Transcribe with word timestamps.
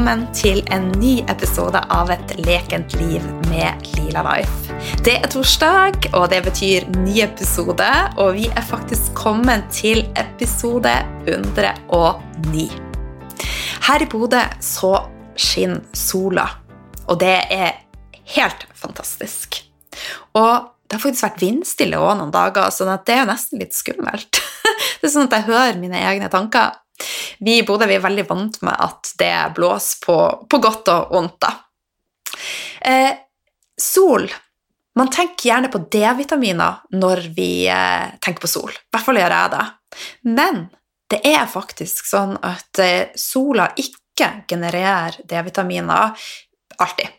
Velkommen 0.00 0.30
til 0.32 0.62
en 0.72 0.86
ny 0.96 1.18
episode 1.28 1.76
av 1.92 2.08
Et 2.08 2.30
lekent 2.40 2.94
liv 2.96 3.20
med 3.50 3.82
Lila 3.98 4.22
Life. 4.24 4.72
Det 5.04 5.18
er 5.18 5.28
torsdag, 5.28 6.08
og 6.16 6.24
det 6.32 6.38
betyr 6.46 6.86
ny 7.02 7.18
episode, 7.20 7.88
og 8.16 8.30
vi 8.38 8.46
er 8.48 8.64
faktisk 8.64 9.12
kommet 9.12 9.68
til 9.68 10.00
episode 10.16 10.94
109. 11.28 12.64
Her 13.90 14.00
i 14.00 14.08
Bodø 14.08 14.40
så 14.64 14.94
skinner 15.36 15.84
sola, 15.92 16.48
og 17.04 17.20
det 17.20 17.36
er 17.52 17.84
helt 18.38 18.68
fantastisk. 18.72 19.60
Og 20.32 20.70
det 20.88 20.96
har 20.96 21.04
faktisk 21.10 21.28
vært 21.28 21.42
vindstille 21.44 22.00
òg 22.00 22.22
noen 22.22 22.32
dager, 22.32 22.72
så 22.72 22.88
det 22.88 23.18
er 23.18 23.26
jo 23.26 23.32
nesten 23.34 23.60
litt 23.60 23.76
skummelt. 23.76 24.40
Det 25.00 25.08
er 25.08 25.12
sånn 25.12 25.28
at 25.28 25.42
jeg 25.42 25.48
hører 25.52 25.76
mine 25.80 26.00
egne 26.08 26.28
tanker. 26.32 26.74
Vi 27.40 27.58
i 27.58 27.64
Bodø 27.66 27.88
er 27.88 28.02
veldig 28.02 28.26
vant 28.28 28.60
med 28.66 28.76
at 28.86 29.12
det 29.20 29.32
blåser 29.56 30.04
på, 30.04 30.18
på 30.50 30.60
godt 30.62 30.92
og 30.92 31.14
vondt. 31.14 31.40
da. 31.46 31.54
Eh, 32.80 33.12
sol 33.80 34.28
Man 34.98 35.10
tenker 35.12 35.48
gjerne 35.48 35.68
på 35.70 35.78
D-vitaminer 35.92 36.80
når 36.98 37.22
vi 37.36 37.68
eh, 37.70 38.10
tenker 38.20 38.42
på 38.42 38.50
sol. 38.50 38.72
I 38.74 38.90
hvert 38.92 39.06
fall 39.06 39.20
gjør 39.20 39.34
jeg 39.36 39.52
det. 39.54 39.66
Men 40.34 40.64
det 41.10 41.20
er 41.30 41.46
faktisk 41.50 42.08
sånn 42.10 42.34
at 42.42 42.80
eh, 42.82 43.12
sola 43.18 43.68
ikke 43.78 44.28
genererer 44.50 45.20
D-vitaminer 45.30 46.26
alltid. 46.82 47.14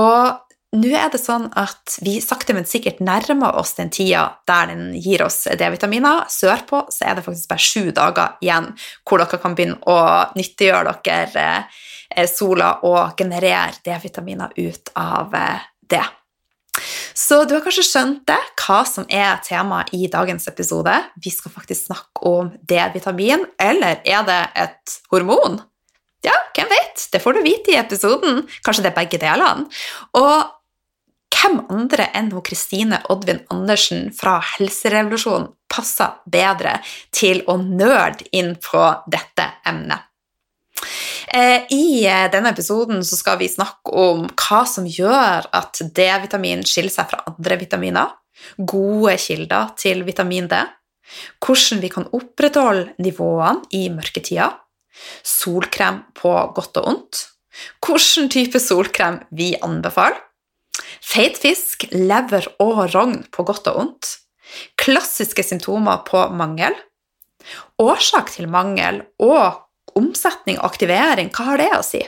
Og 0.00 0.49
nå 0.70 0.90
er 0.94 1.08
det 1.10 1.18
sånn 1.18 1.48
at 1.58 1.96
vi 2.04 2.20
sakte, 2.22 2.54
men 2.54 2.68
sikkert 2.68 3.00
nærmer 3.02 3.56
oss 3.58 3.72
den 3.74 3.90
tida 3.90 4.28
der 4.46 4.68
den 4.70 4.92
gir 4.94 5.24
oss 5.24 5.42
D-vitaminer. 5.58 6.28
Sørpå 6.30 6.84
så 6.94 7.08
er 7.10 7.18
det 7.18 7.24
faktisk 7.26 7.50
bare 7.50 7.64
sju 7.64 7.90
dager 7.96 8.36
igjen 8.44 8.70
hvor 9.02 9.18
dere 9.18 9.40
kan 9.42 9.56
begynne 9.58 9.80
å 9.90 9.98
nyttiggjøre 10.38 10.94
dere 11.06 11.48
eh, 11.58 12.28
sola 12.30 12.76
og 12.86 13.18
generere 13.18 13.82
D-vitaminer 13.82 14.54
ut 14.62 14.92
av 14.94 15.34
eh, 15.34 15.66
det. 15.90 16.04
Så 17.18 17.42
du 17.44 17.56
har 17.56 17.64
kanskje 17.64 17.84
skjønt 17.88 18.22
det, 18.30 18.38
hva 18.62 18.78
som 18.86 19.08
er 19.10 19.42
temaet 19.42 19.90
i 19.98 20.06
dagens 20.10 20.46
episode. 20.48 20.94
Vi 21.18 21.34
skal 21.34 21.52
faktisk 21.52 21.90
snakke 21.90 22.30
om 22.30 22.54
D-vitamin, 22.62 23.42
eller 23.58 23.98
er 24.06 24.22
det 24.28 24.38
et 24.62 24.96
hormon? 25.10 25.58
Ja, 26.22 26.36
hvem 26.54 26.70
vet? 26.70 27.08
Det 27.10 27.20
får 27.22 27.36
du 27.36 27.42
vite 27.44 27.74
i 27.74 27.78
episoden. 27.80 28.42
Kanskje 28.64 28.84
det 28.86 28.92
er 28.92 28.98
begge 28.98 29.20
delene. 29.20 29.66
Og 30.20 30.56
hvem 31.40 31.60
andre 31.72 32.10
enn 32.16 32.30
Kristine 32.44 33.00
Oddvin 33.12 33.40
Andersen 33.52 34.10
fra 34.16 34.38
Helserevolusjonen 34.54 35.48
passer 35.70 36.18
bedre 36.26 36.78
til 37.14 37.42
å 37.48 37.56
nerde 37.60 38.26
inn 38.36 38.56
på 38.60 38.82
dette 39.10 39.46
emnet? 39.66 40.06
Eh, 41.30 41.66
I 41.70 42.04
eh, 42.08 42.26
denne 42.32 42.50
episoden 42.50 43.04
skal 43.06 43.38
vi 43.38 43.48
snakke 43.48 43.92
om 43.92 44.24
hva 44.28 44.64
som 44.66 44.86
gjør 44.88 45.46
at 45.54 45.82
D-vitamin 45.94 46.64
skiller 46.66 46.92
seg 46.92 47.10
fra 47.12 47.22
andre 47.30 47.58
vitaminer, 47.60 48.14
gode 48.56 49.14
kilder 49.20 49.74
til 49.78 50.02
vitamin 50.06 50.48
D, 50.50 50.58
hvordan 51.44 51.82
vi 51.82 51.90
kan 51.92 52.08
opprettholde 52.16 52.96
nivåene 53.02 53.68
i 53.76 53.84
mørketida, 53.92 54.48
solkrem 55.22 56.02
på 56.18 56.32
godt 56.56 56.80
og 56.80 56.90
ondt, 56.94 57.22
hvilken 57.84 58.30
type 58.32 58.58
solkrem 58.62 59.20
vi 59.36 59.52
anbefaler, 59.62 60.18
Feit 61.00 61.38
fisk, 61.40 61.86
lever 61.92 62.46
og 62.60 62.84
rogn 62.92 63.22
på 63.32 63.44
godt 63.48 63.70
og 63.72 63.80
ondt. 63.84 64.12
Klassiske 64.80 65.44
symptomer 65.46 66.02
på 66.06 66.22
mangel. 66.36 66.76
Årsak 67.80 68.32
til 68.34 68.50
mangel 68.52 69.02
og 69.22 69.96
omsetning 69.98 70.60
og 70.60 70.68
aktivering, 70.70 71.30
hva 71.34 71.52
har 71.52 71.60
det 71.62 71.70
å 71.74 71.82
si? 71.86 72.02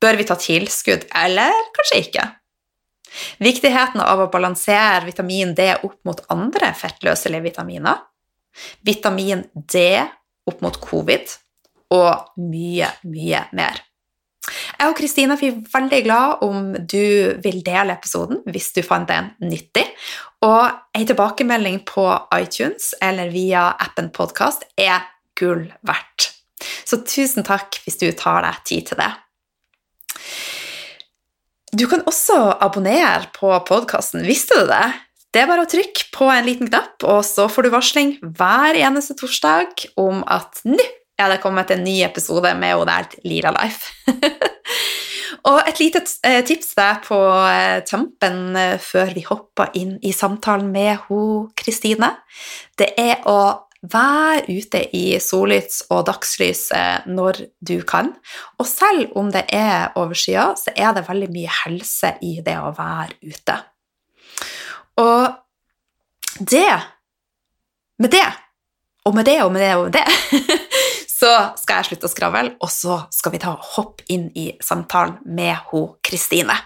Bør 0.00 0.18
vi 0.20 0.26
ta 0.28 0.36
tilskudd, 0.38 1.06
eller 1.16 1.54
kanskje 1.76 2.00
ikke? 2.04 2.24
Viktigheten 3.42 4.02
av 4.02 4.24
å 4.24 4.30
balansere 4.32 5.06
vitamin 5.06 5.54
D 5.56 5.68
opp 5.76 5.98
mot 6.06 6.20
andre 6.34 6.72
fettløselige 6.76 7.48
vitaminer. 7.48 8.02
Vitamin 8.86 9.44
D 9.54 9.84
opp 10.50 10.62
mot 10.64 10.76
covid, 10.82 11.30
og 11.94 12.40
mye, 12.40 12.90
mye 13.06 13.44
mer. 13.56 13.80
Jeg 14.74 14.90
og 14.90 14.96
Kristina 14.98 15.36
blir 15.38 15.60
veldig 15.72 16.00
glad 16.06 16.44
om 16.44 16.72
du 16.76 17.34
vil 17.44 17.60
dele 17.64 17.94
episoden 17.94 18.42
hvis 18.50 18.72
du 18.76 18.82
fant 18.86 19.08
den 19.08 19.30
nyttig. 19.44 19.86
Og 20.44 20.68
en 20.94 21.06
tilbakemelding 21.08 21.82
på 21.88 22.06
iTunes 22.36 22.92
eller 23.02 23.32
via 23.32 23.70
appen 23.80 24.10
Podkast 24.14 24.66
er 24.80 25.06
gull 25.38 25.68
verdt. 25.86 26.32
Så 26.84 27.00
tusen 27.06 27.46
takk 27.46 27.80
hvis 27.84 27.98
du 28.00 28.10
tar 28.16 28.44
deg 28.44 28.60
tid 28.68 28.90
til 28.90 29.00
det. 29.00 29.12
Du 31.74 31.88
kan 31.90 32.04
også 32.06 32.36
abonnere 32.62 33.26
på 33.34 33.50
podkasten. 33.66 34.22
Visste 34.28 34.60
du 34.60 34.68
det? 34.70 34.84
Det 35.34 35.42
er 35.42 35.48
bare 35.50 35.64
å 35.64 35.70
trykke 35.70 36.10
på 36.14 36.28
en 36.30 36.46
liten 36.46 36.68
knapp, 36.70 37.02
og 37.02 37.24
så 37.26 37.48
får 37.50 37.66
du 37.66 37.72
varsling 37.74 38.12
hver 38.22 38.78
eneste 38.78 39.16
torsdag 39.18 39.88
om 39.98 40.22
at 40.30 40.62
nå 40.68 40.78
er 41.18 41.30
det 41.32 41.40
kommet 41.42 41.72
en 41.74 41.82
ny 41.82 42.00
episode 42.06 42.54
med 42.58 42.78
Odelt 42.78 43.18
Lira 43.26 43.50
Life. 43.54 43.90
Og 45.44 45.60
et 45.68 45.80
lite 45.82 46.00
eh, 46.24 46.40
tips 46.46 46.72
der 46.78 47.00
på 47.04 47.18
eh, 47.44 47.82
tampen 47.84 48.56
eh, 48.56 48.78
før 48.80 49.12
vi 49.12 49.24
hopper 49.26 49.74
inn 49.76 49.98
i 50.02 50.12
samtalen 50.16 50.70
med 50.72 51.04
Kristine, 51.58 52.14
det 52.80 52.94
er 53.00 53.26
å 53.28 53.68
være 53.84 54.48
ute 54.48 54.80
i 54.96 55.18
sollys 55.20 55.82
og 55.92 56.06
dagslys 56.08 56.70
når 57.04 57.42
du 57.60 57.74
kan. 57.84 58.14
Og 58.56 58.64
selv 58.64 59.12
om 59.20 59.28
det 59.28 59.42
er 59.52 59.92
overskya, 60.00 60.54
så 60.56 60.72
er 60.72 60.94
det 60.96 61.04
veldig 61.04 61.28
mye 61.34 61.52
helse 61.58 62.14
i 62.24 62.38
det 62.46 62.56
å 62.56 62.72
være 62.72 63.18
ute. 63.20 63.58
Og 65.04 65.28
det 66.40 66.70
Med 67.98 68.10
det, 68.10 68.24
og 69.06 69.14
med 69.14 69.24
det 69.28 69.36
og 69.44 69.52
med 69.52 69.62
det 69.62 69.74
og 69.76 69.84
med 69.84 69.92
det 69.92 70.40
så 71.24 71.32
skal 71.56 71.80
jeg 71.80 71.92
slutte 71.92 72.10
å 72.10 72.12
skravle, 72.12 72.54
og 72.60 72.70
så 72.72 73.00
skal 73.14 73.32
vi 73.32 73.40
ta 73.40 73.56
hopp 73.56 73.94
hoppe 73.94 74.04
inn 74.12 74.30
i 74.34 74.52
samtalen 74.62 75.18
med 75.24 75.56
ho 75.70 75.96
Kristine. 76.02 76.56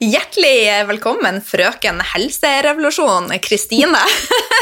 Hjertelig 0.00 0.86
velkommen, 0.88 1.42
frøken 1.44 2.00
helserevolusjon, 2.14 3.28
Kristine. 3.44 4.00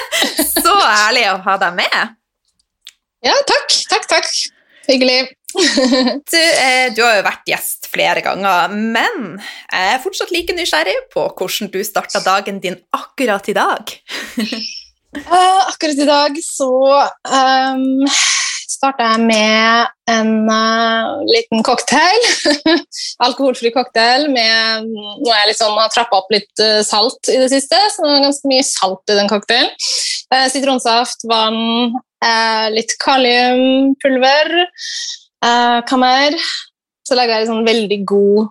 så 0.64 0.74
herlig 0.82 1.28
å 1.30 1.38
ha 1.44 1.56
deg 1.62 1.76
med. 1.78 2.14
Ja, 3.22 3.34
takk. 3.46 3.76
Takk, 3.90 4.08
takk. 4.10 4.32
Hyggelig. 4.88 5.30
du, 6.32 6.38
eh, 6.38 6.90
du, 6.94 7.02
har 7.04 7.20
jo 7.20 7.24
vært 7.24 7.46
gjest 7.48 7.86
flere 7.88 8.20
ganger, 8.24 8.74
men 8.74 9.38
jeg 9.38 9.94
er 9.94 10.02
fortsatt 10.02 10.34
like 10.34 10.54
nysgjerrig 10.56 10.96
på 11.14 11.28
hvordan 11.38 11.70
du 11.72 11.80
starta 11.86 12.20
dagen 12.24 12.58
din 12.60 12.76
akkurat 12.94 13.48
i 13.48 13.56
dag. 13.56 13.94
Uh, 15.16 15.68
akkurat 15.68 15.98
i 15.98 16.04
dag 16.04 16.34
så 16.44 16.68
um, 17.24 18.04
starta 18.68 19.06
jeg 19.14 19.22
med 19.24 19.86
en 20.12 20.32
uh, 20.44 21.22
liten 21.24 21.64
cocktail. 21.64 22.26
Alkoholfri 23.26 23.72
cocktail 23.72 24.28
med 24.28 24.84
Nå 24.84 25.30
jeg 25.32 25.48
liksom 25.48 25.80
har 25.80 25.88
trappa 25.94 26.20
opp 26.20 26.28
litt 26.34 26.60
uh, 26.60 26.82
salt 26.84 27.32
i 27.32 27.38
det 27.40 27.48
siste, 27.54 27.80
så 27.94 28.04
det 28.04 28.18
er 28.18 28.26
ganske 28.26 28.52
mye 28.52 28.66
salt 28.68 29.14
i 29.14 29.16
den 29.16 29.32
cocktailen. 29.32 29.72
Uh, 30.28 30.44
sitronsaft, 30.52 31.24
vann, 31.30 31.96
litt 32.74 32.92
kaliumpulver, 33.00 34.50
kammer. 35.88 36.34
Så 37.06 37.14
lager 37.14 37.38
jeg 37.38 37.46
sånn 37.48 37.64
veldig 37.64 37.98
god 38.10 38.48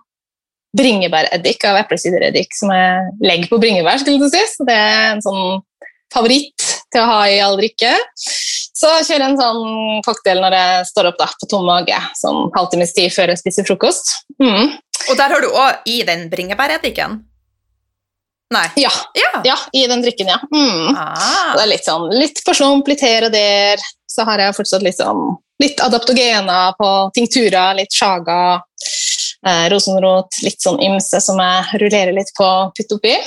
bringebæreddik 0.78 1.66
av 1.68 1.82
eplesidereddik 1.82 2.56
som 2.56 2.72
jeg 2.72 3.12
legger 3.22 3.52
på 3.52 3.60
bringebær. 3.62 4.00
skulle 4.00 4.24
du 4.24 4.32
si. 4.32 4.42
Så 4.56 4.66
det 4.66 4.78
er 4.80 5.10
en 5.12 5.26
sånn 5.26 5.60
favoritt 6.14 6.68
til 6.94 7.04
å 7.04 7.10
ha 7.10 7.22
i 7.30 7.40
all 7.44 7.58
drikke. 7.60 7.94
Så 8.78 8.90
jeg 9.00 9.08
kjører 9.08 9.26
en 9.26 9.40
sånn 9.40 10.04
cocktail 10.06 10.42
når 10.44 10.56
jeg 10.58 10.90
står 10.92 11.10
opp 11.10 11.18
da, 11.22 11.30
på 11.40 11.50
tom 11.50 11.66
mage, 11.68 11.98
sånn 12.20 12.52
halvtimes 12.56 12.94
tid 12.94 13.14
før 13.14 13.34
jeg 13.34 13.42
spiser 13.42 13.66
frokost. 13.68 14.14
Mm. 14.42 14.76
Og 15.08 15.18
der 15.18 15.34
har 15.34 15.44
du 15.44 15.50
òg 15.50 15.90
i 15.90 16.02
den 16.08 16.28
bringebæreddiken? 16.30 17.20
Nei. 18.54 18.68
Ja. 18.80 18.92
ja. 19.18 19.32
ja. 19.44 19.58
i 19.76 19.88
den 19.90 20.06
drikken, 20.06 20.30
ja. 20.32 20.38
Mm. 20.54 20.94
Ah. 20.94 21.58
Det 21.58 21.66
er 21.66 21.72
litt 21.74 21.88
sånn 21.88 22.08
litt 22.14 22.40
på 22.46 22.56
slump, 22.56 22.88
litt 22.88 23.04
her 23.04 23.28
og 23.28 23.34
der. 23.34 23.82
Så 24.08 24.24
har 24.28 24.42
jeg 24.42 24.56
fortsatt 24.56 24.86
litt 24.86 25.02
sånn 25.02 25.36
litt 25.62 25.82
adaptogena 25.82 26.70
på 26.78 26.88
tinktura, 27.18 27.72
litt 27.74 27.94
sjaga, 27.98 28.62
eh, 29.42 29.66
rosenrot, 29.74 30.38
litt 30.46 30.62
sånn 30.62 30.78
ymse 30.86 31.20
som 31.24 31.42
jeg 31.42 31.82
rullerer 31.82 32.14
litt 32.14 32.30
på 32.38 32.50
putt 32.78 32.98
oppi. 33.00 33.18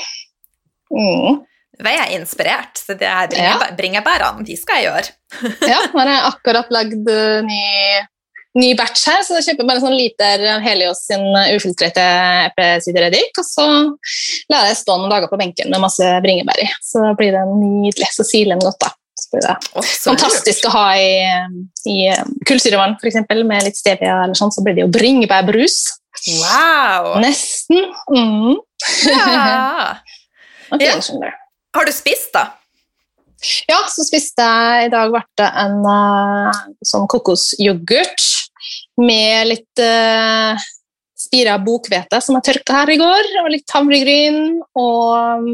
Mm 0.95 1.43
ble 1.83 1.97
jeg 1.97 2.21
inspirert. 2.21 2.81
Så 2.81 2.97
det 2.99 3.09
her 3.09 3.75
bringebærene, 3.79 4.45
ja. 4.45 4.47
de 4.47 4.57
skal 4.59 4.81
jeg 4.81 4.89
gjøre. 4.89 5.13
ja, 5.73 5.83
nå 5.93 6.01
har 6.01 6.11
jeg 6.13 6.31
akkurat 6.31 6.73
lagd 6.75 7.11
uh, 7.11 7.41
ny, 7.47 7.61
ny, 8.59 8.71
batch 8.79 9.07
her, 9.11 9.21
så 9.27 9.39
jeg 9.39 9.51
kjøper 9.51 9.69
bare 9.69 9.81
en 9.81 9.87
sånn 9.87 9.99
liter 9.99 10.47
Helios 10.65 11.05
sin 11.07 11.27
ufiltrerte 11.55 12.07
eplesidereddik, 12.51 13.31
og 13.39 13.47
så 13.47 13.67
lar 14.53 14.71
jeg 14.71 14.81
stå 14.81 14.99
noen 14.99 15.13
dager 15.13 15.31
på 15.31 15.39
benken 15.41 15.71
med 15.73 15.85
masse 15.85 16.15
bringebær 16.25 16.65
i. 16.65 16.71
Så 16.85 17.13
blir 17.19 17.37
det 17.37 17.45
nydelig. 17.53 18.11
Så 18.17 18.27
siler 18.27 18.57
den 18.57 18.67
godt, 18.67 18.81
da. 18.83 18.95
Så 19.21 19.35
blir 19.35 19.45
det 19.45 19.57
oh, 19.77 19.85
så 19.85 20.13
fantastisk 20.15 20.67
å 20.67 20.75
ha 20.75 20.85
i, 20.97 21.11
i 21.93 21.99
kullsyrevann, 22.49 22.97
f.eks. 22.99 23.21
med 23.45 23.67
litt 23.67 23.79
stevia, 23.79 24.23
eller 24.25 24.39
sånn, 24.39 24.53
så 24.55 24.65
blir 24.65 24.79
det 24.79 24.87
jo 24.87 24.93
bringebærbrus. 24.95 25.83
Wow! 26.41 27.21
Nesten. 27.23 27.93
Mm. 28.11 28.57
Ja. 29.07 29.97
Ok, 30.71 30.83
Ja. 30.87 30.95
Har 31.77 31.87
du 31.87 31.93
spist, 31.95 32.33
da? 32.35 32.49
Ja, 33.71 33.79
så 33.89 34.05
spiste 34.05 34.45
jeg 34.45 34.89
i 34.89 34.93
dag 34.93 35.13
ble 35.15 35.23
det 35.41 35.49
en 35.63 35.79
uh, 35.87 36.61
sånn 36.85 37.07
kokosyoghurt 37.09 38.27
med 39.01 39.49
litt 39.49 39.81
uh, 39.81 40.61
spira 41.17 41.57
bokhvete 41.63 42.21
som 42.21 42.37
jeg 42.37 42.49
tørka 42.51 42.83
her 42.83 42.93
i 42.93 42.99
går, 43.01 43.33
og 43.45 43.51
litt 43.55 43.73
havregryn 43.73 44.61
og 44.77 45.41
um, 45.41 45.51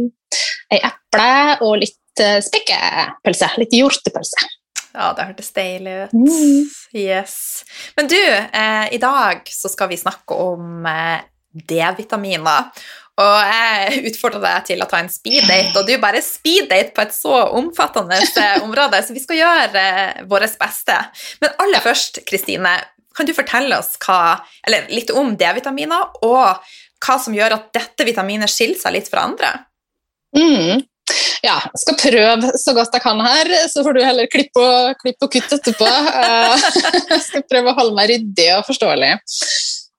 ei 0.75 0.81
eple 0.83 1.31
og 1.63 1.79
litt 1.85 2.25
uh, 2.25 2.41
spekkepølse. 2.43 3.53
Litt 3.63 3.79
hjortepølse. 3.79 4.51
Ja, 4.97 5.11
det 5.13 5.27
hørtes 5.29 5.53
deilig 5.53 5.95
ut. 6.07 6.15
Mm. 6.17 6.69
Yes. 6.97 7.65
Men 7.99 8.09
du, 8.09 8.17
eh, 8.17 8.87
i 8.97 8.99
dag 8.99 9.45
så 9.53 9.69
skal 9.69 9.91
vi 9.91 9.99
snakke 10.01 10.37
om 10.41 10.87
eh, 10.89 11.21
D-vitaminer. 11.53 12.71
Og 13.17 13.37
jeg 13.49 14.01
utfordrer 14.11 14.43
deg 14.45 14.65
til 14.69 14.83
å 14.85 14.89
ta 14.91 14.99
en 15.01 15.09
speeddate, 15.09 15.73
og 15.79 15.87
du 15.89 15.95
bare 16.03 16.21
speeddate 16.25 16.93
på 16.97 17.05
et 17.07 17.15
så 17.17 17.47
omfattende 17.57 18.19
område, 18.61 19.01
så 19.01 19.17
vi 19.17 19.23
skal 19.23 19.41
gjøre 19.41 19.85
eh, 19.85 20.19
vårt 20.29 20.59
beste. 20.61 20.99
Men 21.41 21.55
aller 21.65 21.85
først, 21.85 22.21
Kristine, 22.29 22.75
kan 23.17 23.29
du 23.29 23.33
fortelle 23.33 23.79
oss 23.81 23.95
hva, 24.05 24.43
eller 24.69 24.91
litt 24.93 25.15
om 25.17 25.33
D-vitaminer, 25.41 26.19
og 26.29 26.61
hva 27.07 27.17
som 27.23 27.37
gjør 27.37 27.57
at 27.57 27.73
dette 27.77 28.05
vitaminet 28.05 28.53
skiller 28.53 28.81
seg 28.83 28.99
litt 28.99 29.09
fra 29.09 29.25
andre? 29.31 29.55
Mm. 30.37 30.85
Ja, 31.45 31.57
skal 31.79 31.97
prøve 32.01 32.51
så 32.59 32.75
godt 32.77 32.95
jeg 32.97 33.05
kan 33.05 33.21
her, 33.23 33.49
så 33.73 33.85
får 33.87 33.97
du 33.97 34.03
heller 34.05 34.29
klippe 34.29 34.61
og, 34.61 34.93
klipp 35.01 35.25
og 35.25 35.33
kutte 35.33 35.57
etterpå. 35.57 35.89
Eh, 36.17 36.69
jeg 37.15 37.25
skal 37.25 37.49
prøve 37.49 37.73
å 37.73 37.79
holde 37.81 37.97
meg 37.97 38.13
ryddig 38.13 38.51
og 38.59 38.67
forståelig. 38.69 39.15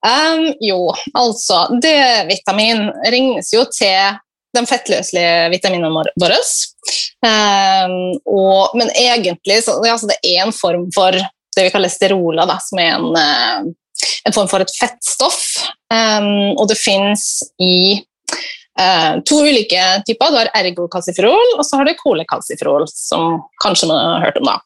Um, 0.05 0.51
jo, 0.61 0.91
altså 1.17 1.65
D-vitamin 1.81 2.87
regnes 3.09 3.49
jo 3.53 3.63
til 3.73 4.19
de 4.55 4.63
fettløselige 4.69 5.49
vitaminene 5.53 5.89
vår- 5.93 6.13
våre. 6.21 6.37
Um, 7.25 7.97
og, 8.29 8.77
men 8.77 8.91
egentlig 8.93 9.63
så 9.65 9.77
altså 9.81 10.09
det 10.09 10.19
er 10.23 10.45
en 10.45 10.55
form 10.55 10.87
for 10.95 11.17
det 11.57 11.65
vi 11.65 11.73
kaller 11.73 11.89
steroler, 11.89 12.45
da, 12.45 12.59
som 12.61 12.79
er 12.81 12.91
en, 12.93 13.07
eh, 13.17 14.05
en 14.29 14.35
form 14.35 14.49
for 14.51 14.61
et 14.61 14.73
fettstoff. 14.77 15.41
Um, 15.89 16.53
og 16.53 16.67
det 16.69 16.77
fins 16.77 17.41
i 17.57 17.97
uh, 18.77 19.17
to 19.25 19.41
ulike 19.41 19.81
typer. 20.05 20.29
Du 20.29 20.37
har 20.37 20.51
ergokalsifrol, 20.53 21.55
og 21.57 21.65
så 21.65 21.79
har 21.79 21.89
du 21.89 21.97
kolekalsifrol, 21.97 22.85
som 22.93 23.41
kanskje 23.63 23.89
man 23.89 24.03
har 24.03 24.27
hørt 24.27 24.37
om. 24.41 24.51
da. 24.51 24.59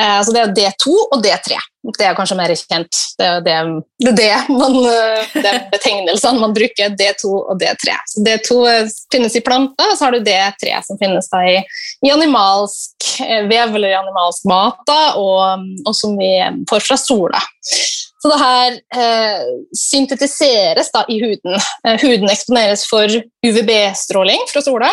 Eh, 0.00 0.20
så 0.24 0.32
Det 0.32 0.40
er 0.40 0.54
D2 0.56 0.94
og 1.12 1.20
D3. 1.24 1.58
Det 1.96 2.04
er 2.04 2.16
kanskje 2.16 2.36
mer 2.36 2.52
kjent. 2.56 2.98
Det 3.18 3.26
er 3.26 3.40
det, 3.44 3.56
det, 4.04 4.12
det, 4.16 4.30
man, 4.52 4.76
eh, 4.88 5.34
det 5.44 5.54
betegnelsene 5.72 6.40
man 6.40 6.54
bruker. 6.56 6.94
D2 6.96 7.30
og 7.30 7.60
D3. 7.60 7.96
Så 8.12 8.24
D2 8.26 8.58
finnes 9.12 9.36
i 9.36 9.44
planter, 9.44 9.92
og 9.92 9.98
så 9.98 10.08
har 10.08 10.16
du 10.16 10.24
D3 10.24 10.76
som 10.86 11.00
finnes 11.00 11.28
i, 11.40 11.56
i 12.06 12.12
animalsk 12.12 13.10
eh, 13.26 13.44
vev 13.50 13.76
eller 13.76 13.98
animalsk 14.00 14.48
mat, 14.50 14.80
da, 14.88 15.00
og, 15.20 15.66
og 15.84 15.96
som 15.96 16.16
vi 16.20 16.32
får 16.70 16.86
fra 16.88 17.00
sola. 17.00 17.42
Så 18.20 18.28
det 18.28 18.40
her 18.40 18.74
eh, 19.00 19.44
syntetiseres 19.76 20.90
da 20.92 21.06
i 21.08 21.20
huden. 21.22 21.56
Eh, 21.88 22.00
huden 22.02 22.28
eksponeres 22.28 22.84
for 22.88 23.08
UVB-stråling 23.46 24.44
fra 24.52 24.64
sola, 24.64 24.90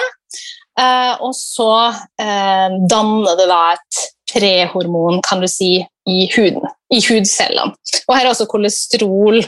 eh, 0.80 1.14
og 1.20 1.36
så 1.36 1.72
eh, 1.92 2.78
danner 2.88 3.36
det 3.40 3.50
da 3.52 3.64
et 3.76 4.06
prehormon, 4.34 5.22
kan 5.26 5.42
du 5.44 5.48
si, 5.52 5.80
i 6.08 6.18
huden, 6.36 6.64
i 6.94 7.02
hudcellene. 7.04 7.76
Og 8.08 8.16
her 8.16 8.26
er 8.26 8.32
også 8.32 8.48
kolesterol 8.50 9.42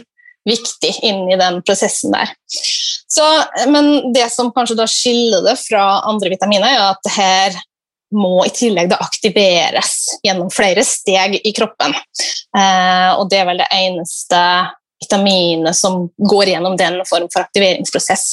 viktig 0.47 0.91
inni 1.05 1.37
den 1.39 1.61
prosessen 1.67 2.15
der. 2.15 2.31
Så, 3.09 3.25
men 3.71 4.13
det 4.15 4.27
som 4.33 4.51
kanskje 4.55 4.77
da 4.79 4.87
skiller 4.89 5.43
det 5.45 5.57
fra 5.61 6.01
andre 6.09 6.31
vitaminer, 6.33 6.73
er 6.73 6.91
at 6.91 7.03
det 7.05 7.15
her 7.15 7.59
må 8.15 8.41
i 8.45 8.53
tillegg 8.53 8.93
aktiveres 8.95 10.19
gjennom 10.25 10.49
flere 10.53 10.83
steg 10.87 11.37
i 11.45 11.53
kroppen. 11.53 11.93
Eh, 12.57 13.09
og 13.13 13.27
det 13.29 13.41
er 13.41 13.49
vel 13.51 13.61
det 13.61 13.69
eneste 13.75 14.39
vitaminet 14.99 15.77
som 15.77 16.07
går 16.17 16.53
gjennom 16.53 16.75
den 16.79 16.99
form 17.07 17.29
for 17.31 17.45
aktiveringsprosess. 17.45 18.25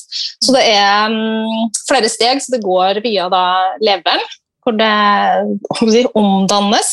Så 0.43 0.55
det 0.57 0.65
er 0.73 1.13
um, 1.13 1.69
flere 1.87 2.11
steg, 2.11 2.41
så 2.43 2.57
det 2.57 2.65
går 2.65 3.03
via 3.05 3.29
da 3.33 3.45
leveren, 3.79 4.25
hvor 4.67 4.77
det 4.77 6.07
omdannes. 6.19 6.93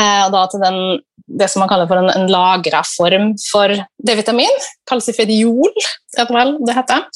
Eh, 0.00 0.36
til 0.50 0.62
den, 0.62 0.78
det 1.26 1.50
som 1.50 1.64
man 1.64 1.70
kaller 1.70 1.90
for 1.90 2.00
en, 2.00 2.10
en 2.14 2.30
lagra 2.30 2.82
form 2.86 3.32
for 3.50 3.74
D-vitamin. 4.06 4.60
Kalsifediol, 4.90 5.72
heter 6.16 6.34
vel 6.34 6.56
det 6.66 6.76
heter. 6.78 7.06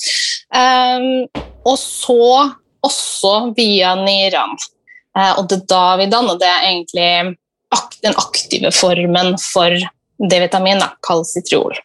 Eh, 0.54 1.08
og 1.66 1.78
så 1.78 2.22
også 2.84 3.34
via 3.56 3.94
nyrene. 3.98 4.58
Eh, 5.18 5.34
og 5.36 5.46
det 5.50 5.62
er 5.62 5.68
da 5.70 5.84
vi 6.00 6.10
danner 6.10 6.40
det 6.40 6.54
egentlig 6.54 7.10
den 8.02 8.14
aktive 8.16 8.70
formen 8.72 9.34
for 9.42 9.74
D-vitamin, 10.30 10.82
kalsitriol. 11.06 11.76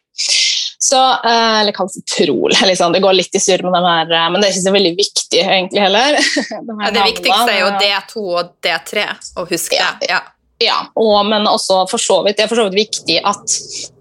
Så, 0.83 0.99
eh, 0.99 1.59
eller 1.61 1.71
kalsitrol. 1.71 2.51
Liksom. 2.69 2.91
Det 2.91 2.99
går 2.99 3.13
litt 3.15 3.35
i 3.35 3.39
surr 3.39 3.63
med 3.63 3.75
dem 3.77 3.85
her, 3.87 4.09
eh, 4.11 4.29
men 4.33 4.41
det 4.41 4.49
er 4.49 4.55
ikke 4.55 4.65
så 4.67 4.75
veldig 4.75 4.93
viktig 4.99 5.41
egentlig 5.45 5.83
heller. 5.85 6.17
De 6.67 6.77
Ja, 6.83 6.91
det 6.91 7.03
viktigste 7.13 7.51
er 7.53 7.59
jo. 7.61 7.73
D2 7.79 8.23
og 8.41 8.53
D3, 8.65 9.05
å 9.39 9.45
huske 9.49 9.79
Ja. 9.79 9.91
det. 10.01 10.11
Ja. 10.11 10.21
Ja, 10.61 10.75
og, 10.95 11.25
men 11.27 11.43
også 11.49 11.81
for 11.89 11.99
så 11.99 12.19
vidt, 12.23 12.37
det 12.37 12.45
er 12.45 12.49
for 12.51 12.59
så 12.61 12.67
vidt 12.69 12.77
viktig 12.77 13.15
at 13.27 13.55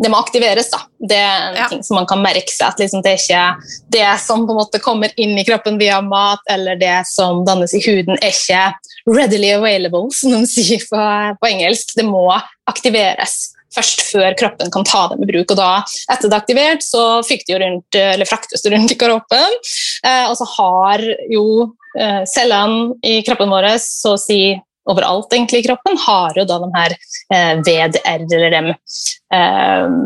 det 0.05 0.11
må 0.13 0.19
aktiveres. 0.21 0.69
da. 0.71 0.79
Det 1.11 1.17
er 1.19 1.57
en 1.57 1.71
ting 1.73 1.81
som 1.83 1.97
man 1.99 2.07
kan 2.07 2.21
merke 2.23 2.53
seg. 2.53 2.69
at 2.69 2.79
liksom 2.83 3.03
Det 3.03 3.15
er 3.15 3.23
ikke 3.23 3.71
det 3.97 4.11
som 4.23 4.45
på 4.47 4.53
en 4.55 4.61
måte 4.61 4.79
kommer 4.85 5.11
inn 5.17 5.33
i 5.41 5.47
kroppen 5.49 5.81
via 5.81 5.99
mat, 6.05 6.45
eller 6.53 6.79
det 6.79 7.01
som 7.09 7.41
dannes 7.49 7.73
i 7.75 7.81
huden, 7.83 8.15
er 8.21 8.31
ikke 8.37 8.63
readily 9.11 9.51
available, 9.57 10.11
som 10.19 10.37
de 10.37 10.45
sier 10.47 10.85
på, 10.87 11.03
på 11.41 11.51
engelsk. 11.51 11.97
Det 11.99 12.07
må 12.07 12.29
aktiveres 12.71 13.41
først 13.75 14.05
før 14.11 14.37
kroppen 14.39 14.73
kan 14.73 14.87
ta 14.89 15.07
dem 15.13 15.23
i 15.25 15.29
bruk. 15.31 15.55
og 15.55 15.59
da, 15.59 15.71
Etter 16.13 16.29
det 16.29 16.37
er 16.37 16.41
aktivert, 16.41 16.85
så 16.87 17.05
fikk 17.27 17.47
de 17.49 17.61
rundt, 17.63 17.99
eller 17.99 18.29
fraktes 18.29 18.65
det 18.65 18.75
rundt 18.75 18.95
i 18.95 18.99
kroppen. 19.01 19.57
Eh, 20.07 20.27
og 20.29 20.37
så 20.41 20.49
har 20.57 21.07
jo 21.33 21.47
eh, 21.99 22.23
cellene 22.29 22.99
i 23.07 23.21
kroppen 23.27 23.53
vår 23.53 23.73
så 23.83 24.17
å 24.17 24.21
si 24.21 24.43
overalt 24.91 25.31
egentlig 25.33 25.63
i 25.63 25.67
kroppen, 25.69 25.99
har 26.07 26.35
jo 26.37 26.45
da 26.49 26.59
de 26.59 26.69
her 26.75 26.95
eh, 27.35 27.53
VDR, 27.63 28.27
eller 28.27 28.55
de 28.57 28.63
eh, 29.39 29.97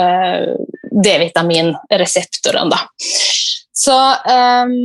eh, 0.00 0.46
D-vitaminreseptorene, 1.06 2.70
da. 2.72 2.82
Så 3.78 3.94
eh, 4.26 4.78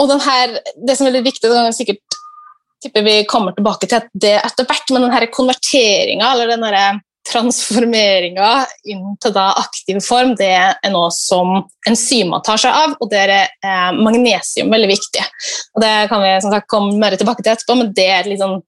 Og 0.00 0.08
den 0.10 0.22
her, 0.24 0.56
det 0.88 0.96
som 0.98 1.06
er 1.06 1.18
litt 1.18 1.28
viktig, 1.28 1.50
det 1.50 1.58
er 1.60 1.76
sikkert 1.76 2.20
tipper 2.84 3.04
vi 3.06 3.16
kommer 3.28 3.54
tilbake 3.56 3.88
til 3.88 4.00
at 4.00 4.08
det 4.12 4.36
etter 4.40 4.66
hvert, 4.68 4.92
men 4.92 5.06
den 5.06 5.14
her 5.14 5.26
konverteringa, 5.32 6.32
eller 6.32 6.52
den 6.52 6.66
her 6.68 7.00
transformeringa 7.28 8.50
inn 8.90 9.14
til 9.22 9.38
aktiv 9.40 10.00
form, 10.04 10.34
det 10.38 10.50
er 10.52 10.92
noe 10.92 11.08
som 11.14 11.56
enzymer 11.88 12.42
tar 12.44 12.60
seg 12.60 12.76
av, 12.76 12.94
og 13.00 13.10
der 13.12 13.32
er 13.32 13.48
eh, 13.64 13.90
magnesium 13.96 14.72
veldig 14.72 14.90
viktig. 14.92 15.24
Og 15.74 15.84
Det 15.84 15.94
kan 16.12 16.22
vi 16.24 16.34
sagt 16.44 16.70
komme 16.70 16.94
mer 17.00 17.16
tilbake 17.16 17.42
til 17.42 17.54
etterpå, 17.54 17.78
men 17.80 17.92
det 17.96 18.08
er 18.12 18.28
et 18.28 18.40
sånn 18.42 18.60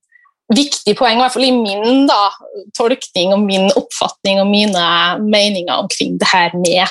viktig 0.54 0.94
poeng, 0.98 1.18
i 1.18 1.24
hvert 1.24 1.34
fall 1.34 1.48
i 1.48 1.54
min 1.54 2.06
da, 2.08 2.20
tolkning 2.78 3.34
og 3.34 3.42
min 3.42 3.66
oppfatning 3.74 4.40
og 4.42 4.50
mine 4.50 4.84
meninger 5.24 5.74
omkring 5.74 6.20
det 6.20 6.28
her 6.30 6.54
med 6.54 6.86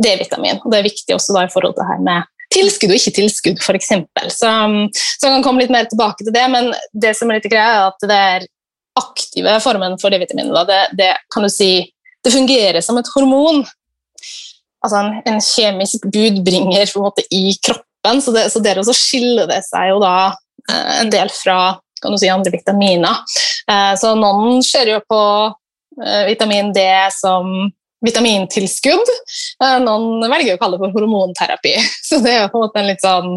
D-vitamin. 0.00 0.60
Og 0.62 0.70
Det 0.70 0.78
er 0.78 0.86
viktig 0.86 1.16
også 1.16 1.34
da 1.36 1.46
i 1.46 1.52
forhold 1.52 1.74
til 1.74 1.84
det 1.84 1.90
her 1.90 2.04
med 2.06 2.28
tilskudd 2.54 2.92
og 2.92 2.98
ikke 2.98 3.16
tilskudd, 3.18 3.60
f.eks. 3.62 3.92
Så, 4.34 4.48
så 4.50 5.26
jeg 5.26 5.34
kan 5.36 5.44
komme 5.44 5.62
litt 5.62 5.74
mer 5.74 5.86
tilbake 5.90 6.24
til 6.24 6.34
det, 6.34 6.46
men 6.50 6.72
det 7.02 7.12
som 7.18 7.30
er 7.30 7.38
litt 7.38 7.50
greia, 7.50 7.76
er 7.76 7.90
at 7.90 8.08
det 8.10 8.22
er 8.34 8.48
aktive 9.00 9.56
formen 9.64 9.96
for 10.00 10.12
D-vitaminet, 10.12 10.68
det, 10.68 10.80
det 11.00 11.10
kan 11.32 11.46
du 11.46 11.50
si 11.52 11.72
det 12.24 12.32
fungerer 12.34 12.80
som 12.84 12.98
et 13.00 13.08
hormon. 13.14 13.62
Altså 14.84 15.00
en, 15.00 15.14
en 15.28 15.40
kjemisk 15.44 16.06
budbringer 16.12 16.88
på 16.92 17.00
en 17.00 17.06
måte 17.08 17.24
i 17.34 17.54
kroppen, 17.64 18.22
så, 18.24 18.32
det, 18.36 18.46
så 18.52 18.62
der 18.64 18.80
også 18.80 18.96
skiller 18.96 19.48
det 19.50 19.60
seg 19.66 19.90
jo 19.92 20.00
da 20.02 20.14
eh, 20.70 21.00
en 21.02 21.12
del 21.12 21.32
fra 21.32 21.78
kan 22.00 22.14
du 22.14 22.20
si, 22.20 22.30
andre 22.32 22.52
vitaminer. 22.54 23.24
Eh, 23.68 23.92
så 24.00 24.14
noen 24.16 24.62
ser 24.64 24.88
jo 24.88 25.02
på 25.08 25.20
eh, 26.00 26.22
vitamin 26.30 26.72
D 26.76 26.86
som 27.12 27.68
vitamintilskudd. 28.00 29.10
Noen 29.84 30.24
velger 30.32 30.56
å 30.56 30.60
kalle 30.62 30.78
det 30.78 30.86
for 30.86 30.96
hormonterapi. 30.96 31.74
Så 32.08 32.22
det 32.24 32.30
er 32.32 32.38
jo 32.38 32.52
på 32.54 32.56
en 32.56 32.64
måte 32.64 32.80
en 32.80 32.88
litt 32.88 33.02
sånn 33.04 33.34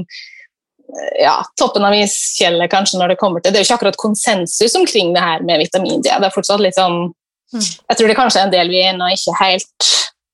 ja, 1.21 1.35
toppen 1.59 1.83
av 1.87 1.93
isfjellet 1.97 2.69
kanskje 2.71 2.99
når 3.01 3.13
det 3.13 3.19
kommer 3.21 3.41
til 3.41 3.51
Det 3.53 3.59
er 3.59 3.63
jo 3.63 3.69
ikke 3.69 3.77
akkurat 3.79 3.97
konsensus 4.01 4.75
omkring 4.79 5.13
det 5.15 5.21
her 5.23 5.43
med 5.45 5.59
vitamin 5.63 6.01
D. 6.01 6.09
Det 6.09 6.27
er 6.29 6.33
fortsatt 6.35 6.63
litt 6.63 6.77
sånn 6.79 7.11
Mm. 7.53 7.61
Jeg 7.61 7.97
tror 7.99 8.07
det 8.09 8.15
kanskje 8.17 8.39
er 8.41 8.45
en 8.47 8.51
del 8.55 8.69
vi 8.71 8.79
ennå 8.81 9.07
ikke 9.13 9.33
helt 9.37 9.87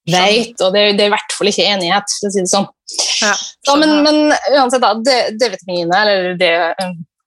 vet, 0.08 0.62
og 0.64 0.72
det, 0.72 0.80
er- 0.86 0.94
det 0.96 1.04
er 1.04 1.10
i 1.10 1.12
hvert 1.12 1.34
fall 1.36 1.50
ikke 1.52 1.66
enighet, 1.68 2.14
for 2.16 2.30
å 2.30 2.32
si 2.32 2.40
det 2.46 2.48
sånn. 2.54 2.68
Ja, 3.20 3.34
Ja, 3.68 3.76
men, 3.76 3.92
men 4.06 4.20
uansett, 4.56 4.80
da, 4.80 4.94
D-vitaminet, 5.36 5.92
eller 6.00 6.38
det, 6.40 6.54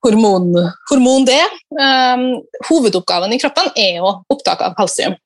hormon, 0.03 0.49
hormon 0.89 1.27
D. 1.29 1.37
Um, 1.77 2.25
hovedoppgaven 2.71 3.37
i 3.37 3.39
kroppen 3.43 3.69
er 3.77 3.99
jo 4.01 4.15
opptak 4.33 4.65
av 4.65 4.73
kalsium. 4.81 5.19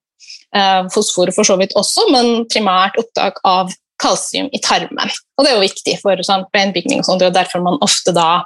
Uh, 0.51 0.91
fosfor 0.91 1.31
for 1.37 1.47
så 1.47 1.55
vidt 1.63 1.77
også, 1.79 2.09
men 2.11 2.43
primært 2.51 2.99
opptak 2.99 3.39
av 3.47 3.71
kalsium 4.03 4.49
i 4.53 4.61
tarmen. 4.63 5.13
Og 5.37 5.45
det 5.45 5.51
er 5.51 5.57
jo 5.57 5.65
viktig 5.65 5.97
for 6.03 6.21
sånn, 6.27 6.47
beinbygning, 6.55 7.01
og 7.01 7.09
sånt, 7.09 7.25
er 7.25 7.35
derfor 7.35 7.65
man 7.65 7.79
ofte 7.85 8.15
da 8.17 8.45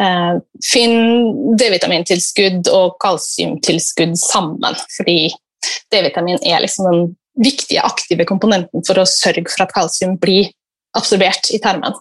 eh, 0.00 0.38
finner 0.64 1.56
D-vitamintilskudd 1.60 2.70
og 2.72 2.96
kalsiumtilskudd 3.02 4.16
sammen. 4.20 4.78
Fordi 4.96 5.18
D-vitamin 5.92 6.40
er 6.42 6.64
liksom 6.64 6.88
den 6.90 7.02
viktige 7.42 7.84
aktive 7.84 8.24
komponenten 8.28 8.84
for 8.86 9.00
å 9.00 9.08
sørge 9.08 9.50
for 9.52 9.66
at 9.66 9.74
kalsium 9.76 10.16
blir 10.20 10.48
absorbert 10.96 11.50
i 11.52 11.60
tarmen. 11.60 11.96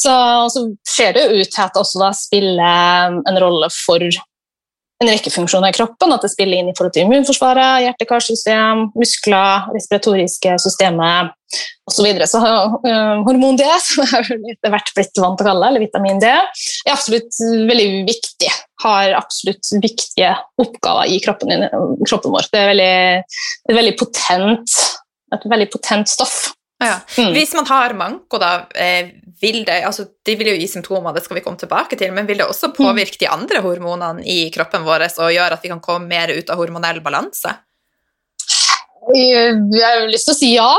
Så, 0.00 0.12
så 0.50 0.64
ser 0.88 1.14
det 1.14 1.26
jo 1.26 1.42
ut 1.42 1.50
til 1.52 1.62
at 1.62 1.74
det 1.74 1.82
også 1.82 2.00
da 2.00 2.10
spiller 2.16 3.16
en 3.28 3.40
rolle 3.42 3.68
for 3.74 4.02
en 4.02 5.08
rekke 5.08 5.32
funksjoner 5.32 5.72
i 5.72 5.76
kroppen. 5.76 6.14
At 6.14 6.24
det 6.24 6.32
spiller 6.32 6.60
inn 6.60 6.70
i 6.70 6.74
forhold 6.76 6.94
til 6.96 7.06
immunforsvaret, 7.06 7.84
hjerte-karsystem, 7.84 8.88
muskler, 8.96 9.68
respiratoriske 9.76 10.56
systemet 10.64 11.36
osv. 11.50 11.96
Så, 11.96 12.04
videre. 12.06 12.28
så 12.30 12.40
uh, 12.40 13.22
hormon 13.26 13.58
D, 13.58 13.66
som 13.86 14.04
jeg 14.04 14.12
har 14.12 14.30
etter 14.54 14.74
hvert 14.74 14.92
blitt 14.96 15.22
vant 15.22 15.38
til 15.40 15.46
å 15.46 15.50
kalle 15.50 15.72
eller 15.72 15.84
vitamin 15.84 16.22
D, 16.22 16.30
er 16.30 16.94
absolutt 16.94 17.40
veldig 17.70 17.88
viktig. 18.08 18.52
Har 18.84 19.16
absolutt 19.18 19.72
viktige 19.82 20.32
oppgaver 20.60 21.10
i 21.12 21.18
kroppen, 21.24 21.66
kroppen 22.08 22.32
vår. 22.32 22.48
Det 22.52 22.62
er 22.62 22.70
veldig, 22.72 22.94
er 23.68 23.80
veldig 23.80 23.98
potent, 24.00 24.78
et 25.34 25.52
veldig 25.52 25.68
potent 25.74 26.10
stoff. 26.10 26.48
Ja. 26.80 26.96
Mm. 27.18 27.34
Hvis 27.36 27.52
man 27.54 27.66
har 27.68 27.92
manko, 27.94 28.38
da, 28.40 28.66
eh, 28.74 29.10
vil 29.40 29.64
det 29.64 29.82
altså, 29.84 30.06
De 30.24 30.34
vil 30.36 30.48
jo 30.52 30.56
gi 30.56 30.68
symptomer, 30.68 31.12
det 31.12 31.22
skal 31.24 31.36
vi 31.36 31.42
komme 31.44 31.60
tilbake 31.60 31.96
til, 32.00 32.12
men 32.16 32.28
vil 32.28 32.40
det 32.40 32.46
også 32.48 32.72
påvirke 32.76 33.20
de 33.20 33.28
andre 33.28 33.60
hormonene 33.64 34.24
i 34.24 34.48
kroppen 34.52 34.84
vår 34.86 35.04
og 35.10 35.32
gjøre 35.32 35.58
at 35.58 35.64
vi 35.64 35.72
kan 35.72 35.82
komme 35.84 36.08
mer 36.08 36.32
ut 36.32 36.50
av 36.50 36.60
hormonell 36.60 37.02
balanse? 37.04 37.52
Jeg 39.16 39.82
har 39.82 40.06
lyst 40.10 40.28
til 40.28 40.34
å 40.34 40.38
si 40.38 40.50
ja, 40.54 40.70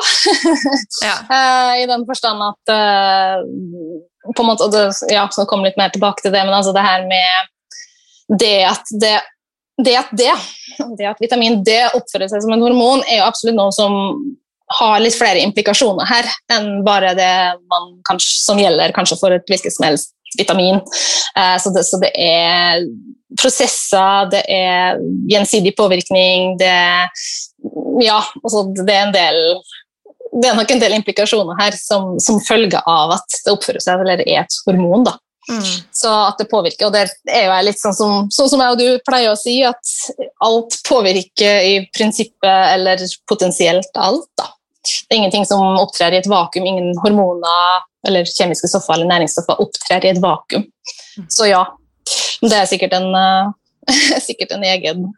ja. 1.08 1.16
Eh, 1.26 1.82
i 1.84 1.88
den 1.90 2.06
forstand 2.08 2.44
at 2.46 2.74
eh, 2.74 3.42
på 4.32 4.44
en 4.44 4.50
måte, 4.50 4.70
det, 4.74 4.86
Ja, 5.12 5.26
så 5.34 5.48
komme 5.50 5.70
litt 5.70 5.80
mer 5.80 5.94
tilbake 5.94 6.24
til 6.24 6.34
det, 6.34 6.44
men 6.46 6.56
altså 6.56 6.74
det 6.76 6.86
her 6.86 7.08
med 7.10 7.50
det 8.40 8.58
at 8.70 8.94
det, 9.02 9.16
det 9.84 9.96
at 10.00 10.14
det, 10.16 10.32
det 11.00 11.10
at 11.10 11.20
vitamin 11.20 11.60
D 11.68 11.76
oppfører 11.90 12.30
seg 12.32 12.46
som 12.46 12.54
en 12.56 12.64
hormon, 12.64 13.04
er 13.10 13.20
jo 13.20 13.28
absolutt 13.28 13.58
noe 13.58 13.74
som 13.76 13.98
har 14.80 15.02
litt 15.04 15.18
flere 15.18 15.42
implikasjoner 15.44 16.08
her 16.08 16.28
enn 16.54 16.80
bare 16.88 17.12
det 17.18 17.32
kanskje, 18.08 18.38
som 18.46 18.60
gjelder 18.62 18.94
kanskje 18.96 19.18
for 19.20 19.36
et 19.36 19.48
hvilket 19.52 19.76
som 19.76 19.90
helst 19.90 20.14
vitamin. 20.40 20.80
Eh, 21.36 21.58
så, 21.60 21.74
det, 21.76 21.84
så, 21.90 22.00
det, 22.00 22.12
er 22.16 22.86
prosesser, 23.40 24.30
det 24.32 24.46
er 24.52 25.02
gjensidig 25.32 25.74
påvirkning, 25.76 26.56
det, 26.62 26.72
ja, 28.02 28.20
altså 28.44 28.66
det 28.76 28.94
er 28.94 29.08
en 29.08 29.16
del 29.16 29.42
det 30.32 30.48
er 30.48 30.56
nok 30.56 30.70
en 30.72 30.80
del 30.80 30.94
implikasjoner 30.96 31.58
her 31.60 31.76
som, 31.76 32.14
som 32.24 32.38
følge 32.40 32.80
av 32.88 33.12
at 33.18 33.42
det 33.44 33.52
oppfører 33.52 33.84
seg 33.84 34.00
eller 34.00 34.22
er 34.24 34.46
et 34.46 34.58
hormon. 34.64 35.04
da. 35.04 35.18
Mm. 35.50 35.66
Så 35.92 36.12
at 36.14 36.40
det 36.40 36.48
påvirker, 36.52 36.88
og 36.88 36.94
det 36.96 37.02
er 37.28 37.48
jo 37.50 37.58
litt 37.66 37.82
sånn 37.82 37.96
som, 37.98 38.30
sånn 38.32 38.50
som 38.54 38.64
jeg 38.64 38.76
og 38.76 38.80
du 38.80 39.04
pleier 39.08 39.34
å 39.34 39.40
si, 39.40 39.58
at 39.66 39.96
alt 40.46 40.78
påvirker 40.88 41.68
i 41.68 41.74
prinsippet 41.92 42.76
eller 42.78 43.04
potensielt 43.28 43.92
alt. 44.00 44.30
da. 44.40 44.48
Det 44.82 45.16
er 45.16 45.20
ingenting 45.20 45.46
som 45.46 45.62
opptrer 45.82 46.16
i 46.16 46.22
et 46.22 46.30
vakuum. 46.30 46.66
Ingen 46.66 46.94
hormoner 47.04 47.84
eller 48.08 48.26
kjemiske 48.26 48.70
stoffer 48.72 48.96
eller 48.96 49.10
næringsstoffer 49.12 49.62
opptrer 49.62 50.06
i 50.06 50.14
et 50.14 50.22
vakuum. 50.22 50.66
Så 51.30 51.50
ja, 51.52 51.66
det 52.42 52.56
er 52.58 52.70
sikkert 52.70 52.96
en, 52.98 53.10
uh, 53.14 53.52
sikkert 54.28 54.56
en, 54.56 54.66
egen, 54.66 55.10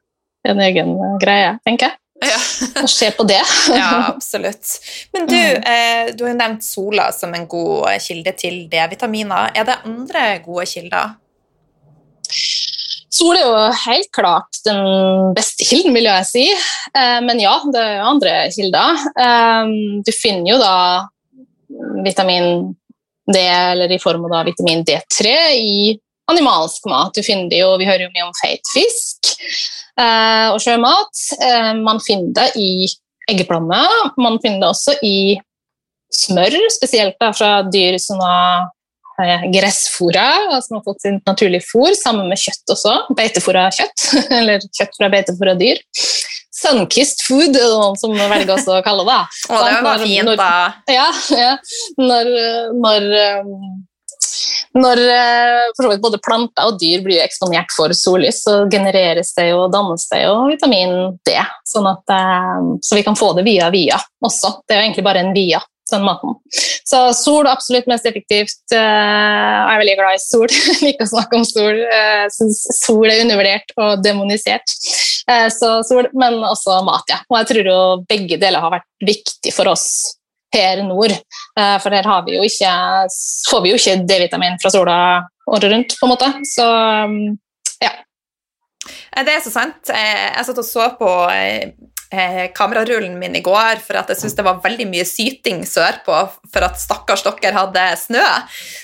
en 0.48 0.64
egen, 0.66 0.96
greie, 1.22 1.54
tenker 1.68 1.92
jeg. 1.92 2.00
Ja. 2.28 2.40
Å 2.84 2.90
se 2.90 3.10
på 3.16 3.26
det. 3.28 3.42
ja, 3.76 3.90
absolutt. 4.14 4.76
Men 5.16 5.28
du, 5.30 5.38
mm. 5.38 5.66
eh, 5.74 6.14
du 6.16 6.24
har 6.26 6.34
jo 6.34 6.40
nevnt 6.40 6.66
sola 6.66 7.10
som 7.16 7.34
en 7.36 7.48
god 7.50 7.90
kilde 8.04 8.36
til 8.40 8.64
D-vitaminer. 8.72 9.52
Er 9.56 9.68
det 9.68 9.82
andre 9.88 10.26
gode 10.46 10.68
kilder? 10.70 11.18
Sol 13.14 13.38
er 13.38 13.44
jo 13.46 13.58
helt 13.84 14.10
klart 14.16 14.62
den 14.66 15.34
beste 15.38 15.68
kilden, 15.68 15.94
vil 15.94 16.10
jeg 16.10 16.30
si. 16.30 16.46
Eh, 16.50 17.20
men 17.26 17.42
ja, 17.42 17.58
det 17.70 17.82
er 17.82 17.98
jo 18.00 18.08
andre 18.16 18.38
kilder. 18.56 19.04
Eh, 19.26 19.76
du 20.06 20.14
finner 20.16 20.56
jo 20.56 20.62
da 20.62 20.78
vitamin 22.06 22.74
D, 23.30 23.40
eller 23.40 23.92
i 23.92 24.02
form 24.02 24.26
av 24.32 24.46
vitamin 24.46 24.84
D3, 24.84 25.36
i 25.56 25.94
animalsk 26.32 26.86
mat. 26.92 27.14
Du 27.16 27.24
finner 27.26 27.50
det 27.52 27.64
jo, 27.64 27.74
Vi 27.82 27.88
hører 27.88 28.06
jo 28.08 28.14
mye 28.14 28.28
om 28.28 28.36
feit 28.40 28.70
fisk 28.74 29.34
eh, 30.00 30.50
og 30.54 30.62
sjømat. 30.64 31.26
Man 31.84 32.00
finner 32.04 32.32
det 32.38 32.52
i 32.60 32.70
eggeplomme. 33.32 33.82
Man 34.20 34.40
finner 34.44 34.64
det 34.64 34.70
også 34.70 34.96
i 35.04 35.18
smør, 36.14 36.56
spesielt 36.76 37.20
fra 37.34 37.58
dyr 37.74 37.98
som 38.02 38.22
Eh, 39.22 39.44
gressfôra, 39.54 40.30
altså 40.56 40.74
har 40.76 40.82
fått 40.88 41.02
sin 41.02 41.20
naturlige 41.28 41.62
fôr, 41.68 41.94
sammen 41.94 42.32
med 42.32 42.40
kjøtt 42.42 42.72
også. 42.74 42.94
Beitefôra 43.14 43.68
kjøtt, 43.76 44.08
eller 44.40 44.64
kjøtt 44.74 44.98
fra 44.98 45.10
beitefôra 45.14 45.54
dyr. 45.60 45.82
Sunkissed 46.54 47.22
food, 47.28 47.52
er 47.52 47.60
det 47.60 47.70
noen 47.70 48.00
som 48.00 48.16
velger 48.18 48.56
også 48.56 48.80
å 48.80 48.86
kalle 48.86 49.06
det. 49.06 49.20
Å, 49.54 49.60
det 49.68 49.84
var 49.86 50.02
fint, 50.02 50.34
da. 50.40 50.54
Ja, 50.98 51.06
ja. 51.38 51.52
Når, 52.02 52.32
når, 52.80 53.08
når 54.74 55.02
eh, 55.14 55.98
både 56.02 56.20
planter 56.24 56.70
og 56.70 56.80
dyr 56.82 57.04
blir 57.06 57.22
eksponert 57.24 57.74
for 57.76 57.94
sollys, 57.98 58.42
så 58.46 58.64
genereres 58.72 59.34
det 59.38 59.52
og 59.54 59.68
dannes 59.74 60.08
det 60.10 60.24
jo 60.24 60.38
vitamin 60.50 60.96
D. 61.28 61.36
Sånn 61.70 61.90
at, 61.92 62.16
eh, 62.16 62.72
så 62.82 62.98
vi 62.98 63.04
kan 63.06 63.18
få 63.18 63.34
det 63.38 63.46
via 63.46 63.70
via 63.74 64.00
også. 64.26 64.58
Det 64.66 64.76
er 64.76 64.82
jo 64.82 64.88
egentlig 64.88 65.06
bare 65.06 65.24
en 65.26 65.36
via 65.36 65.62
den 65.92 66.06
maten. 66.08 66.34
Så 66.90 67.00
sol 67.14 67.44
er 67.44 67.52
absolutt 67.52 67.90
mest 67.92 68.08
effektivt. 68.10 68.64
Eh, 68.74 68.80
jeg 68.80 69.76
er 69.76 69.82
veldig 69.84 69.98
glad 70.00 70.18
i 70.18 70.24
sol. 70.24 70.48
Liker 70.86 71.06
å 71.06 71.12
snakke 71.12 71.38
om 71.38 71.46
sol. 71.46 71.84
Jeg 71.84 72.34
syns 72.34 72.64
sol 72.80 73.06
er 73.12 73.22
undervurdert 73.28 73.78
og 73.78 74.02
demonisert. 74.02 74.78
Så 75.54 75.70
sol, 75.88 76.10
men 76.20 76.42
også 76.44 76.82
mat, 76.84 77.06
ja. 77.08 77.22
Og 77.30 77.38
jeg 77.40 77.52
tror 77.52 77.70
jo 77.70 77.78
begge 78.10 78.36
deler 78.42 78.60
har 78.60 78.74
vært 78.74 78.90
viktig 79.08 79.54
for 79.56 79.70
oss 79.72 79.86
her 80.54 80.84
nord. 80.88 81.16
For 81.54 81.94
her 81.94 82.10
har 82.10 82.26
vi 82.26 82.38
ikke, 82.48 82.74
får 83.50 83.64
vi 83.64 83.74
jo 83.74 83.80
ikke 83.80 83.96
D-vitamin 84.10 84.60
fra 84.62 84.72
sola 84.74 84.98
året 85.50 85.72
rundt, 85.74 85.96
på 86.00 86.08
en 86.08 86.14
måte. 86.14 86.30
Så 86.50 86.68
ja. 87.84 87.94
Det 89.24 89.34
er 89.34 89.42
så 89.46 89.54
sant. 89.54 89.92
Jeg 89.94 90.46
satt 90.48 90.62
og 90.62 90.68
så 90.68 90.88
på 91.00 91.10
eh, 92.14 92.52
kamerarullen 92.56 93.18
min 93.20 93.36
i 93.36 93.42
går 93.44 93.82
for 93.84 93.98
at 94.00 94.12
jeg 94.12 94.22
syntes 94.22 94.38
det 94.38 94.46
var 94.46 94.62
veldig 94.64 94.88
mye 94.90 95.06
syting 95.08 95.64
sørpå 95.68 96.18
for 96.54 96.66
at 96.66 96.80
stakkars 96.82 97.26
dere 97.26 97.54
hadde 97.56 97.86
snø. 98.00 98.24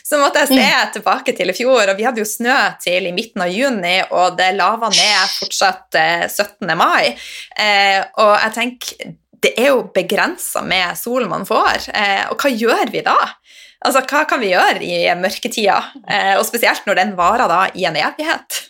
Så 0.06 0.20
måtte 0.22 0.44
jeg 0.44 0.54
se 0.54 0.66
mm. 0.66 0.94
tilbake 0.98 1.36
til 1.38 1.52
i 1.52 1.58
fjor, 1.58 1.84
og 1.86 1.98
vi 1.98 2.08
hadde 2.08 2.24
jo 2.24 2.30
snø 2.30 2.58
til 2.84 3.10
i 3.10 3.16
midten 3.16 3.46
av 3.46 3.54
juni, 3.54 3.98
og 4.10 4.38
det 4.40 4.52
lava 4.58 4.92
ned 4.94 5.34
fortsatt 5.38 6.00
eh, 6.00 6.28
17. 6.28 6.76
mai. 6.80 7.16
Eh, 7.60 8.00
og 8.22 8.36
jeg 8.36 8.56
tenker 8.58 9.18
det 9.44 9.54
er 9.60 9.72
jo 9.72 9.84
begrensa 9.96 10.64
med 10.66 10.98
solen 11.00 11.30
man 11.32 11.46
får, 11.48 11.90
eh, 11.94 12.26
og 12.32 12.42
hva 12.42 12.52
gjør 12.52 12.92
vi 12.94 13.04
da? 13.06 13.18
Altså, 13.86 14.02
Hva 14.04 14.26
kan 14.28 14.42
vi 14.44 14.52
gjøre 14.52 14.84
i 14.84 15.06
mørketida, 15.16 15.78
eh, 16.04 16.34
og 16.36 16.44
spesielt 16.48 16.84
når 16.88 17.00
den 17.00 17.14
varer 17.16 17.48
da 17.48 17.62
i 17.72 17.86
en 17.88 17.96
evighet? 17.96 18.66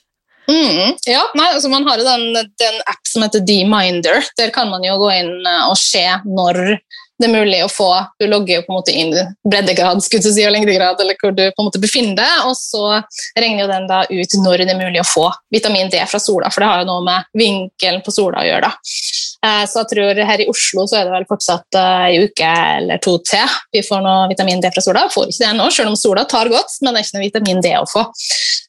Mm, 0.49 0.95
ja, 1.05 1.23
nei, 1.37 1.51
altså 1.53 1.69
Man 1.69 1.85
har 1.85 1.99
jo 2.01 2.05
den, 2.07 2.33
den 2.57 2.77
app 2.89 3.05
som 3.05 3.21
heter 3.25 3.43
Deminder. 3.45 4.23
Der 4.37 4.49
kan 4.53 4.69
man 4.69 4.85
jo 4.85 4.97
gå 5.01 5.11
inn 5.13 5.33
eh, 5.45 5.65
og 5.69 5.77
se 5.77 6.05
når 6.25 6.77
det 7.19 7.27
er 7.27 7.33
mulig 7.33 7.59
å 7.65 7.69
få 7.69 7.89
Du 8.19 8.25
logger 8.29 8.55
jo 8.55 8.61
på 8.63 8.71
en 8.71 8.77
måte 8.77 8.93
inn 8.95 9.11
breddegrad 9.43 10.01
skulle 10.05 10.23
du 10.23 10.31
si, 10.31 10.45
og 10.47 10.53
lengdegrad, 10.55 11.01
eller 11.01 11.17
hvor 11.19 11.33
du 11.35 11.43
på 11.43 11.63
en 11.63 11.67
måte 11.67 11.81
befinner 11.81 12.15
deg, 12.21 12.45
og 12.47 12.55
så 12.57 13.01
regner 13.37 13.65
jo 13.65 13.71
den 13.73 13.89
da 13.89 14.03
ut 14.07 14.37
når 14.45 14.63
det 14.63 14.73
er 14.73 14.79
mulig 14.79 15.01
å 15.03 15.07
få 15.07 15.27
vitamin 15.53 15.91
D 15.91 16.01
fra 16.07 16.21
sola, 16.21 16.53
for 16.53 16.63
det 16.63 16.69
har 16.71 16.83
jo 16.83 16.89
noe 16.93 17.05
med 17.05 17.41
vinkelen 17.41 18.05
på 18.05 18.15
sola 18.15 18.43
å 18.43 18.47
gjøre. 18.47 18.69
da. 18.69 19.28
Eh, 19.39 19.63
så 19.71 19.83
jeg 19.83 19.89
tror 19.93 20.19
her 20.27 20.41
i 20.43 20.47
Oslo 20.51 20.83
så 20.89 20.97
er 20.99 21.05
det 21.07 21.13
vel 21.13 21.27
fortsatt 21.29 21.77
ei 21.79 22.17
eh, 22.17 22.25
uke 22.27 22.47
eller 22.49 22.99
to 22.99 23.13
til 23.23 23.53
vi 23.71 23.83
får 23.87 24.01
noe 24.03 24.27
vitamin 24.31 24.59
D 24.59 24.71
fra 24.73 24.83
sola. 24.83 25.05
Får 25.13 25.29
ikke 25.29 25.45
det 25.45 25.49
ennå, 25.53 25.69
selv 25.71 25.93
om 25.93 25.97
sola 25.99 26.25
tar 26.27 26.51
godt, 26.51 26.75
men 26.81 26.91
det 26.91 26.99
er 27.01 27.07
ikke 27.07 27.17
noe 27.17 27.27
vitamin 27.27 27.63
D 27.63 27.71
å 27.79 27.85
få. 27.87 28.03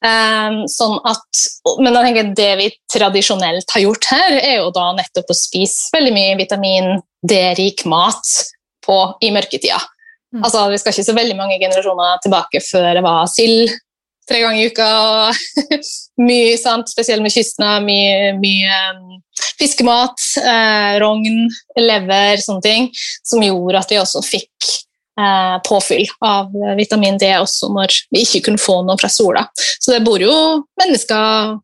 Eh, 0.06 0.60
sånn 0.70 0.96
at, 1.10 1.44
men 1.82 1.90
jeg 1.90 2.06
tenker 2.06 2.32
det 2.38 2.50
vi 2.60 2.68
tradisjonelt 2.94 3.74
har 3.74 3.86
gjort 3.86 4.10
her, 4.12 4.38
er 4.38 4.56
jo 4.60 4.70
da 4.76 4.90
nettopp 4.98 5.34
å 5.34 5.38
spise 5.40 5.90
veldig 5.96 6.14
mye 6.14 6.38
vitamin 6.38 6.92
D-rik 7.26 7.84
mat 7.90 8.34
på, 8.86 9.00
i 9.26 9.34
mørketida. 9.34 9.80
Mm. 10.30 10.44
Altså, 10.44 10.68
Vi 10.70 10.78
skal 10.78 10.94
ikke 10.94 11.08
så 11.10 11.18
veldig 11.18 11.36
mange 11.38 11.58
generasjoner 11.58 12.22
tilbake 12.22 12.62
før 12.62 12.92
det 12.94 13.02
var 13.02 13.26
sild 13.30 13.74
tre 14.30 14.40
ganger 14.44 14.62
i 14.62 14.68
uka. 14.70 14.90
mye, 16.28 16.54
sant? 16.60 16.90
Spesielt 16.92 17.24
med 17.24 17.34
kystene. 17.34 17.72
Mye, 17.84 18.34
mye 18.38 18.76
um, 18.94 19.16
fiskemat, 19.60 20.28
eh, 20.42 20.98
rogn, 21.02 21.48
lever, 21.78 22.42
sånne 22.44 22.64
ting. 22.64 22.90
Som 23.26 23.44
gjorde 23.44 23.82
at 23.82 23.92
vi 23.92 23.98
også 24.00 24.22
fikk 24.24 24.70
eh, 25.20 25.56
påfyll 25.66 26.06
av 26.26 26.54
vitamin 26.78 27.18
D 27.20 27.32
også 27.40 27.72
når 27.74 27.96
vi 28.14 28.24
ikke 28.26 28.44
kunne 28.48 28.62
få 28.62 28.80
noe 28.86 29.00
fra 29.00 29.10
sola. 29.12 29.46
Så 29.56 29.96
det 29.96 30.04
bor 30.06 30.22
jo 30.22 30.34
mennesker 30.80 31.58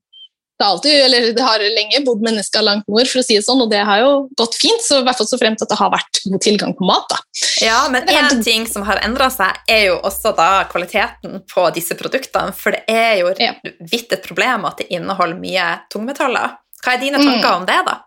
det 0.59 0.65
har, 0.65 0.71
alltid, 0.73 1.05
eller 1.05 1.33
det 1.37 1.43
har 1.43 1.61
lenge 1.61 2.01
bodd 2.07 2.23
mennesker 2.25 2.63
langt 2.65 2.87
nord, 2.89 3.05
for 3.11 3.21
å 3.21 3.25
si 3.27 3.37
det 3.37 3.45
sånn, 3.45 3.61
og 3.61 3.69
det 3.69 3.83
har 3.85 4.01
jo 4.01 4.13
gått 4.41 4.57
fint. 4.57 4.81
så 4.81 5.03
i 5.03 5.05
hvert 5.05 5.19
fall 5.19 5.29
så 5.29 5.39
fremt 5.41 5.61
at 5.61 5.69
det 5.69 5.77
har 5.77 5.93
vært 5.93 6.21
god 6.25 6.43
tilgang 6.47 6.73
på 6.79 6.87
mat. 6.89 7.05
da. 7.13 7.19
Ja, 7.61 7.81
men 7.93 8.09
en 8.09 8.41
ting 8.45 8.65
som 8.71 8.87
har 8.89 9.03
endra 9.05 9.29
seg, 9.33 9.61
er 9.69 9.83
jo 9.91 9.99
også 10.01 10.33
da 10.39 10.65
kvaliteten 10.71 11.43
på 11.53 11.69
disse 11.77 11.97
produktene. 11.99 12.57
For 12.57 12.73
det 12.73 12.85
er 12.89 13.21
jo 13.21 13.35
ja. 13.37 13.53
vidt 13.93 14.17
et 14.17 14.25
problem 14.25 14.65
at 14.65 14.81
det 14.81 14.89
inneholder 14.97 15.37
mye 15.41 15.69
tungmetaller. 15.93 16.57
Hva 16.81 16.97
er 16.97 17.05
dine 17.05 17.21
tanker 17.21 17.53
mm. 17.53 17.57
om 17.61 17.69
det, 17.69 17.81
da? 17.87 18.01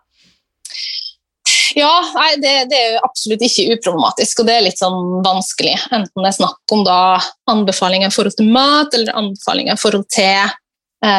Ja, 1.78 1.90
nei, 2.16 2.30
det, 2.42 2.52
det, 2.70 2.78
er 2.78 2.94
jo 2.96 3.02
absolutt 3.06 3.44
ikke 3.46 3.76
uproblematisk, 3.76 4.42
og 4.42 4.48
det 4.48 4.56
er 4.56 4.64
litt 4.66 4.80
sånn 4.80 5.20
vanskelig. 5.22 5.76
Enten 5.94 6.24
det 6.24 6.32
er 6.32 6.38
snakk 6.40 6.74
om 6.74 6.82
da 6.86 7.20
anbefalinger 7.50 8.10
i 8.10 8.14
forhold 8.14 8.38
til 8.38 8.50
mat, 8.50 8.94
eller 8.96 9.18
anbefalinger 9.20 9.78
i 9.78 9.80
forhold 9.80 10.08
til 10.10 10.50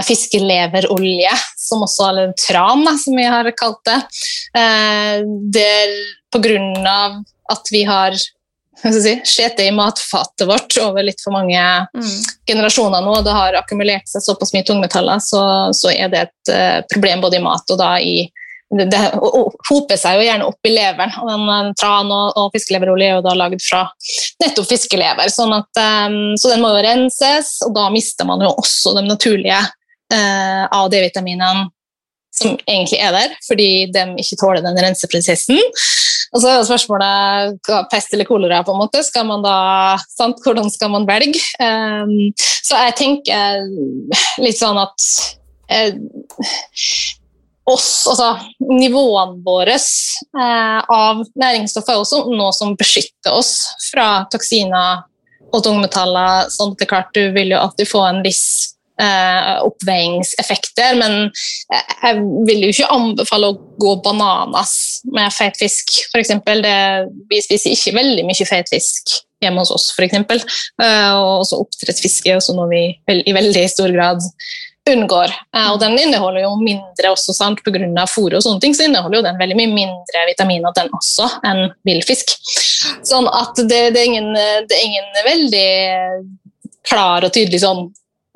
fiskeleverolje, 0.06 1.32
som 1.58 1.82
også, 1.82 2.10
eller 2.12 2.34
tran, 2.38 2.84
som 3.02 3.16
vi 3.18 3.24
har 3.26 3.48
kalt 3.58 3.80
det. 3.88 3.98
Der 4.54 5.24
det 5.56 5.64
er 5.66 5.96
på 6.32 6.40
grunn 6.44 6.86
av 6.88 7.18
at 7.52 7.72
vi 7.74 7.82
har 7.88 8.16
si, 8.16 9.16
skjete 9.26 9.66
i 9.66 9.72
matfatet 9.72 10.48
vårt 10.48 10.78
over 10.82 11.04
litt 11.04 11.22
for 11.24 11.36
mange 11.36 11.64
mm. 11.96 12.12
generasjoner 12.50 13.04
nå, 13.04 13.16
og 13.20 13.26
det 13.26 13.36
har 13.36 13.58
akkumulert 13.60 14.08
seg 14.10 14.24
såpass 14.26 14.54
mye 14.56 14.66
tungmetaller, 14.68 15.22
så, 15.24 15.42
så 15.76 15.92
er 15.94 16.12
det 16.12 16.28
et 16.28 16.54
uh, 16.54 16.80
problem 16.94 17.26
både 17.26 17.40
i 17.40 17.44
mat 17.44 17.74
og 17.74 17.82
da 17.82 17.96
i 18.00 18.30
det, 18.72 18.86
det 18.88 19.00
hoper 19.68 20.00
seg 20.00 20.16
jo 20.16 20.24
gjerne 20.24 20.48
opp 20.48 20.68
i 20.68 20.72
leveren. 20.72 21.12
og 21.20 21.28
den 21.28 21.50
eh, 21.52 21.72
Tran 21.76 22.08
og, 22.08 22.38
og 22.40 22.54
fiskeleverolje 22.54 23.10
er 23.10 23.18
jo 23.18 23.26
da 23.26 23.34
laget 23.36 23.66
fra 23.66 23.82
nettopp 24.42 24.70
fiskelever. 24.70 25.30
Sånn 25.34 25.54
at, 25.56 25.70
um, 26.08 26.34
så 26.40 26.54
den 26.54 26.64
må 26.64 26.74
jo 26.74 26.82
renses, 26.86 27.54
og 27.68 27.76
da 27.78 27.90
mister 27.94 28.28
man 28.30 28.42
jo 28.44 28.54
også 28.62 28.96
de 28.98 29.06
naturlige 29.08 29.60
uh, 29.62 30.66
A- 30.66 30.82
og 30.84 30.92
D-vitaminene 30.94 31.70
som 32.32 32.56
egentlig 32.64 32.98
er 33.04 33.12
der, 33.12 33.34
fordi 33.44 33.70
de 33.92 34.04
ikke 34.24 34.38
tåler 34.40 34.64
den 34.64 34.78
renseprosessen. 34.80 35.60
Og 36.32 36.40
så 36.40 36.48
er 36.48 36.62
spørsmålet 36.64 37.72
pest 37.92 38.14
eller 38.16 38.28
kolera, 38.30 38.62
på 38.64 38.72
en 38.72 38.80
måte. 38.80 39.02
Skal 39.04 39.26
man 39.28 39.44
da, 39.44 39.98
sant? 40.08 40.40
Hvordan 40.46 40.72
skal 40.72 40.94
man 40.94 41.08
velge? 41.10 41.42
Um, 41.60 42.32
så 42.64 42.80
jeg 42.88 42.96
tenker 43.02 43.68
litt 44.40 44.56
sånn 44.62 44.80
at 44.80 45.10
uh, 45.76 45.92
oss, 47.70 48.08
altså 48.10 48.34
nivåene 48.72 49.42
våre 49.46 49.78
eh, 49.78 50.80
av 50.82 51.24
næringsstoffer 51.38 51.96
er 51.96 52.04
også 52.04 52.24
noe 52.32 52.52
som 52.56 52.76
beskytter 52.80 53.36
oss 53.38 53.54
fra 53.92 54.26
toksiner 54.34 55.06
og 55.52 55.64
tungmetaller. 55.66 56.50
sånn 56.50 56.74
at 56.74 56.80
det 56.80 56.88
er 56.88 56.94
klart 56.94 57.16
Du 57.16 57.24
vil 57.36 57.54
jo 57.54 57.60
alltid 57.60 57.90
få 57.90 58.04
en 58.08 58.22
viss 58.26 58.46
eh, 59.02 59.58
oppveiingseffekter, 59.68 60.96
men 61.00 61.18
jeg 61.72 62.22
vil 62.48 62.66
jo 62.66 62.72
ikke 62.74 62.94
anbefale 62.96 63.52
å 63.52 63.60
gå 63.82 63.98
bananas 64.06 64.74
med 65.12 65.34
feit 65.36 65.60
fisk, 65.60 65.92
f.eks. 66.12 66.34
Vi 67.30 67.44
spiser 67.44 67.76
ikke 67.76 67.98
veldig 68.00 68.26
mye 68.30 68.48
feit 68.48 68.72
fisk 68.72 69.20
hjemme 69.42 69.64
hos 69.64 69.74
oss, 69.74 69.90
f.eks. 69.96 70.18
Eh, 70.82 71.12
og 71.18 71.44
også 71.44 71.62
oppdrettsfiske 71.64 72.38
også 72.38 72.58
noe 72.58 72.70
vi 72.72 72.84
i 73.22 73.36
veldig 73.36 73.66
stor 73.72 73.94
grad 73.94 74.22
unngår. 74.90 75.34
Eh, 75.56 75.70
og 75.72 75.80
den 75.82 75.98
inneholder 76.00 76.46
jo 76.46 76.56
mindre 76.62 77.14
også, 77.14 77.36
sant, 77.38 77.62
pga. 77.66 78.06
fôr 78.10 78.36
og 78.38 78.44
sånne 78.44 78.62
ting, 78.64 78.76
så 78.76 78.88
inneholder 78.88 79.20
jo 79.20 79.26
den 79.28 79.40
veldig 79.42 79.58
mye 79.60 79.74
mindre 79.76 80.26
vitaminer 80.30 80.76
den 80.78 80.90
også 80.98 81.30
enn 81.48 81.64
villfisk. 81.88 82.34
Sånn 83.06 83.30
at 83.30 83.62
det, 83.62 83.82
det, 83.94 84.02
er 84.02 84.10
ingen, 84.10 84.34
det, 84.34 84.78
er 84.78 84.86
ingen, 84.86 85.10
veldig 85.28 85.70
klar 86.88 87.28
og 87.28 87.34
tydelig 87.34 87.62
sånn 87.62 87.84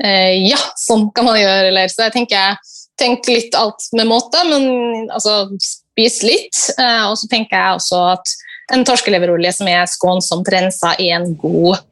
eh, 0.04 0.38
Ja, 0.46 0.60
sånn 0.78 1.10
kan 1.16 1.26
man 1.26 1.40
gjøre, 1.40 1.72
eller 1.72 1.90
så 1.90 2.08
jeg 2.08 2.20
tenker 2.20 2.58
tenk 3.00 3.28
litt 3.28 3.56
alt 3.60 3.90
med 3.96 4.08
måte, 4.08 4.40
men 4.48 5.10
altså 5.12 5.50
spis 5.60 6.22
litt. 6.24 6.60
Eh, 6.78 7.04
og 7.10 7.18
så 7.20 7.30
tenker 7.32 7.58
jeg 7.58 7.80
også 7.80 8.02
at 8.14 8.36
en 8.74 8.86
torskeleverolje 8.88 9.52
som 9.60 9.70
er 9.70 9.86
skånsomt 9.90 10.48
rensa, 10.54 10.96
er 10.98 11.20
en 11.20 11.36
god 11.40 11.84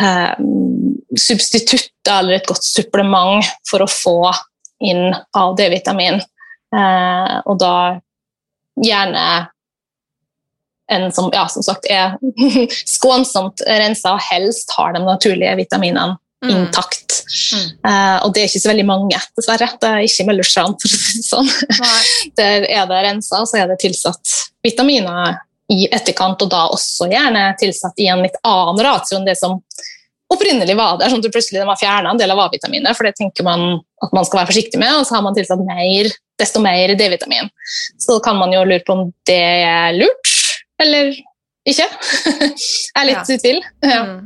eh, 0.00 0.34
substitutt 1.18 2.10
eller 2.10 2.38
et 2.38 2.48
godt 2.48 2.64
supplement 2.64 3.44
for 3.68 3.84
å 3.84 3.90
få 3.90 4.18
inn 4.84 5.10
av 5.36 5.56
D-vitamin. 5.58 6.20
Eh, 6.76 7.34
og 7.44 7.58
da 7.60 7.74
gjerne 8.80 9.24
en 10.90 11.12
som, 11.14 11.28
ja, 11.34 11.44
som 11.50 11.62
sagt 11.62 11.86
er 11.90 12.16
skånsomt 12.96 13.62
rensa 13.66 14.16
og 14.16 14.24
helst 14.30 14.72
har 14.74 14.96
de 14.96 15.04
naturlige 15.04 15.54
vitaminene 15.60 16.16
mm. 16.44 16.50
intakt. 16.50 17.20
Mm. 17.54 17.66
Eh, 17.90 18.16
og 18.24 18.34
det 18.34 18.42
er 18.42 18.50
ikke 18.50 18.62
så 18.64 18.72
veldig 18.72 18.86
mange, 18.88 19.20
dessverre. 19.38 19.68
Det 19.80 19.90
er 19.90 20.06
ikke 20.06 20.26
Møllerstrand, 20.30 20.80
for 20.82 20.90
å 20.90 21.02
si 21.04 21.20
det 21.20 21.28
sånn. 21.28 21.52
Der 22.40 22.66
er 22.66 22.90
det 22.90 23.04
rensa, 23.06 23.44
så 23.46 23.60
er 23.60 23.70
det 23.70 23.80
tilsatt 23.84 24.34
vitaminer 24.66 25.38
i 25.70 25.86
etterkant, 25.90 26.42
og 26.42 26.50
da 26.50 26.66
også 26.74 27.08
gjerne 27.10 27.50
tilsatt 27.60 27.98
i 28.02 28.08
en 28.10 28.24
litt 28.24 28.38
annen 28.46 28.82
ratio 28.84 29.18
enn 29.18 29.28
det 29.28 29.36
som 29.38 29.60
opprinnelig 30.30 30.76
var 30.78 30.98
der. 30.98 31.10
sånn 31.10 31.22
at 31.22 31.26
du 31.26 31.34
Plutselig 31.34 31.62
har 31.66 31.78
fjerna 31.78 32.12
en 32.12 32.20
del 32.20 32.30
av 32.30 32.42
A-vitaminet, 32.46 32.96
for 32.96 33.06
det 33.06 33.16
tenker 33.18 33.46
man 33.46 33.80
at 34.04 34.12
man 34.16 34.26
skal 34.26 34.42
være 34.42 34.52
forsiktig 34.52 34.80
med, 34.80 34.92
og 34.98 35.06
så 35.06 35.16
har 35.16 35.24
man 35.26 35.36
tilsatt 35.36 35.62
mer, 35.66 36.10
desto 36.40 36.62
mer 36.62 36.94
D-vitamin. 36.98 37.50
Så 38.00 38.20
kan 38.24 38.38
man 38.38 38.54
jo 38.54 38.62
lure 38.64 38.84
på 38.86 38.96
om 38.96 39.08
det 39.28 39.40
er 39.66 39.96
lurt, 39.98 40.34
eller 40.82 41.12
ikke. 41.68 41.86
jeg 41.86 42.52
er 42.98 43.08
litt 43.10 43.20
ja. 43.20 43.36
i 43.36 43.40
tvil. 43.42 43.62
Ja. 43.84 44.02
Mm. 44.06 44.20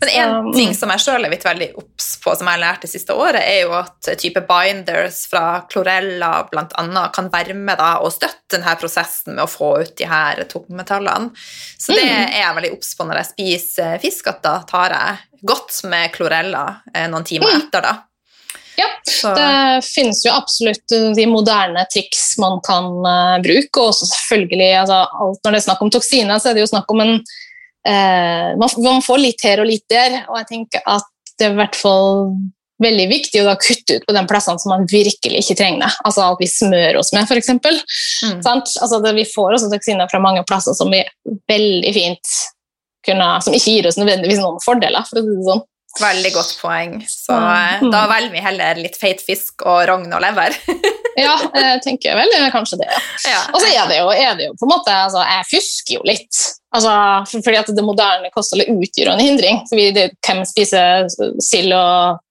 Men 0.00 0.08
en 0.08 0.52
ting 0.54 0.74
som 0.74 0.90
jeg 0.94 1.02
sjøl 1.04 1.26
er 1.26 1.32
blitt 1.32 1.44
veldig 1.44 1.68
obs 1.80 2.14
på, 2.22 2.32
som 2.32 2.48
jeg 2.48 2.56
har 2.56 2.62
lært 2.62 2.84
det 2.86 2.90
siste 2.92 3.12
året, 3.12 3.42
er 3.44 3.66
jo 3.66 3.74
at 3.76 4.10
type 4.20 4.40
binders 4.48 5.22
fra 5.28 5.62
klorella 5.68 6.30
bl.a. 6.48 7.04
kan 7.12 7.28
være 7.32 7.56
med 7.58 7.76
da, 7.80 7.90
og 8.00 8.14
støtte 8.14 8.56
denne 8.56 8.76
prosessen 8.80 9.36
med 9.36 9.44
å 9.44 9.50
få 9.50 9.74
ut 9.82 9.92
de 10.00 10.08
her 10.08 10.40
tungmetallene. 10.48 11.34
Så 11.76 11.92
det 11.92 12.06
mm. 12.06 12.14
er 12.30 12.38
jeg 12.40 12.56
veldig 12.60 12.72
obs 12.78 12.94
på 12.96 13.08
når 13.08 13.20
jeg 13.20 13.30
spiser 13.34 13.98
fisk, 14.02 14.30
at 14.32 14.40
da 14.46 14.54
tar 14.68 14.96
jeg 14.96 15.42
godt 15.52 15.82
med 15.88 16.14
klorella 16.16 16.64
eh, 16.94 17.08
noen 17.10 17.26
timer 17.28 17.52
mm. 17.52 17.60
etter. 17.60 17.84
da. 17.84 17.98
Ja, 18.80 18.88
så. 19.04 19.34
det 19.36 19.84
finnes 19.84 20.22
jo 20.24 20.32
absolutt 20.32 20.96
de 21.16 21.26
moderne 21.28 21.84
triks 21.92 22.38
man 22.40 22.60
kan 22.64 22.88
uh, 23.04 23.36
bruke. 23.44 23.84
Og 23.84 23.94
selvfølgelig, 23.98 24.72
altså, 24.80 25.02
alt 25.04 25.44
når 25.44 25.56
det 25.56 25.60
er 25.60 25.66
snakk 25.68 25.84
om 25.84 25.92
toksiner, 25.92 26.40
så 26.40 26.50
er 26.50 26.56
det 26.56 26.64
jo 26.64 26.72
snakk 26.72 26.92
om 26.94 27.04
en 27.04 27.14
eh, 27.18 27.36
man, 27.86 28.68
man, 28.84 29.02
får 29.04 29.20
litt 29.22 29.44
her 29.46 29.62
og 29.62 29.68
litt 29.70 29.86
der, 29.88 30.22
og 30.28 30.36
jeg 30.42 30.48
tenker 30.50 30.82
at 30.84 31.06
det 31.40 31.46
er 31.46 31.54
i 31.54 31.60
hvert 31.62 31.78
fall 31.78 32.34
veldig 32.80 33.06
viktig 33.10 33.42
å 33.42 33.48
da 33.48 33.56
kutte 33.60 33.98
ut 33.98 34.06
på 34.08 34.14
de 34.16 34.22
plassene 34.28 34.60
som 34.60 34.72
man 34.72 34.86
virkelig 34.88 35.42
ikke 35.42 35.56
trenger 35.58 35.84
det. 35.84 35.90
Altså 36.08 36.24
at 36.26 36.40
vi 36.40 36.48
smører 36.48 36.98
oss 37.00 37.12
med, 37.16 37.28
f.eks. 37.28 37.50
Mm. 37.56 38.40
Altså 38.44 39.00
vi 39.16 39.26
får 39.28 39.56
også 39.56 39.70
toksiner 39.72 40.08
fra 40.10 40.22
mange 40.22 40.44
plasser 40.48 40.76
som 40.76 40.92
vi 40.92 41.02
veldig 41.50 41.92
fint 41.96 42.38
kunne, 43.06 43.28
som 43.44 43.56
ikke 43.56 43.76
gir 43.76 43.88
oss 43.88 44.00
nødvendigvis 44.00 44.40
noen 44.42 44.60
fordeler. 44.64 45.04
for 45.08 45.20
å 45.20 45.24
si 45.24 45.36
det 45.36 45.48
sånn. 45.48 45.62
Veldig 45.98 46.30
godt 46.34 46.52
poeng. 46.60 46.92
Så 47.08 47.34
mm. 47.34 47.90
da 47.90 48.04
velger 48.10 48.30
vi 48.34 48.44
heller 48.44 48.78
litt 48.78 48.96
feit 49.00 49.22
fisk 49.24 49.64
og 49.66 49.82
rogn 49.90 50.12
og 50.14 50.22
lever. 50.22 50.54
ja, 51.24 51.34
jeg 51.56 51.82
tenker 51.84 52.16
vel 52.20 52.34
kanskje 52.54 52.78
det. 52.84 52.88
Ja. 53.26 53.42
Og 53.50 53.58
så 53.58 53.72
er 53.72 53.90
det 53.90 53.98
jo, 53.98 54.08
er 54.14 54.38
det 54.38 54.48
jo 54.48 54.56
på 54.60 54.68
en 54.68 54.74
måte 54.76 54.94
altså, 54.94 55.24
Jeg 55.26 55.48
fusker 55.50 55.96
jo 55.98 56.06
litt. 56.06 56.44
Altså, 56.70 56.94
fordi 57.42 57.58
at 57.58 57.72
det 57.74 57.84
moderne 57.84 58.30
kostholdet 58.34 58.70
utgjør 58.70 59.14
en 59.16 59.24
hindring. 59.24 59.62
Fordi 59.70 59.90
det, 59.96 60.06
hvem 60.26 60.44
spiser 60.48 61.10
sild 61.42 61.74
og 61.74 62.22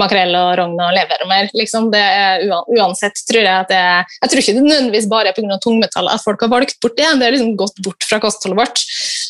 makrell 0.00 0.34
og 0.38 0.50
rogn 0.58 0.78
og 0.80 0.94
lever 0.96 1.24
og 1.24 1.30
mer. 1.30 1.50
Liksom. 1.56 1.90
Det 1.92 2.02
er 2.02 2.44
uansett, 2.50 3.20
tror 3.28 3.42
jeg 3.42 3.54
at 3.54 3.70
det 3.70 3.78
er 3.80 4.16
Jeg 4.22 4.30
tror 4.30 4.42
ikke 4.42 4.56
det 4.56 4.64
nødvendigvis 4.64 5.10
bare 5.10 5.30
er 5.30 5.36
pga. 5.36 5.58
tungmetall 5.62 6.10
at 6.10 6.24
folk 6.24 6.42
har 6.42 6.52
valgt 6.52 6.80
bort 6.82 6.96
det. 6.98 7.10
Det 7.20 7.28
er 7.28 7.36
liksom 7.36 7.54
gått 7.60 7.80
bort 7.84 8.08
fra 8.08 8.20
kostholdet 8.22 8.60
vårt. 8.60 8.84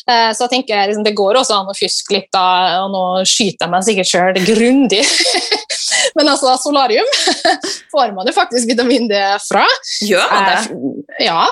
Eh, 0.09 0.31
så 0.33 0.45
jeg 0.45 0.53
tenker 0.55 0.87
liksom, 0.89 1.05
Det 1.05 1.15
går 1.17 1.41
også 1.41 1.59
an 1.59 1.71
å 1.71 1.77
fuske 1.77 2.17
litt, 2.17 2.29
da, 2.33 2.45
og 2.83 2.91
nå 2.93 3.03
skyter 3.29 3.65
jeg 3.65 3.73
meg 3.73 3.87
sikkert 3.87 4.11
sjøl 4.11 4.41
grundig. 4.45 5.03
Men 6.17 6.29
altså, 6.31 6.55
solarium 6.61 7.09
får 7.93 8.13
man 8.15 8.27
jo 8.29 8.35
faktisk 8.35 8.69
vitamin 8.69 9.09
D 9.11 9.19
fra. 9.45 9.65
Gjør 10.05 10.31
man 10.31 10.49
det? 10.51 11.25
Ja. 11.27 11.43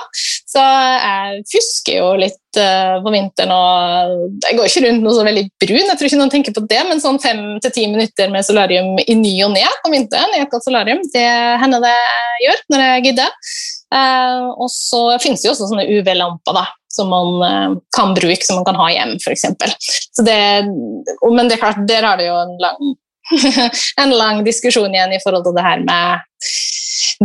Så 0.54 0.62
jeg 0.62 1.44
fusker 1.50 2.00
jo 2.00 2.08
litt 2.20 2.38
uh, 2.60 3.00
på 3.04 3.12
vinteren. 3.14 3.52
og 3.54 4.44
Jeg 4.46 4.58
går 4.58 4.68
ikke 4.68 4.82
rundt 4.86 5.04
noe 5.04 5.16
så 5.16 5.26
veldig 5.26 5.44
brun, 5.64 5.82
jeg 5.82 5.98
tror 5.98 6.10
ikke 6.10 6.20
noen 6.20 6.32
tenker 6.32 6.56
på 6.56 6.64
det, 6.70 6.80
men 6.88 7.02
sånn 7.02 7.20
fem 7.22 7.42
til 7.64 7.74
ti 7.74 7.86
minutter 7.90 8.32
med 8.32 8.46
solarium 8.46 8.98
i 9.02 9.16
ny 9.18 9.34
og 9.46 9.54
ne 9.56 9.64
på 9.84 9.92
vinteren 9.92 10.36
i 10.36 10.42
et 10.44 10.52
godt 10.52 10.66
solarium, 10.66 11.02
det 11.14 11.28
hender 11.62 11.84
det 11.84 11.94
gjør 12.44 12.64
når 12.74 12.84
jeg 12.86 13.06
gidder. 13.10 13.38
Uh, 13.94 14.50
og 14.58 14.68
så 14.72 15.04
finnes 15.22 15.42
det 15.42 15.48
jo 15.48 15.54
også 15.54 15.70
sånne 15.70 15.86
UV-lamper 15.86 16.56
da, 16.56 16.66
som 16.92 17.12
man 17.12 17.38
uh, 17.44 17.78
kan 17.94 18.16
bruke, 18.16 18.42
som 18.46 18.60
man 18.60 18.68
kan 18.68 18.80
ha 18.80 18.90
hjem, 18.96 19.16
f.eks. 19.22 19.48
Men 19.54 21.48
det 21.48 21.56
er 21.56 21.62
klart, 21.62 21.82
der 21.88 22.06
har 22.06 22.20
det 22.20 22.30
jo 22.30 22.36
en 22.42 22.54
lang 22.62 22.94
en 24.02 24.10
lang 24.12 24.42
diskusjon 24.44 24.92
igjen 24.92 25.14
i 25.16 25.20
forhold 25.22 25.46
til 25.46 25.54
det 25.56 25.64
her 25.64 25.84
med 25.84 26.24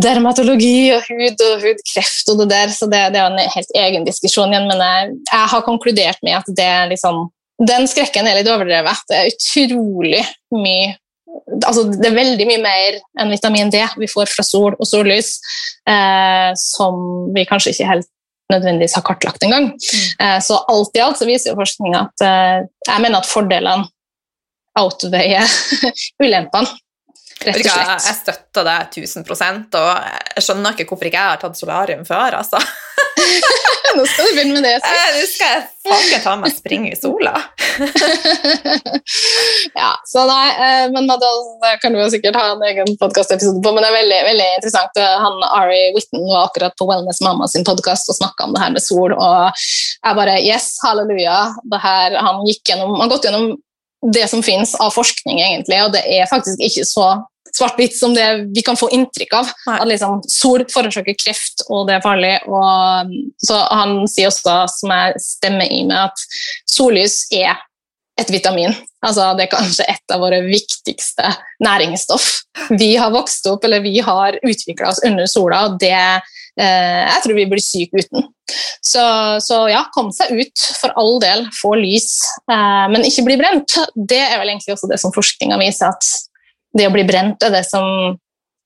dermatologi 0.03 0.91
og 0.95 1.03
hud 1.07 1.43
og 1.45 1.65
hudkreft 1.65 2.31
og 2.31 2.41
det 2.41 2.49
der, 2.53 2.71
så 2.73 2.87
det, 2.91 3.01
det 3.15 3.21
er 3.21 3.33
en 3.33 3.51
helt 3.55 3.75
egen 3.83 4.07
diskusjon 4.07 4.53
igjen. 4.53 4.69
Men 4.69 4.81
jeg, 4.85 5.11
jeg 5.31 5.51
har 5.53 5.67
konkludert 5.67 6.23
med 6.25 6.39
at 6.39 6.49
det 6.55 6.71
er 6.77 6.89
liksom 6.93 7.27
Den 7.59 7.89
skrekken 7.91 8.23
er 8.23 8.37
litt 8.37 8.47
overdrevet. 8.47 9.01
Det 9.09 9.17
er 9.17 9.33
utrolig 9.33 10.23
mye 10.55 10.95
altså 11.65 11.83
Det 11.91 12.07
er 12.07 12.15
veldig 12.15 12.45
mye 12.47 12.61
mer 12.61 12.99
enn 13.21 13.33
vitamin 13.33 13.71
D 13.73 13.81
vi 14.01 14.07
får 14.09 14.31
fra 14.31 14.45
sol 14.45 14.75
og 14.75 14.87
sollys, 14.87 15.35
eh, 15.89 16.49
som 16.57 17.29
vi 17.35 17.45
kanskje 17.49 17.73
ikke 17.73 17.89
helt 17.89 18.09
nødvendigvis 18.49 18.95
har 18.97 19.05
kartlagt 19.05 19.43
engang. 19.45 19.69
Mm. 19.75 20.05
Eh, 20.25 20.39
så 20.41 20.57
alt 20.71 20.97
i 20.97 21.03
alt 21.05 21.19
så 21.19 21.27
viser 21.29 21.51
jo 21.51 21.59
forskninga 21.59 22.01
at 22.07 22.25
eh, 22.25 22.67
jeg 22.87 23.03
mener 23.03 23.21
at 23.21 23.29
fordelene 23.29 23.89
outveier 24.79 25.57
ulempene. 26.23 26.77
Rett 27.39 27.55
og 27.55 27.63
slett. 27.63 28.03
Jeg 28.03 28.17
støtter 28.17 28.65
det 28.67 28.77
1000 28.99 29.75
og 29.79 29.89
jeg 30.35 30.43
skjønner 30.43 30.75
ikke 30.75 30.89
hvorfor 30.91 31.07
ikke 31.07 31.21
jeg 31.21 31.31
har 31.33 31.39
tatt 31.39 31.59
solarium 31.59 32.01
før. 32.07 32.39
altså. 32.41 32.59
Nå 33.97 34.03
skal 34.05 34.27
du 34.27 34.33
begynne 34.35 34.57
med 34.57 34.65
det. 34.67 34.75
Så. 34.83 34.89
Nå 35.15 35.23
skal 35.31 35.53
jeg 35.55 35.63
faen 35.89 36.23
ta 36.25 36.33
meg 36.41 36.53
springe 36.53 36.91
i 36.91 36.97
sola. 36.99 37.33
ja, 39.79 39.91
så 40.05 40.25
nei, 40.27 40.47
eh, 40.51 40.85
men 40.93 41.07
da 41.09 41.17
kan 41.81 41.95
du 41.95 42.01
jo 42.01 42.09
sikkert 42.11 42.37
ha 42.37 42.51
en 42.53 42.65
egen 42.67 42.91
podkastepisode 42.99 43.63
på, 43.63 43.71
men 43.73 43.81
det 43.81 43.89
er 43.89 43.95
veldig, 43.95 44.19
veldig 44.27 44.49
interessant. 44.59 44.99
Han 45.23 45.39
Ari 45.47 45.79
Whitten 45.95 46.25
var 46.27 46.49
akkurat 46.49 46.75
på 46.77 46.89
Wellness 46.89 47.23
Mamma 47.25 47.47
sin 47.49 47.65
podkast 47.67 48.11
og 48.11 48.19
snakka 48.19 48.45
om 48.45 48.53
det 48.53 48.61
her 48.61 48.75
med 48.75 48.85
sol, 48.85 49.15
og 49.15 49.63
jeg 49.63 50.19
bare 50.19 50.37
Yes, 50.43 50.69
halleluja. 50.83 51.39
Det 51.71 51.81
her, 51.83 52.19
han 52.19 52.45
gikk 52.47 52.73
gjennom, 52.73 52.99
han 53.01 53.11
gått 53.11 53.25
gjennom 53.27 53.55
det 54.13 54.27
som 54.31 54.43
finnes 54.43 54.75
av 54.79 54.93
forskning, 54.95 55.41
egentlig, 55.43 55.81
og 55.83 55.93
det 55.95 56.05
er 56.07 56.29
faktisk 56.31 56.61
ikke 56.63 56.85
så 56.87 57.09
svart-hvitt 57.55 57.95
som 57.97 58.13
det 58.15 58.27
vi 58.55 58.63
kan 58.65 58.77
få 58.79 58.89
inntrykk 58.95 59.33
av. 59.39 59.49
Nei. 59.67 59.77
At 59.81 59.89
liksom, 59.89 60.19
sol 60.29 60.65
forårsaker 60.71 61.17
kreft, 61.19 61.65
og 61.67 61.87
det 61.89 61.97
er 61.97 62.05
farlig. 62.05 62.35
Og, 62.47 63.15
så 63.43 63.57
han 63.73 64.03
sier 64.11 64.29
også, 64.31 64.61
som 64.71 64.93
jeg 64.93 65.23
stemmer 65.23 65.71
i 65.71 65.81
med, 65.87 66.09
at 66.09 66.69
sollys 66.69 67.23
er 67.35 67.57
et 68.19 68.31
vitamin. 68.31 68.75
Altså, 69.05 69.31
det 69.37 69.47
er 69.47 69.53
kanskje 69.53 69.87
et 69.87 70.13
av 70.13 70.21
våre 70.23 70.41
viktigste 70.45 71.31
næringsstoff. 71.63 72.27
Vi 72.75 72.93
har 72.99 73.13
vokst 73.15 73.47
opp, 73.51 73.63
eller 73.65 73.83
vi 73.83 73.97
har 74.03 74.39
utvikla 74.43 74.91
oss 74.91 75.03
under 75.07 75.29
sola, 75.31 75.65
og 75.69 75.79
det 75.81 75.95
Jeg 76.59 77.23
tror 77.23 77.37
vi 77.37 77.47
blir 77.47 77.63
syke 77.63 78.03
uten. 78.03 78.27
Så, 78.81 79.03
så, 79.43 79.59
ja, 79.69 79.83
kom 79.93 80.09
seg 80.15 80.33
ut, 80.39 80.63
for 80.79 80.93
all 80.99 81.19
del. 81.21 81.45
Få 81.55 81.75
lys, 81.79 82.11
eh, 82.51 82.85
men 82.91 83.05
ikke 83.07 83.25
bli 83.27 83.37
brent. 83.39 83.77
Det 83.95 84.21
er 84.21 84.39
vel 84.41 84.53
egentlig 84.53 84.75
også 84.75 84.89
det 84.91 84.99
som 85.01 85.13
forskninga 85.15 85.59
viser, 85.61 85.93
at 85.93 86.09
det 86.77 86.87
å 86.89 86.93
bli 86.93 87.05
brent 87.07 87.43
er 87.45 87.53
det 87.53 87.65
som, 87.67 88.15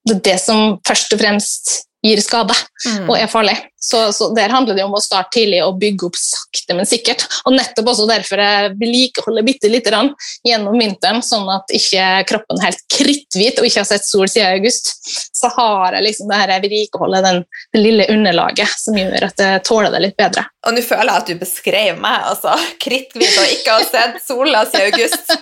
det, 0.06 0.18
er 0.18 0.24
det 0.32 0.38
som 0.42 0.78
først 0.86 1.16
og 1.16 1.22
fremst 1.22 1.74
gir 2.04 2.20
skade 2.20 2.54
mm. 2.54 3.06
og 3.08 3.16
er 3.18 3.30
farlig. 3.30 3.56
Så, 3.84 4.12
så, 4.12 4.30
Der 4.34 4.48
handler 4.48 4.76
det 4.76 4.84
om 4.84 4.94
å 4.96 5.00
starte 5.02 5.34
tidlig 5.36 5.58
og 5.64 5.76
bygge 5.80 6.06
opp 6.08 6.16
sakte, 6.16 6.76
men 6.76 6.88
sikkert. 6.88 7.26
Og 7.44 7.52
nettopp 7.52 7.90
også 7.92 8.06
derfor 8.08 8.40
jeg 8.40 8.70
vedlikeholder 8.80 9.44
bitte 9.44 9.68
lite 9.68 9.92
grann 9.92 10.08
gjennom 10.46 10.78
vinteren, 10.80 11.20
sånn 11.24 11.48
at 11.52 11.72
ikke 11.76 12.06
kroppen 12.30 12.60
er 12.60 12.70
helt 12.70 12.84
kritthvit 12.94 13.60
og 13.60 13.68
ikke 13.68 13.82
har 13.82 13.90
sett 13.90 14.08
sol 14.08 14.24
siden 14.30 14.56
august. 14.56 14.88
Så 15.36 15.50
har 15.52 15.98
jeg 15.98 16.06
liksom 16.06 16.32
det 16.32 16.40
her 16.40 16.54
vedlikeholdet, 16.64 17.26
den, 17.26 17.42
det 17.76 17.82
lille 17.82 18.08
underlaget, 18.14 18.72
som 18.80 18.96
gjør 18.96 19.28
at 19.28 19.44
jeg 19.44 19.64
tåler 19.68 19.92
det 19.92 20.04
litt 20.06 20.16
bedre. 20.20 20.46
Og 20.64 20.72
nå 20.72 20.84
føler 20.84 21.10
jeg 21.10 21.24
at 21.24 21.28
du 21.28 21.42
beskrev 21.42 22.00
meg, 22.00 22.30
altså. 22.30 22.56
Kritthvit 22.80 23.36
og 23.42 23.52
ikke 23.58 23.76
har 23.76 23.84
sett 23.90 24.16
sola 24.24 24.64
siden 24.70 24.94
august. 24.94 25.34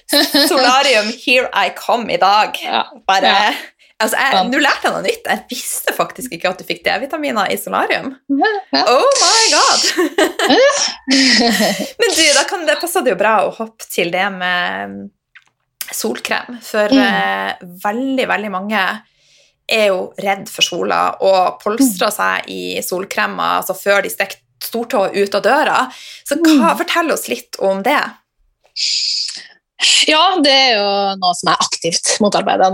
Solarium, 0.50 1.14
here 1.14 1.46
I 1.54 1.70
come 1.78 2.10
i 2.10 2.18
dag. 2.18 2.58
Bare 3.06 3.30
ja. 3.30 3.54
Altså, 4.02 4.18
jeg, 4.18 4.46
Nå 4.50 4.58
lærte 4.58 4.88
jeg 4.88 4.94
noe 4.94 5.04
nytt. 5.04 5.28
Jeg 5.30 5.44
visste 5.52 5.94
faktisk 5.94 6.34
ikke 6.34 6.50
at 6.50 6.60
du 6.60 6.66
fikk 6.66 6.82
D-vitaminer 6.84 7.52
i 7.52 7.58
solarium. 7.60 8.10
Oh 8.28 9.10
my 9.20 9.44
god! 9.54 9.84
Men 12.00 12.16
du, 12.16 12.24
da 12.34 12.42
kan 12.50 12.66
det 12.66 12.80
passer 12.82 13.06
det 13.06 13.14
jo 13.14 13.20
bra 13.20 13.36
å 13.46 13.52
hoppe 13.54 13.86
til 13.86 14.10
det 14.14 14.26
med 14.34 14.98
solkrem. 15.94 16.58
For 16.64 16.90
mm. 16.90 17.02
eh, 17.06 17.66
veldig, 17.84 18.26
veldig 18.28 18.52
mange 18.52 18.82
er 19.64 19.86
jo 19.88 20.10
redd 20.20 20.50
for 20.52 20.66
sola 20.66 21.00
og 21.24 21.60
polstrer 21.62 22.10
mm. 22.10 22.16
seg 22.18 22.50
i 22.52 22.62
solkremer 22.84 23.62
altså 23.62 23.76
før 23.78 24.02
de 24.04 24.10
stikker 24.12 24.42
stortåa 24.64 25.12
ut 25.14 25.38
av 25.38 25.44
døra. 25.44 25.78
Så 26.26 26.38
hva, 26.40 26.72
mm. 26.72 26.78
fortell 26.82 27.14
oss 27.14 27.28
litt 27.30 27.60
om 27.62 27.82
det. 27.84 28.00
Ja, 30.08 30.22
det 30.42 30.52
er 30.52 30.70
jo 30.78 30.86
noe 31.20 31.34
som 31.36 31.50
er 31.52 31.64
aktivt 31.64 32.14
motarbeider. 32.22 32.72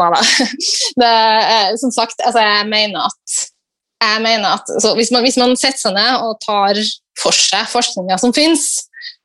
Det, 1.00 1.14
som 1.80 1.92
sagt, 1.94 2.20
altså 2.24 2.42
jeg 2.42 2.68
mener 2.70 3.06
at, 3.08 3.40
jeg 4.02 4.22
mener 4.24 4.58
at 4.58 4.70
hvis, 4.98 5.10
man, 5.14 5.24
hvis, 5.24 5.38
man, 5.40 5.56
setter 5.58 5.80
seg 5.80 5.96
ned 5.96 6.24
og 6.26 6.38
tar 6.44 6.78
for 7.20 7.36
seg 7.36 7.68
forskninga 7.70 8.18
som 8.20 8.34
finnes, 8.36 8.66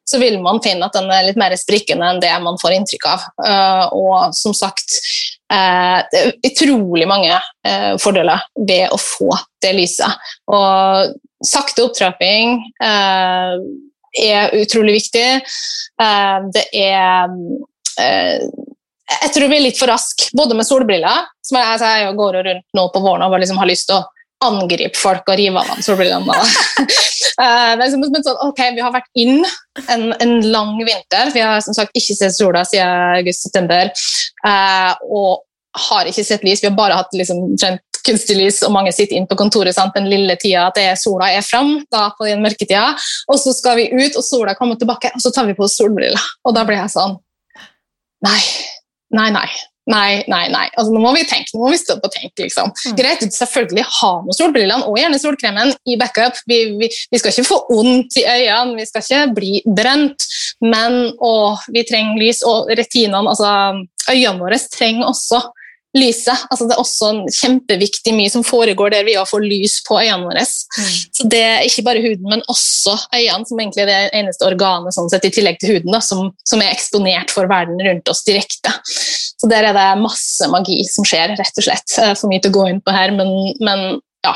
så 0.06 0.20
vil 0.22 0.38
man 0.44 0.62
finne 0.62 0.86
at 0.86 0.94
den 0.94 1.10
er 1.10 1.26
litt 1.26 1.40
mer 1.40 1.56
sprikende 1.58 2.08
enn 2.12 2.22
det 2.22 2.34
man 2.44 2.60
får 2.62 2.76
inntrykk 2.76 3.08
av. 3.10 3.28
Uh, 3.42 3.86
og 3.98 4.36
som 4.38 4.54
sagt, 4.54 5.00
uh, 5.50 6.02
det 6.12 6.22
er 6.22 6.34
utrolig 6.52 7.08
mange 7.10 7.34
uh, 7.34 7.94
fordeler 8.02 8.46
ved 8.70 8.94
å 8.94 9.00
få 9.02 9.32
det 9.66 9.74
lyset. 9.78 10.30
Og 10.54 11.16
sakte 11.46 11.86
opptrapping 11.86 12.60
er 14.16 14.54
utrolig 14.56 14.96
viktig. 15.02 15.28
det 16.56 16.64
er 16.80 17.34
Eh, 17.36 17.66
jeg 18.02 19.32
tror 19.36 19.50
vi 19.52 19.58
er 19.60 19.66
litt 19.68 19.80
for 19.80 19.92
raske, 19.92 20.32
både 20.38 20.58
med 20.58 20.68
solbriller 20.68 21.28
som 21.46 21.60
jeg, 21.60 21.72
altså 21.76 21.92
jeg 22.02 22.18
går 22.18 22.38
rundt 22.50 22.78
nå 22.78 22.86
på 22.94 23.02
våren 23.04 23.26
og 23.28 23.40
liksom 23.40 23.60
har 23.62 23.70
lyst 23.70 23.90
til 23.92 24.00
å 24.00 24.06
angripe 24.46 24.98
folk 25.00 25.30
og 25.30 25.40
rive 25.40 25.62
av 25.62 25.72
dem 25.72 25.82
solbrillene. 25.86 26.36
uh, 27.40 27.74
men, 27.80 27.96
sånn, 27.96 28.42
ok, 28.50 28.62
Vi 28.76 28.84
har 28.84 28.94
vært 28.94 29.10
inn 29.18 29.42
en, 29.88 30.12
en, 30.20 30.36
lang 30.52 30.76
vinter. 30.82 31.32
Vi 31.34 31.44
har 31.44 31.62
som 31.64 31.78
sagt 31.78 31.96
ikke 31.96 32.18
sett 32.18 32.36
sola 32.36 32.66
siden 32.68 33.20
august-september. 33.22 33.92
Uh, 34.46 34.94
og 35.08 35.46
har 35.90 36.08
ikke 36.10 36.26
sett 36.26 36.46
lys. 36.48 36.64
Vi 36.64 36.70
har 36.70 36.78
bare 36.78 37.00
hatt 37.00 37.16
liksom, 37.16 37.56
kunstig 38.06 38.38
lys, 38.38 38.62
og 38.64 38.74
mange 38.76 38.94
sitter 38.96 39.18
inn 39.18 39.28
på 39.28 39.38
kontoret 39.40 39.76
sant, 39.76 39.96
den 39.96 40.10
lille 40.12 40.38
tida 40.40 40.68
at 40.70 40.78
er 40.80 41.00
sola 41.00 41.32
er 41.34 41.44
fram, 41.46 41.80
da 41.92 42.08
på 42.16 42.28
den 42.30 42.44
mørketida. 42.46 42.92
Og 43.32 43.40
så 43.42 43.56
skal 43.56 43.80
vi 43.80 43.90
ut, 43.92 44.16
og 44.16 44.24
sola 44.24 44.56
kommer 44.58 44.80
tilbake, 44.80 45.12
og 45.16 45.24
så 45.24 45.34
tar 45.36 45.50
vi 45.50 45.58
på 45.58 45.66
oss 45.66 45.78
solbriller. 45.80 46.32
Og 46.46 46.56
da 46.56 46.64
blir 46.68 46.80
jeg 46.84 46.94
sånn 46.94 47.18
Nei, 48.26 48.42
nei, 49.16 49.30
nei. 49.36 49.48
Nei, 49.86 50.24
nei, 50.26 50.48
nei. 50.50 50.66
Altså, 50.74 50.90
nå 50.90 51.02
må 51.04 51.12
vi 51.14 51.22
tenke, 51.30 51.54
nå 51.54 51.62
må 51.62 51.68
vi 51.70 51.78
stå 51.78 52.00
på 52.02 52.10
tenk. 52.14 52.32
liksom. 52.42 52.72
Mm. 52.74 52.96
Greit, 52.98 53.26
selvfølgelig 53.36 53.84
ha 54.00 54.12
med 54.26 54.38
solbrillene 54.38 54.88
og 54.90 54.98
gjerne 54.98 55.20
solkremen 55.22 55.74
i 55.86 55.98
backup. 56.02 56.40
Vi, 56.50 56.58
vi, 56.80 56.90
vi, 56.90 57.20
skal 57.22 57.30
ikke 57.30 57.46
få 57.52 57.60
vondt 57.70 58.18
i 58.18 58.26
øynene, 58.26 58.80
vi 58.80 58.88
skal 58.90 59.06
ikke 59.06 59.36
bli 59.38 59.52
brent, 59.78 60.26
men 60.66 60.98
å, 61.22 61.36
vi 61.70 61.86
trenger 61.86 62.18
lys. 62.18 62.42
Og 62.50 62.72
retinene, 62.74 63.30
altså 63.30 63.52
øynene 64.10 64.42
våre, 64.42 64.60
trenger 64.74 65.12
også 65.12 65.44
lyset. 65.96 66.46
Altså, 66.52 66.68
det 66.68 66.76
er 66.76 66.82
også 66.82 67.12
kjempeviktig 67.40 68.14
mye 68.16 68.32
som 68.32 68.46
foregår 68.46 68.94
der 68.94 69.08
vi 69.08 69.16
får 69.30 69.46
lys 69.46 69.78
på 69.88 69.98
øynene 70.02 70.28
våre. 70.28 70.44
Mm. 70.46 70.96
Så 71.18 71.28
det 71.32 71.42
er 71.42 71.68
ikke 71.68 71.86
bare 71.88 72.04
huden, 72.04 72.28
men 72.32 72.44
også 72.52 72.96
øynene, 73.16 73.48
som 73.48 73.62
egentlig 73.62 73.86
er 73.86 73.92
det 73.92 74.00
eneste 74.20 74.48
organet 74.48 74.96
sånn 74.96 75.12
sett, 75.12 75.28
i 75.28 75.34
tillegg 75.36 75.60
til 75.62 75.76
huden, 75.76 75.94
da, 75.96 76.02
som, 76.04 76.30
som, 76.48 76.64
er 76.64 76.74
eksponert 76.74 77.34
for 77.34 77.50
verden 77.52 77.80
rundt 77.88 78.12
oss 78.12 78.26
direkte. 78.28 78.74
Så 78.86 79.50
der 79.52 79.70
er 79.70 79.78
det 79.78 79.88
masse 80.02 80.50
magi 80.52 80.82
som 80.90 81.08
skjer, 81.08 81.36
rett 81.40 81.62
og 81.62 81.68
slett. 81.68 81.98
Eh, 82.02 82.14
for 82.16 82.32
mye 82.32 82.44
til 82.44 82.54
å 82.54 82.58
gå 82.60 82.68
inn 82.72 82.84
på 82.84 82.96
her, 82.96 83.16
men, 83.16 83.32
men 83.64 84.00
ja. 84.26 84.34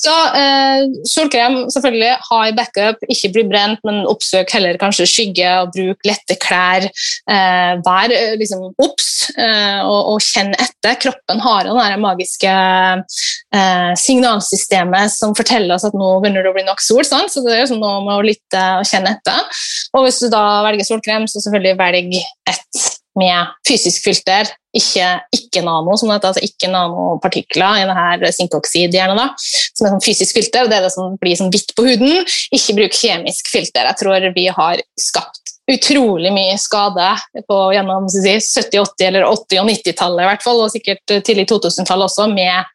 Så 0.00 0.12
eh, 0.38 0.86
solkrem, 1.08 1.58
selvfølgelig, 1.72 2.12
ha 2.28 2.40
i 2.48 2.54
backup. 2.56 3.02
Ikke 3.12 3.32
bli 3.34 3.44
brent, 3.50 3.82
men 3.86 4.04
oppsøk 4.08 4.52
heller 4.56 4.78
kanskje 4.80 5.08
skygge 5.10 5.52
og 5.62 5.72
bruk 5.76 6.08
lette 6.08 6.38
klær. 6.42 6.88
Eh, 6.88 7.72
vær 7.86 8.14
eh, 8.14 8.34
liksom 8.40 8.68
obs 8.72 9.28
eh, 9.34 9.80
og, 9.82 10.14
og, 10.14 10.20
kjenn 10.24 10.54
etter. 10.54 10.98
Kroppen 11.02 11.42
har 11.44 11.68
det 11.68 12.00
magiske 12.02 12.52
eh, 12.52 13.92
signalsystemet 14.00 15.12
som 15.14 15.36
forteller 15.38 15.76
oss 15.76 15.86
at 15.88 15.96
nå 15.96 16.16
begynner 16.20 16.46
det 16.46 16.52
å 16.52 16.56
bli 16.56 16.66
nok 16.66 16.84
sol. 16.84 17.04
Sant? 17.06 17.32
Så 17.32 17.44
det 17.44 17.54
er 17.54 17.64
liksom 17.64 17.82
noe 17.82 18.02
med 18.06 18.16
å 18.18 18.26
lytte 18.26 18.66
og 18.80 18.86
kjenne 18.88 19.16
etter. 19.16 19.64
Og 19.96 20.06
hvis 20.06 20.20
du 20.22 20.30
da 20.32 20.44
velger 20.66 20.88
solkrem, 20.88 21.28
så 21.30 21.42
selvfølgelig 21.42 21.80
velg 21.80 22.20
et 22.52 22.86
med 23.16 23.52
fysisk 23.64 24.04
filter, 24.04 24.50
ikke, 24.76 25.06
ikke 25.32 25.45
nano, 25.64 25.96
som 25.96 26.10
det 26.10 26.18
heter, 26.18 26.34
altså 26.34 26.44
ikke 26.46 26.70
nanopartikler 26.72 27.82
i 27.82 28.86
denne 28.92 29.16
da, 29.16 29.26
som 29.38 29.86
er 29.86 29.94
sånn 29.94 30.04
fysisk 30.04 30.36
filter. 30.36 30.64
og 30.64 30.70
Det 30.72 30.78
er 30.78 30.86
det 30.86 30.92
som 30.94 31.16
blir 31.20 31.38
sånn 31.38 31.52
hvitt 31.54 31.74
på 31.76 31.86
huden. 31.86 32.22
Ikke 32.54 32.76
bruk 32.78 32.96
kjemisk 32.96 33.50
filter. 33.52 33.88
Jeg 33.88 34.00
tror 34.02 34.30
vi 34.36 34.46
har 34.52 34.82
skapt 35.00 35.42
utrolig 35.66 36.30
mye 36.30 36.54
skade 36.62 37.08
på, 37.48 37.58
gjennom 37.74 38.06
si, 38.12 38.22
70-, 38.22 38.78
80- 38.84 39.08
eller 39.08 39.26
80- 39.26 39.62
og 39.62 39.70
90-tallet, 39.72 40.22
i 40.22 40.30
hvert 40.30 40.44
fall, 40.46 40.62
og 40.62 40.72
sikkert 40.74 41.16
tidlig 41.26 41.48
2000-tallet 41.50 42.06
også, 42.06 42.28
med 42.30 42.72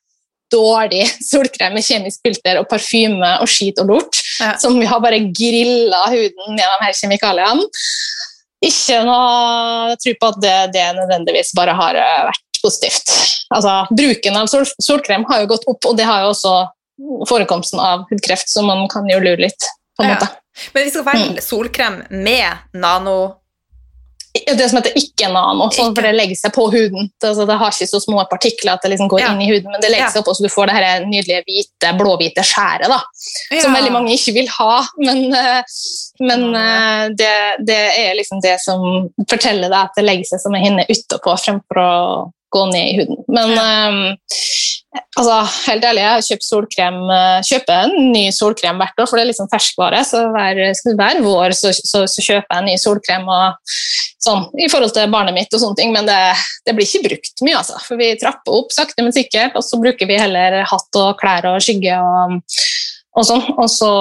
dårlig 0.51 1.05
solkrem 1.31 1.77
med 1.77 1.85
kjemisk 1.85 2.19
filter 2.25 2.59
og 2.59 2.67
parfyme 2.67 3.37
og 3.39 3.47
skit 3.47 3.79
og 3.79 3.93
lort, 3.93 4.19
ja. 4.41 4.57
som 4.59 4.75
vi 4.75 4.89
har 4.89 4.99
bare 5.03 5.21
grilla 5.31 6.01
huden 6.11 6.57
med 6.57 6.65
de 6.65 6.81
her 6.83 6.97
kjemikaliene 6.97 7.69
ikke 8.61 8.99
noe 9.07 9.97
tro 10.01 10.13
på 10.21 10.29
at 10.29 10.41
det, 10.41 10.57
det, 10.75 10.85
nødvendigvis 10.99 11.53
bare 11.57 11.73
har 11.77 11.97
vært 12.29 12.50
positivt. 12.61 13.11
Altså, 13.53 13.75
bruken 13.95 14.37
av 14.37 14.47
sol 14.51 14.65
solkrem 14.81 15.25
har 15.29 15.41
jo 15.43 15.51
gått 15.55 15.67
opp, 15.67 15.85
og 15.91 15.97
det 15.97 16.05
har 16.07 16.23
jo 16.25 16.31
også 16.35 16.55
forekomsten 17.29 17.79
av 17.81 18.05
hudkreft, 18.11 18.49
så 18.49 18.61
man 18.65 18.87
kan 18.91 19.07
jo 19.09 19.19
lure 19.19 19.41
litt. 19.47 19.69
på 19.97 20.03
en 20.05 20.09
Ja. 20.09 20.15
måte. 20.15 20.27
Men 20.73 20.83
vi 20.85 20.89
skal 20.91 21.03
velge 21.03 21.41
solkrem 21.43 22.03
med 22.09 22.57
nano... 22.73 23.35
Det 24.33 24.69
som 24.69 24.77
heter 24.79 24.93
ikke-nano, 24.95 25.65
sånn, 25.75 25.91
for 25.93 26.01
det 26.07 26.13
legger 26.15 26.37
seg 26.39 26.53
på 26.55 26.69
huden. 26.71 27.09
Det, 27.19 27.27
altså, 27.33 27.43
det 27.45 27.57
har 27.59 27.73
ikke 27.73 27.87
så 27.89 27.99
små 27.99 28.23
partikler 28.31 28.71
at 28.77 28.81
det 28.85 28.91
liksom 28.93 29.09
går 29.11 29.19
Ja. 29.19 29.31
inn 29.33 29.41
i 29.43 29.49
huden, 29.51 29.69
men 29.73 29.81
det 29.81 29.89
legger 29.91 30.05
Ja. 30.07 30.11
seg 30.13 30.23
på, 30.23 30.31
så 30.33 30.43
du 30.43 30.47
får 30.49 30.67
det 30.67 30.75
her 30.77 31.03
nydelige 31.05 31.43
hvite, 31.43 31.91
blåhvite 31.99 32.39
skjæret, 32.47 32.87
da, 32.87 33.01
som 33.61 33.73
veldig 33.75 33.91
mange 33.91 34.13
ikke 34.15 34.33
vil 34.33 34.47
ha. 34.47 34.85
Men, 34.97 35.35
eh, 35.35 35.63
men 36.21 36.55
eh, 36.55 37.09
det, 37.09 37.65
det 37.67 37.81
er 37.99 38.15
liksom 38.15 38.39
det 38.41 38.55
som 38.63 39.09
forteller 39.27 39.67
deg 39.67 39.81
at 39.83 39.91
det 39.97 40.05
legger 40.05 40.23
seg 40.31 40.39
som 40.39 40.55
en 40.55 40.63
hinne 40.63 40.85
utapå, 40.87 41.35
fremfor 41.37 41.75
å 41.83 42.31
gå 42.51 42.65
ned 42.71 42.87
i 42.89 42.97
huden. 42.99 43.19
Men 43.31 43.53
um, 43.55 43.99
altså, 45.17 45.37
helt 45.69 45.85
ærlig, 45.87 46.03
jeg 46.03 46.27
kjøpt 46.27 46.45
solkrem, 46.47 46.99
eh, 47.15 47.37
kjøper 47.47 47.87
en 47.87 48.11
ny 48.11 48.23
solkrem 48.35 48.81
hvert 48.81 48.99
år, 48.99 49.09
for 49.09 49.17
det 49.17 49.25
er 49.25 49.31
liksom 49.31 49.49
ferskvare. 49.51 50.01
Så 50.07 50.23
hver, 50.33 50.61
hver 50.99 51.21
vår 51.23 51.55
så, 51.57 51.73
så, 51.77 52.03
så 52.11 52.25
kjøper 52.25 52.47
jeg 52.47 52.63
en 52.63 52.69
ny 52.69 52.77
solkrem 52.81 53.27
og, 53.31 53.75
sånn, 54.21 54.47
i 54.59 54.69
forhold 54.71 54.93
til 54.95 55.11
barnet 55.13 55.37
mitt, 55.37 55.51
og 55.53 55.63
sånne 55.63 55.79
ting, 55.79 55.95
men 55.95 56.09
det, 56.09 56.19
det 56.67 56.75
blir 56.77 56.87
ikke 56.87 57.07
brukt 57.07 57.45
mye. 57.45 57.57
Altså, 57.61 57.79
for 57.87 58.01
vi 58.01 58.13
trapper 58.21 58.59
opp 58.59 58.75
sakte, 58.75 59.03
men 59.03 59.15
sikkert, 59.15 59.55
og 59.55 59.65
så 59.65 59.79
bruker 59.81 60.09
vi 60.09 60.19
heller 60.19 60.61
hatt 60.67 61.01
og 61.01 61.15
klær 61.21 61.53
og 61.53 61.61
skygge. 61.63 61.97
og 61.97 62.39
og 63.11 63.25
sånn, 63.27 63.43
og 63.59 63.67
så 63.67 63.91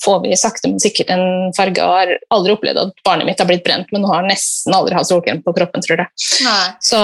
får 0.00 0.22
vi 0.22 0.36
sakte, 0.40 0.70
men 0.70 0.80
sikkert 0.80 1.10
en 1.12 1.52
farge. 1.56 1.82
og 1.84 1.92
har 1.92 2.12
aldri 2.32 2.54
opplevd 2.54 2.80
at 2.86 3.02
barnet 3.04 3.28
mitt 3.28 3.40
har 3.42 3.48
blitt 3.50 3.64
brent, 3.66 3.90
men 3.92 4.00
nå 4.04 4.08
har 4.08 4.24
nesten 4.24 4.72
aldri 4.72 4.96
hatt 4.96 5.08
solkrem 5.10 5.42
på 5.44 5.52
kroppen, 5.56 5.84
tror 5.84 6.00
jeg. 6.00 6.08
Så 6.80 7.00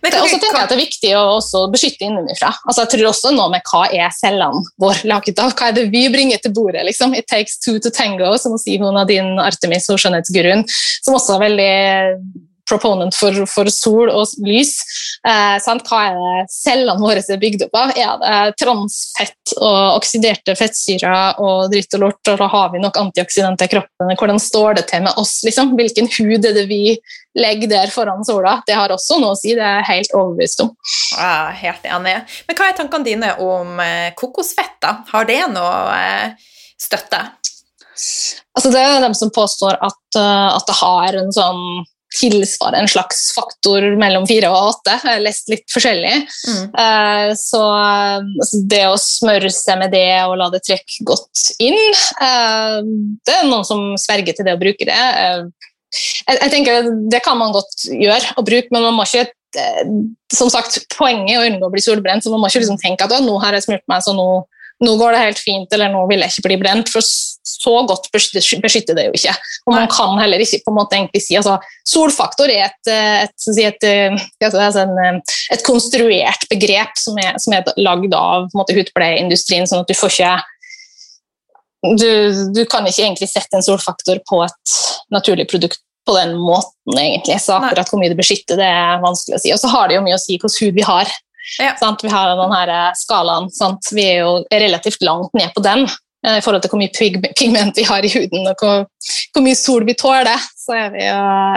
det, 0.00 0.14
og 0.16 0.30
så 0.30 0.38
tenker 0.40 0.56
jeg 0.56 0.64
at 0.64 0.70
det 0.72 0.76
er 0.78 0.80
viktig 0.80 1.10
å 1.14 1.24
også 1.36 1.66
beskytte 1.70 2.06
innenfra. 2.08 2.54
Altså, 2.64 2.86
jeg 2.86 2.92
tror 2.94 3.10
også 3.10 3.34
nå 3.36 3.44
med 3.52 3.68
hva 3.68 3.82
er 3.92 4.14
cellene 4.16 4.64
våre 4.80 5.04
laget 5.10 5.42
av? 5.42 5.52
Hva 5.58 5.68
er 5.68 5.76
det 5.76 5.90
vi 5.92 6.06
bringer 6.10 6.40
til 6.42 6.54
bordet? 6.56 6.86
Liksom? 6.88 7.12
It 7.18 7.28
takes 7.30 7.60
two 7.60 7.76
to 7.78 7.92
tango, 7.92 8.32
som 8.40 8.56
å 8.56 8.60
si 8.60 8.78
hun 8.80 8.96
Nadine 8.96 9.36
Artemis, 9.44 9.90
og 9.92 10.00
skjønnhetsguruen, 10.00 10.64
som 11.04 11.18
også 11.20 11.36
er 11.36 11.44
veldig 11.44 11.76
proponent 12.68 13.16
for, 13.16 13.36
for 13.50 13.70
sol 13.72 14.10
og 14.12 14.34
lys. 14.44 14.76
Eh, 15.26 15.56
sant? 15.62 15.84
Hva 15.88 16.02
er 16.10 16.18
det 16.18 16.52
cellene 16.52 17.02
våre 17.02 17.22
er 17.22 17.40
bygd 17.40 17.66
opp 17.66 17.78
av? 17.78 17.94
Er 17.96 18.20
det 18.22 18.56
transfett 18.60 19.54
og 19.58 19.98
oksiderte 19.98 20.54
fettsyrer 20.58 21.40
og 21.42 21.72
dritt 21.72 21.94
og 21.98 22.06
lort, 22.06 22.20
og 22.32 22.38
da 22.40 22.48
har 22.52 22.70
vi 22.72 22.82
nok 22.82 23.00
antioksidanter 23.00 23.68
i 23.68 23.74
kroppen? 23.76 24.14
Hvordan 24.18 24.40
står 24.42 24.80
det 24.80 24.86
til 24.92 25.04
med 25.06 25.18
oss? 25.20 25.40
Liksom? 25.46 25.74
Hvilken 25.78 26.10
hud 26.18 26.48
er 26.48 26.56
det 26.56 26.66
vi 26.70 26.96
legger 27.38 27.70
der 27.70 27.92
foran 27.92 28.24
sola? 28.26 28.58
Det 28.66 28.76
har 28.76 28.92
også 28.94 29.20
noe 29.22 29.36
å 29.36 29.38
si, 29.38 29.54
det 29.58 29.64
er 29.64 29.80
jeg 29.80 29.90
helt 29.90 30.16
overbevist 30.18 30.64
om. 30.64 30.72
Ja, 31.16 31.52
helt 31.62 31.86
enig. 31.88 32.18
Men 32.48 32.58
hva 32.58 32.70
er 32.70 32.78
tankene 32.78 33.08
dine 33.08 33.36
om 33.42 33.78
eh, 33.82 34.10
kokosfett? 34.18 34.78
da? 34.82 34.98
Har 35.12 35.28
det 35.28 35.40
noe 35.52 35.96
eh, 35.96 36.50
støtte? 36.80 37.22
Altså, 38.52 38.70
det 38.72 38.80
er 38.82 39.00
dem 39.04 39.14
som 39.16 39.30
påstår 39.32 39.78
at, 39.80 40.18
eh, 40.18 40.48
at 40.52 40.68
det 40.68 40.78
har 40.80 41.18
en 41.22 41.32
sånn 41.34 41.64
tilsvarer 42.20 42.82
en 42.82 42.90
slags 42.90 43.30
faktor 43.36 43.84
mellom 44.00 44.26
fire 44.28 44.50
og 44.52 44.72
åtte. 44.74 44.94
Jeg 44.96 45.04
har 45.04 45.24
lest 45.24 45.50
litt 45.52 45.64
forskjellig. 45.72 46.12
Mm. 46.48 46.62
Eh, 46.84 47.32
så 47.38 47.62
eh, 47.62 48.30
altså, 48.44 48.62
det 48.70 48.82
å 48.88 49.00
smøre 49.00 49.52
seg 49.52 49.80
med 49.80 49.94
det 49.94 50.06
og 50.26 50.36
la 50.40 50.48
det 50.52 50.62
trekke 50.66 51.06
godt 51.08 51.44
inn 51.62 51.78
eh, 51.78 52.78
Det 53.24 53.36
er 53.36 53.48
noen 53.48 53.66
som 53.66 53.92
sverger 54.00 54.36
til 54.36 54.48
det 54.48 54.56
å 54.56 54.60
bruke 54.60 54.88
det. 54.88 54.96
Jeg, 54.96 56.38
jeg 56.38 56.52
tenker 56.52 56.90
Det 57.12 57.20
kan 57.24 57.38
man 57.40 57.54
godt 57.54 57.86
gjøre, 57.90 58.36
og 58.36 58.48
bruke, 58.48 58.72
men 58.72 58.88
man 58.88 58.98
må 58.98 59.08
ikke 59.08 59.28
som 60.32 60.48
sagt, 60.48 60.78
Poenget 60.96 61.34
er 61.34 61.42
å 61.42 61.48
unngå 61.48 61.68
å 61.68 61.72
bli 61.72 61.82
solbrent, 61.84 62.24
så 62.24 62.32
man 62.32 62.40
må 62.40 62.48
ikke 62.48 62.62
liksom 62.62 62.80
tenke 62.80 63.04
at 63.04 63.12
nå 63.20 63.34
har 63.42 63.52
jeg 63.52 63.66
smurt 63.66 63.84
meg, 63.90 64.00
så 64.04 64.14
nå, 64.16 64.24
nå 64.80 64.94
går 65.00 65.12
det 65.12 65.24
helt 65.26 65.42
fint, 65.42 65.74
eller 65.76 65.92
nå 65.92 66.06
vil 66.08 66.24
jeg 66.24 66.32
ikke 66.32 66.46
bli 66.48 66.56
brent. 66.62 66.92
For 66.92 67.04
så 67.52 67.74
godt 67.88 68.08
beskytter, 68.12 68.96
det 68.96 69.06
jo 69.08 69.14
ikke. 69.16 69.34
Og 69.66 69.76
man 69.76 69.90
kan 69.92 70.16
heller 70.20 70.42
ikke 70.42 70.62
på 70.64 70.72
en 70.72 70.78
måte 70.78 70.98
egentlig 70.98 71.22
si 71.24 71.36
altså, 71.38 71.58
Solfaktor 71.88 72.50
er 72.52 72.70
et, 72.70 72.90
eh, 72.90 73.24
et, 73.26 73.48
et, 73.52 73.86
et, 73.86 73.88
eh, 74.48 74.80
en, 74.82 74.96
eh, 75.04 75.36
et 75.54 75.64
konstruert 75.66 76.48
begrep 76.50 76.96
som 76.98 77.18
er, 77.20 77.36
som 77.42 77.56
er 77.56 77.68
lagd 77.80 78.14
av 78.16 78.48
måte, 78.56 78.76
hudpleieindustrien, 78.76 79.68
sånn 79.68 79.84
at 79.84 79.90
du 79.90 79.98
får 79.98 80.16
ikke 80.16 80.34
du, 81.98 82.10
du 82.54 82.62
kan 82.70 82.86
ikke 82.86 83.02
egentlig 83.02 83.26
sette 83.26 83.58
en 83.58 83.64
solfaktor 83.64 84.20
på 84.28 84.38
et 84.44 84.76
naturlig 85.10 85.48
produkt 85.50 85.82
på 86.06 86.14
den 86.14 86.36
måten, 86.38 86.94
egentlig. 86.98 87.40
Så 87.42 87.56
akkurat 87.58 87.90
hvor 87.90 88.00
mye 88.02 88.10
det 88.12 88.18
beskytter, 88.18 88.58
det 88.58 88.68
er 88.70 89.02
vanskelig 89.02 89.38
å 89.38 89.42
si. 89.42 89.52
Og 89.54 89.60
så 89.62 89.70
har 89.70 89.90
det 89.90 89.98
jo 89.98 90.04
mye 90.06 90.16
å 90.18 90.22
si 90.22 90.36
hvilken 90.36 90.54
hud 90.54 90.78
vi 90.78 90.86
har. 90.86 91.10
Ja. 91.58 91.74
Sant? 91.78 92.02
Vi 92.02 92.10
har 92.10 92.32
denne 92.38 92.78
skalaen. 92.98 93.50
Sant? 93.54 93.90
Vi 93.94 94.06
er 94.06 94.22
jo 94.22 94.32
relativt 94.50 95.02
langt 95.06 95.34
ned 95.38 95.50
på 95.54 95.62
den 95.64 95.86
i 96.22 96.40
forhold 96.42 96.62
til 96.62 96.70
hvor 96.70 96.78
mye 96.78 96.92
pig 96.94 97.16
pigment 97.34 97.76
vi 97.76 97.84
har 97.86 98.04
i 98.06 98.10
huden 98.12 98.46
og 98.46 98.60
hvor, 98.62 98.84
hvor 99.34 99.42
mye 99.42 99.58
sol 99.58 99.86
vi 99.88 99.96
tåler. 99.98 100.44
Så 100.62 100.76
er 100.78 100.92
vi 100.94 101.02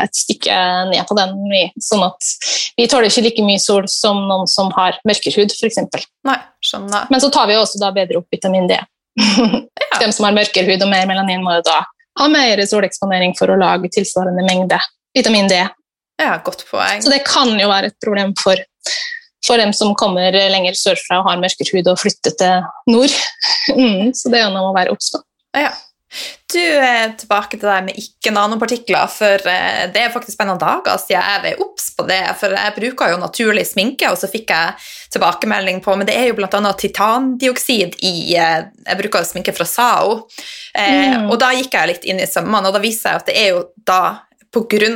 et 0.02 0.18
stykke 0.18 0.58
ned 0.90 1.06
på 1.06 1.18
den. 1.20 1.36
Vi, 1.52 1.62
sånn 1.86 2.02
at 2.08 2.32
vi 2.80 2.88
tåler 2.90 3.12
ikke 3.12 3.28
like 3.28 3.46
mye 3.46 3.62
sol 3.62 3.86
som 3.92 4.24
noen 4.30 4.50
som 4.50 4.72
har 4.78 4.98
mørkere 5.06 5.44
hud, 5.44 5.54
f.eks. 5.54 5.82
Men 6.26 7.22
så 7.22 7.30
tar 7.34 7.50
vi 7.52 7.60
også 7.60 7.82
da 7.84 7.94
bedre 7.96 8.24
opp 8.24 8.34
vitamin 8.34 8.66
D. 8.72 8.80
De 10.02 10.12
som 10.12 10.26
har 10.28 10.36
mørkere 10.36 10.68
hud 10.72 10.82
og 10.82 10.92
mer 10.92 11.06
melanin, 11.10 11.46
må 11.46 11.60
da 11.66 11.84
ha 12.20 12.28
mer 12.32 12.62
soleksponering 12.66 13.36
for 13.38 13.52
å 13.52 13.60
lage 13.60 13.92
tilsvarende 13.94 14.44
mengde 14.48 14.80
vitamin 15.16 15.50
D. 15.52 15.62
Ja, 16.22 16.38
godt 16.44 16.64
poeng. 16.70 17.04
Så 17.04 17.12
det 17.12 17.26
kan 17.28 17.52
jo 17.60 17.70
være 17.70 17.92
et 17.92 17.98
problem 18.04 18.34
for, 18.40 18.60
for 19.46 19.62
dem 19.62 19.74
som 19.76 19.96
kommer 19.98 20.36
lenger 20.52 20.78
sørfra 20.80 21.22
og 21.22 21.30
har 21.30 21.42
mørkere 21.42 21.78
hud 21.78 21.92
og 21.92 22.02
flytter 22.02 22.38
til 22.42 22.70
nord. 22.94 23.16
Mm, 23.66 24.12
så 24.14 24.30
det 24.30 24.44
er 24.44 24.52
noe 24.54 24.70
å 24.70 24.76
være 24.76 24.92
obs 24.94 25.08
på. 25.10 25.18
Ja. 25.58 25.72
Du, 26.54 26.62
er 26.62 27.16
tilbake 27.18 27.58
til 27.58 27.66
deg 27.68 27.88
med 27.88 27.98
ikke-nanopartikler, 28.00 29.10
for 29.12 29.48
eh, 29.52 29.88
det 29.92 30.04
er 30.04 30.14
faktisk 30.14 30.38
spennende 30.38 30.62
dager 30.62 31.00
siden 31.02 31.18
jeg 31.18 31.42
var 31.44 31.64
obs 31.66 31.90
på 31.98 32.06
det, 32.08 32.22
for 32.40 32.54
jeg 32.56 32.76
bruker 32.78 33.12
jo 33.12 33.18
naturlig 33.20 33.66
sminke, 33.68 34.08
og 34.14 34.20
så 34.22 34.30
fikk 34.32 34.54
jeg 34.54 34.86
tilbakemelding 35.16 35.82
på, 35.84 35.96
men 35.98 36.08
det 36.08 36.16
er 36.16 36.30
jo 36.30 36.38
annet 36.46 36.80
titandioksid 36.86 37.98
i, 38.06 38.14
eh, 38.38 38.70
jeg 38.86 39.02
bruker 39.02 39.28
sminke 39.28 39.56
fra 39.58 39.68
SAO, 39.68 40.22
eh, 40.78 41.18
Mm. 41.18 41.30
og 41.32 41.40
da 41.42 41.52
gikk 41.58 41.74
jeg 41.74 41.88
litt 41.88 42.06
inn 42.06 42.22
i 42.22 42.30
sømmene, 42.30 42.68
og 42.68 42.78
da 42.78 42.80
viser 42.80 43.10
jeg 43.10 43.16
at 43.16 43.26
det 43.26 43.38
er 43.42 43.50
jo 43.50 43.66
da 43.86 44.22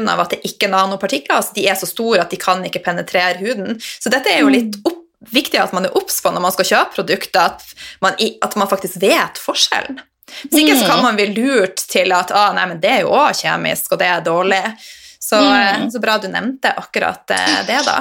av 0.10 0.19
at 0.24 0.30
det 0.36 0.41
ikke 0.48 0.67
er 0.67 0.72
nanopartikler, 0.76 1.36
altså 1.39 1.54
de 1.56 1.67
er 1.67 1.76
så 1.76 1.86
store 1.89 2.22
at 2.22 2.30
de 2.32 2.38
kan 2.38 2.63
ikke 2.65 2.84
penetrere 2.86 3.38
huden. 3.39 3.80
Så 4.00 4.10
dette 4.10 4.30
er 4.34 4.41
jo 4.41 4.50
litt 4.54 4.78
opp, 4.86 4.95
viktig 5.32 5.60
at 5.60 5.74
man 5.76 5.86
er 5.86 5.95
obs 6.00 6.22
på 6.24 6.32
når 6.32 6.41
man 6.41 6.52
skal 6.56 6.65
kjøpe 6.65 6.95
produkter, 6.95 7.39
at 7.52 7.62
man, 8.02 8.13
at 8.19 8.56
man 8.56 8.67
faktisk 8.72 9.02
vet 9.02 9.38
forskjellen. 9.38 10.00
Hvis 10.45 10.62
ikke 10.62 10.78
så 10.80 10.86
kan 10.86 11.00
Mm. 11.00 11.04
man 11.04 11.15
bli 11.17 11.26
lurt 11.34 11.76
til 11.89 12.12
at 12.13 12.32
ah, 12.32 12.54
nei, 12.54 12.65
men 12.67 12.80
det 12.80 12.89
er 12.89 13.02
jo 13.02 13.10
også 13.10 13.41
kjemisk, 13.48 13.91
og 13.91 14.00
det 14.00 14.08
er 14.08 14.22
dårlig. 14.22 14.63
Så, 15.19 15.36
Mm. 15.41 15.84
eh, 15.84 15.89
så 15.89 16.00
bra 16.00 16.17
du 16.17 16.28
nevnte 16.28 16.72
akkurat 16.78 17.30
eh, 17.32 17.65
det, 17.67 17.82
da. 17.86 17.98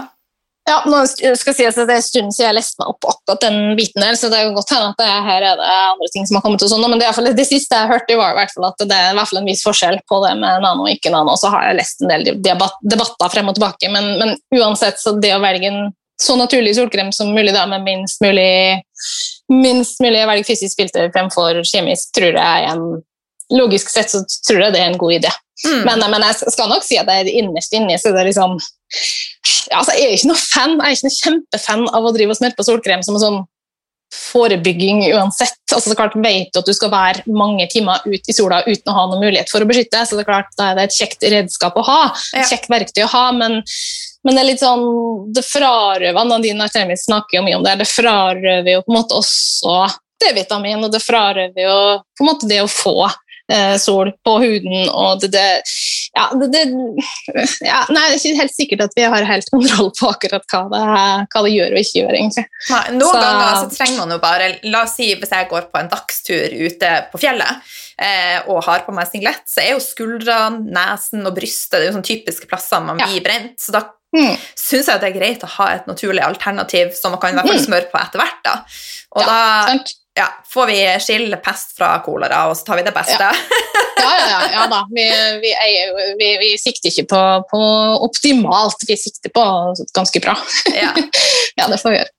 Ja, 0.69 0.83
nå 0.85 0.99
skal 1.09 1.55
sies 1.57 1.79
at 1.79 1.89
Det 1.89 1.95
er 1.95 2.01
en 2.01 2.05
stund 2.05 2.35
siden 2.37 2.45
jeg 2.51 2.57
leste 2.59 2.83
meg 2.83 2.91
opp 2.93 3.07
akkurat 3.09 3.45
den 3.47 3.77
biten 3.79 4.05
der, 4.05 4.19
så 4.21 4.29
det 4.29 4.41
er 4.41 4.51
godt 4.53 4.73
hende 4.75 4.91
at 4.93 5.01
det, 5.01 5.09
her 5.29 5.47
er 5.53 5.61
det 5.61 5.69
andre 5.95 6.09
ting 6.13 6.27
som 6.29 6.39
har 6.39 6.45
kommet. 6.45 6.65
og 6.65 6.73
sånn, 6.73 6.85
men 6.85 7.01
det, 7.01 7.07
er 7.09 7.17
fall, 7.17 7.31
det 7.37 7.47
siste 7.49 7.79
jeg 7.79 7.91
hørte, 7.93 8.19
var 8.21 8.35
i 8.35 8.39
hvert 8.43 8.53
fall 8.55 8.69
at 8.69 8.85
det 8.85 8.99
er 8.99 9.15
i 9.15 9.17
hvert 9.17 9.33
fall 9.33 9.41
en 9.41 9.49
viss 9.49 9.65
forskjell 9.65 10.01
på 10.11 10.21
det 10.27 10.35
med 10.43 10.65
nano 10.65 10.85
og 10.85 10.93
ikke 10.93 11.13
nano. 11.15 11.39
Så 11.41 11.53
har 11.55 11.71
jeg 11.71 11.81
lest 11.81 12.05
en 12.05 12.13
del 12.13 12.29
debatter 12.45 13.33
frem 13.33 13.49
og 13.49 13.57
tilbake, 13.57 13.93
men, 13.95 14.11
men 14.21 14.37
uansett, 14.61 15.01
så 15.01 15.17
det 15.17 15.33
å 15.37 15.43
velge 15.45 15.73
en 15.73 15.81
så 16.19 16.35
naturlig 16.35 16.75
solkrem 16.75 17.13
som 17.15 17.31
mulig 17.31 17.53
da, 17.55 17.63
med 17.71 17.85
minst 17.87 18.21
mulig 18.25 18.83
minst 19.49 20.01
mulig 20.03 20.25
velge 20.29 20.49
fysisk 20.51 20.81
filter 20.81 21.13
fremfor 21.15 21.63
kjemisk, 21.63 22.11
tror 22.17 22.35
jeg 22.35 22.65
er 22.65 22.73
en 22.75 22.89
Logisk 23.49 23.89
sett 23.89 24.11
så 24.13 24.19
tror 24.45 24.59
jeg 24.61 24.73
det 24.75 24.81
er 24.83 24.91
en 24.91 24.99
god 25.01 25.15
idé. 25.15 25.31
Mm. 25.65 25.87
Men, 25.87 26.03
men 26.13 26.25
jeg 26.27 26.53
skal 26.53 26.69
nok 26.69 26.83
si 26.85 26.99
at 27.01 27.09
jeg 27.09 27.23
er 27.23 27.31
innerst 27.41 27.73
inni 27.73 27.95
så 27.97 28.13
det 28.13 28.21
er 28.21 28.29
liksom 28.29 28.59
ja, 29.71 29.79
altså, 29.81 29.95
Jeg 29.99 30.09
er 30.09 30.17
ikke 30.19 30.31
noe 30.33 30.41
fan, 30.43 30.75
jeg 30.79 30.89
er 30.89 30.97
ikke 30.97 31.09
noe 31.09 31.19
kjempefan 31.23 31.87
av 31.95 32.09
å 32.09 32.13
drive 32.17 32.35
og 32.35 32.41
smøre 32.41 32.57
på 32.59 32.67
solkrem 32.67 33.05
som 33.07 33.19
en 33.19 33.25
sånn 33.25 33.41
forebygging 34.15 35.03
uansett. 35.13 35.59
Altså, 35.75 35.91
så 35.91 35.97
klart 35.99 36.17
Vet 36.17 36.53
du 36.55 36.61
at 36.63 36.69
du 36.69 36.73
skal 36.77 36.91
være 36.93 37.25
mange 37.29 37.67
timer 37.69 38.01
ut 38.09 38.31
i 38.31 38.35
sola 38.35 38.63
uten 38.67 38.89
å 38.89 38.97
ha 38.97 39.05
noen 39.11 39.21
mulighet 39.27 39.51
for 39.53 39.61
å 39.65 39.69
beskytte, 39.69 40.01
så 40.09 40.17
det 40.17 40.25
er 40.25 40.31
klart 40.31 40.55
da 40.57 40.71
er 40.71 40.79
det 40.79 40.87
et 40.89 40.97
kjekt 40.97 41.27
redskap 41.29 41.77
å 41.77 41.85
ha, 41.85 42.01
Ja. 42.33 42.41
et 42.41 42.49
kjekt 42.53 42.71
verktøy 42.73 43.05
å 43.05 43.11
ha, 43.13 43.27
men, 43.37 43.61
men 44.25 44.35
det 44.35 44.43
er 44.43 44.49
litt 44.49 44.65
sånn 44.65 44.87
Det 45.37 45.45
frarøver 45.45 46.25
Nadine 46.29 46.65
Artemis 46.65 47.05
snakker 47.05 47.39
jo 47.39 47.45
mye 47.47 47.59
om 47.61 47.65
det, 47.67 47.77
det 47.83 47.89
frarøver 47.91 48.73
jo 48.79 48.83
på 48.87 48.93
en 48.95 48.99
måte 49.01 49.19
også 49.21 49.79
D-vitamin, 50.25 50.83
og 50.85 50.93
det 50.93 51.05
frarøver 51.05 51.63
jo 51.69 51.79
på 52.17 52.25
en 52.25 52.31
måte 52.33 52.49
det 52.51 52.63
å 52.65 52.71
få 52.71 52.97
sol 53.81 54.11
på 54.27 54.35
huden, 54.43 54.89
og 54.93 55.23
det, 55.23 55.31
det 55.33 55.47
ja, 56.19 56.27
det, 56.35 56.63
ja, 57.65 57.81
Nei, 57.93 58.05
det 58.11 58.15
er 58.15 58.17
ikke 58.19 58.41
helt 58.43 58.55
sikkert 58.55 58.85
at 58.89 58.97
vi 58.97 59.05
har 59.09 59.27
helt 59.29 59.51
kontroll 59.55 59.91
på 59.97 60.11
akkurat 60.11 60.47
hva 60.53 60.63
det, 60.73 60.85
hva 61.33 61.43
det 61.47 61.53
gjør 61.55 61.75
og 61.75 61.83
ikke 61.83 62.01
gjør, 62.03 62.15
egentlig. 62.21 62.47
Nei, 62.73 62.85
noen 62.97 63.13
Så- 63.13 63.25
ganger 63.25 63.61
så 63.61 63.69
trenger 63.75 64.01
man 64.03 64.17
jo 64.17 64.23
bare 64.23 64.49
La 64.69 64.85
oss 64.87 64.97
si 64.99 65.11
hvis 65.15 65.35
jeg 65.35 65.51
går 65.51 65.69
på 65.73 65.81
en 65.81 65.93
dagstur 65.93 66.57
ute 66.59 66.95
på 67.13 67.21
fjellet 67.23 67.77
eh, 68.01 68.49
og 68.49 68.65
har 68.67 68.85
på 68.87 68.95
meg 68.97 69.11
singlet, 69.11 69.45
så 69.49 69.63
er 69.65 69.75
jo 69.75 69.85
skuldrene, 69.85 70.65
nesen 70.75 71.29
og 71.29 71.37
brystet 71.37 71.79
det 71.79 71.85
er 71.87 71.91
jo 71.91 71.99
sånne 71.99 72.11
typiske 72.11 72.51
plasser 72.51 72.85
man 72.85 73.01
Ja. 73.01 73.09
blir 73.11 73.25
brent. 73.25 73.57
Så 73.63 73.75
da 73.75 73.85
mm. 74.17 74.35
syns 74.59 74.91
jeg 74.91 75.03
det 75.03 75.11
er 75.11 75.19
greit 75.19 75.47
å 75.47 75.53
ha 75.59 75.71
et 75.77 75.89
naturlig 75.91 76.25
alternativ 76.25 76.95
som 76.99 77.15
man 77.15 77.23
kan 77.23 77.35
i 77.35 77.39
hvert 77.39 77.53
fall 77.53 77.63
mm. 77.63 77.69
smøre 77.69 77.91
på 77.93 78.03
etter 78.03 78.25
hvert. 78.25 78.43
da. 78.45 78.57
Og 79.17 79.25
ja, 79.25 79.29
da 79.29 79.77
ja, 80.19 80.27
får 80.51 80.67
vi 80.67 80.79
skille 81.01 81.39
pest 81.43 81.77
fra 81.79 81.93
kolera, 82.03 82.49
og 82.51 82.57
så 82.59 82.67
tar 82.67 82.81
vi 82.81 82.87
det 82.89 82.95
beste. 82.97 83.29
Ja, 83.99 84.11
ja, 84.19 84.27
ja, 84.31 84.41
ja 84.53 84.65
da. 84.71 84.81
Vi, 84.91 85.05
vi, 85.43 85.53
vi, 86.19 86.29
vi, 86.43 86.51
sikter 86.59 86.91
ikke 86.91 87.07
på, 87.13 87.23
på, 87.53 87.61
optimalt, 88.07 88.83
vi 88.89 88.97
sikter 88.99 89.33
på 89.35 89.45
ganske 89.95 90.23
bra. 90.25 90.35
Ja, 90.75 90.93
ja 91.61 91.69
det 91.71 91.81
får 91.83 91.95
vi 91.95 92.01
gjøre. 92.01 92.13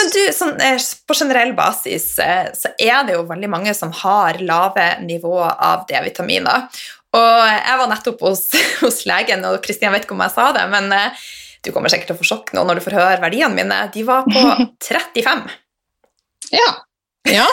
Men 0.00 0.12
du, 0.14 0.20
sånn, 0.36 0.54
eh, 0.64 0.86
på 1.08 1.16
generell 1.16 1.52
basis 1.56 2.12
eh, 2.22 2.46
så 2.56 2.72
er 2.80 3.04
det 3.08 3.16
jo 3.16 3.26
veldig 3.28 3.50
mange 3.52 3.74
som 3.76 3.92
har 4.02 4.40
lave 4.44 4.86
nivåer 5.04 5.56
av 5.56 5.84
D-vitaminer. 5.88 6.68
Og 7.16 7.40
jeg 7.50 7.80
var 7.80 7.90
nettopp 7.90 8.24
hos, 8.28 8.46
hos 8.84 9.02
legen, 9.08 9.44
og 9.48 9.60
Kristian 9.64 9.96
vet 9.96 10.06
ikke 10.06 10.16
om 10.16 10.24
jeg 10.24 10.36
sa 10.36 10.50
det, 10.56 10.68
men 10.72 10.92
eh, 10.96 11.24
du 11.64 11.72
kommer 11.74 11.92
sikkert 11.92 12.12
til 12.12 12.16
å 12.16 12.20
få 12.20 12.28
sjokk 12.30 12.54
nå 12.56 12.64
når 12.64 12.78
du 12.78 12.84
får 12.86 12.96
høre 12.96 13.24
verdiene 13.24 13.56
mine. 13.56 13.82
De 13.92 14.04
var 14.06 14.28
på 14.28 14.44
35. 14.88 15.44
Ja. 16.56 16.70
Ja. 17.28 17.46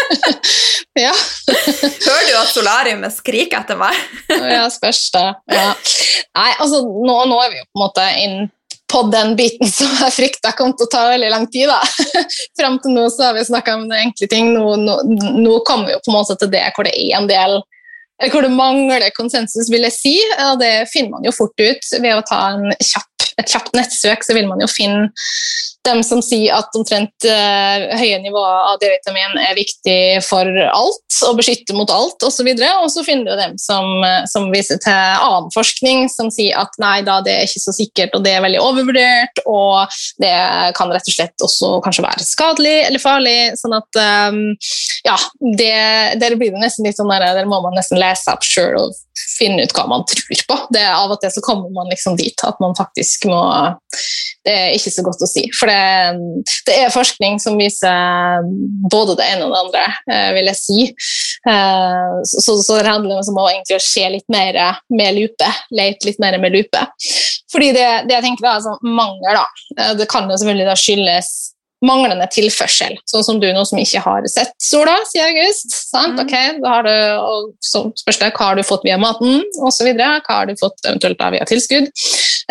ja. 1.04 1.12
Hører 1.46 2.26
du 2.26 2.32
at 2.38 2.52
solariumet 2.52 3.14
skriker 3.14 3.62
etter 3.62 3.78
meg? 3.78 3.96
ja, 4.28 4.64
spørs 4.72 5.04
det. 5.14 5.26
Ja. 5.52 5.68
Nei, 6.38 6.50
altså, 6.58 6.82
nå, 6.82 7.18
nå, 7.30 7.38
er 7.44 7.52
vi 7.52 7.60
jo 7.60 7.68
på 7.68 7.78
en 7.78 7.84
måte 7.84 8.08
inn 8.22 8.40
på 8.90 9.02
den 9.12 9.36
biten 9.38 9.70
som 9.78 9.90
jeg 10.02 10.16
frykta 10.16 10.54
kom 10.58 10.74
til 10.74 10.88
å 10.88 10.92
ta 10.92 11.06
veldig 11.12 11.32
lang 11.32 11.46
tid. 11.52 11.70
da. 11.70 11.80
Fram 12.58 12.80
til 12.82 12.96
nå 12.96 13.06
så 13.12 13.28
har 13.28 13.38
vi 13.38 13.46
snakka 13.46 13.76
om 13.78 13.90
enkle 13.94 14.30
ting. 14.30 14.52
Nå, 14.56 14.76
nå, 14.82 15.00
nå, 15.38 15.58
kommer 15.66 15.90
vi 15.90 15.98
jo 15.98 16.04
på 16.04 16.12
en 16.12 16.18
måte 16.18 16.38
til 16.40 16.52
det 16.52 16.66
hvor 16.76 16.88
det 16.88 16.96
er 16.98 17.18
en 17.20 17.30
del 17.30 17.60
eller 18.20 18.34
hvor 18.34 18.44
det 18.44 18.52
mangler 18.52 19.06
konsensus, 19.16 19.70
vil 19.72 19.86
jeg 19.86 19.94
si. 19.96 20.10
Og 20.44 20.58
det 20.60 20.90
finner 20.92 21.14
man 21.14 21.24
jo 21.24 21.32
fort 21.32 21.56
ut 21.56 21.86
ved 22.02 22.12
å 22.12 22.24
ta 22.28 22.40
kjapp, 22.84 23.28
et 23.40 23.48
kjapt 23.48 23.72
nettsøk. 23.78 24.26
Så 24.26 24.36
vil 24.36 24.44
man 24.50 24.60
jo 24.60 24.68
finne 24.68 25.06
dem 25.88 26.02
som 26.04 26.20
sier 26.24 26.52
at 26.58 26.74
omtrent 26.76 27.26
eh, 27.28 27.86
høye 27.96 28.18
nivåer 28.20 28.72
av 28.72 28.80
D-vitamin 28.82 29.38
er 29.40 29.56
viktig 29.56 30.00
for 30.26 30.48
alt 30.70 31.20
og 31.26 31.38
beskytter 31.40 31.76
mot 31.76 31.90
alt 31.92 32.22
osv. 32.24 32.46
Og, 32.48 32.60
så 32.60 32.70
og 32.84 32.92
så 32.92 33.04
finner 33.04 33.28
du 33.28 33.40
dem 33.40 33.56
som, 33.60 33.88
uh, 34.04 34.22
som, 34.30 34.48
viser 34.52 34.80
til 34.82 34.94
annen 34.94 35.50
forskning 35.54 36.08
som 36.12 36.30
sier 36.32 36.58
at 36.60 36.76
nei 36.82 37.00
da, 37.06 37.18
det 37.24 37.34
er 37.34 37.48
ikke 37.48 37.62
så 37.62 37.74
sikkert 37.76 38.16
og 38.16 38.24
det 38.24 38.34
er 38.36 38.44
veldig 38.44 38.62
overvurdert, 38.62 39.42
og 39.48 40.00
det 40.22 40.32
kan 40.76 40.92
rett 40.92 41.10
og 41.12 41.16
slett 41.16 41.46
også 41.46 41.72
kanskje 41.84 42.06
være 42.06 42.26
skadelig 42.26 42.76
eller 42.86 43.02
farlig. 43.02 43.38
sånn 43.60 43.76
at 43.76 44.00
um, 44.32 44.40
ja, 45.06 45.16
det, 45.60 45.74
der 46.22 46.36
blir 46.40 46.54
det 46.54 46.64
nesten 46.64 46.88
litt 46.88 46.98
sånn 46.98 47.12
der, 47.12 47.28
der 47.36 47.48
må 47.48 47.60
man 47.64 47.76
nesten 47.76 48.00
lese 48.00 48.32
opp 48.32 48.46
sjøl 48.46 48.78
og 48.80 48.96
finne 49.38 49.64
ut 49.64 49.74
hva 49.76 49.86
man 49.90 50.04
tror 50.08 50.44
på. 50.48 50.58
Det 50.74 50.84
Av 50.90 51.12
og 51.12 51.20
til 51.22 51.32
så 51.34 51.42
kommer 51.44 51.72
man 51.74 51.90
liksom 51.92 52.16
dit 52.20 52.46
at 52.46 52.60
man 52.62 52.76
faktisk 52.78 53.28
må 53.30 53.40
Det 54.46 54.52
er 54.52 54.74
ikke 54.76 54.92
så 54.94 55.04
godt 55.04 55.24
å 55.24 55.28
si. 55.28 55.44
For 55.58 55.68
det, 55.68 55.79
det 56.66 56.76
er 56.76 56.94
forskning 56.94 57.38
som 57.42 57.58
viser 57.60 58.46
både 58.92 59.16
det 59.18 59.28
ene 59.32 59.46
og 59.46 59.54
det 59.54 59.60
andre, 59.64 59.84
eh, 60.12 60.30
vil 60.36 60.50
jeg 60.50 60.60
si. 60.60 60.88
Eh, 61.50 62.16
så, 62.28 62.56
så 62.62 62.78
det 62.78 62.88
handler 62.88 63.20
om 63.20 63.42
å 63.42 63.48
egentlig 63.50 63.80
se 63.84 64.06
litt 64.12 64.26
mer 64.32 64.58
med 64.92 65.16
lupe. 65.18 65.52
Lete 65.76 66.10
litt 66.10 66.20
mer 66.22 66.38
med 66.42 66.56
lupe. 66.56 66.84
Fordi 67.52 67.72
det, 67.76 67.86
det 68.08 68.18
jeg 68.18 68.26
tenker 68.28 68.50
er 68.50 68.66
sånn 68.66 68.92
mangel, 68.96 69.40
da. 69.40 69.46
Eh, 69.78 69.94
det 70.00 70.10
kan 70.10 70.30
jo 70.30 70.38
selvfølgelig 70.38 70.68
da 70.70 70.76
skyldes 70.78 71.32
manglende 71.86 72.26
tilførsel, 72.28 72.98
sånn 73.08 73.24
som 73.24 73.38
du 73.40 73.46
nå 73.56 73.62
som 73.64 73.80
ikke 73.80 74.02
har 74.04 74.26
sett 74.28 74.52
sola 74.60 74.98
siden 75.08 75.30
august. 75.30 75.72
sant? 75.72 76.18
Mm. 76.18 76.22
Ok, 76.26 76.34
da 76.60 76.74
har 76.74 76.84
du, 76.84 76.94
og 77.24 77.50
Så 77.64 77.86
spørs 78.02 78.20
det 78.20 78.32
hva 78.36 78.50
har 78.50 78.58
du 78.58 78.66
fått 78.66 78.84
via 78.84 78.98
maten 79.00 79.40
osv. 79.64 79.88
Hva 79.96 80.20
har 80.28 80.50
du 80.50 80.56
fått 80.60 80.84
eventuelt 80.84 81.24
via 81.36 81.48
tilskudd. 81.48 81.88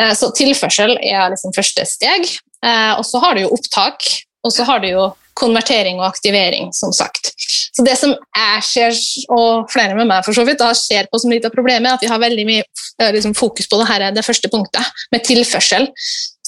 Eh, 0.01 0.13
så 0.17 0.31
tilførsel 0.35 0.97
er 0.97 1.29
liksom 1.33 1.53
første 1.55 1.85
steg. 1.85 2.25
Eh, 2.65 2.93
og 2.97 3.05
så 3.07 3.21
har 3.23 3.35
du 3.35 3.45
jo 3.45 3.53
opptak, 3.55 4.05
og 4.43 4.53
så 4.55 4.65
har 4.67 4.83
du 4.83 4.89
jo 4.91 5.09
konvertering 5.39 6.01
og 6.01 6.09
aktivering, 6.09 6.73
som 6.75 6.91
sagt. 6.95 7.31
Så 7.75 7.85
det 7.85 7.95
som 7.95 8.11
jeg 8.11 8.63
ser, 8.67 8.97
og 9.31 9.69
flere 9.71 9.95
med 9.95 10.09
meg 10.09 10.25
for 10.25 10.35
så 10.35 10.43
vidt, 10.47 10.59
da 10.59 10.73
ser 10.75 11.07
på 11.07 11.21
som 11.21 11.31
litt 11.31 11.47
av 11.47 11.53
problemet, 11.55 11.87
er 11.87 11.95
at 11.95 12.03
vi 12.03 12.11
har 12.11 12.19
veldig 12.19 12.45
mye 12.49 12.65
eh, 12.65 13.13
liksom, 13.15 13.35
fokus 13.37 13.69
på 13.71 13.79
det, 13.79 13.87
her, 13.91 14.09
det 14.15 14.25
første 14.25 14.51
punktet, 14.51 15.05
med 15.13 15.23
tilførsel. 15.27 15.87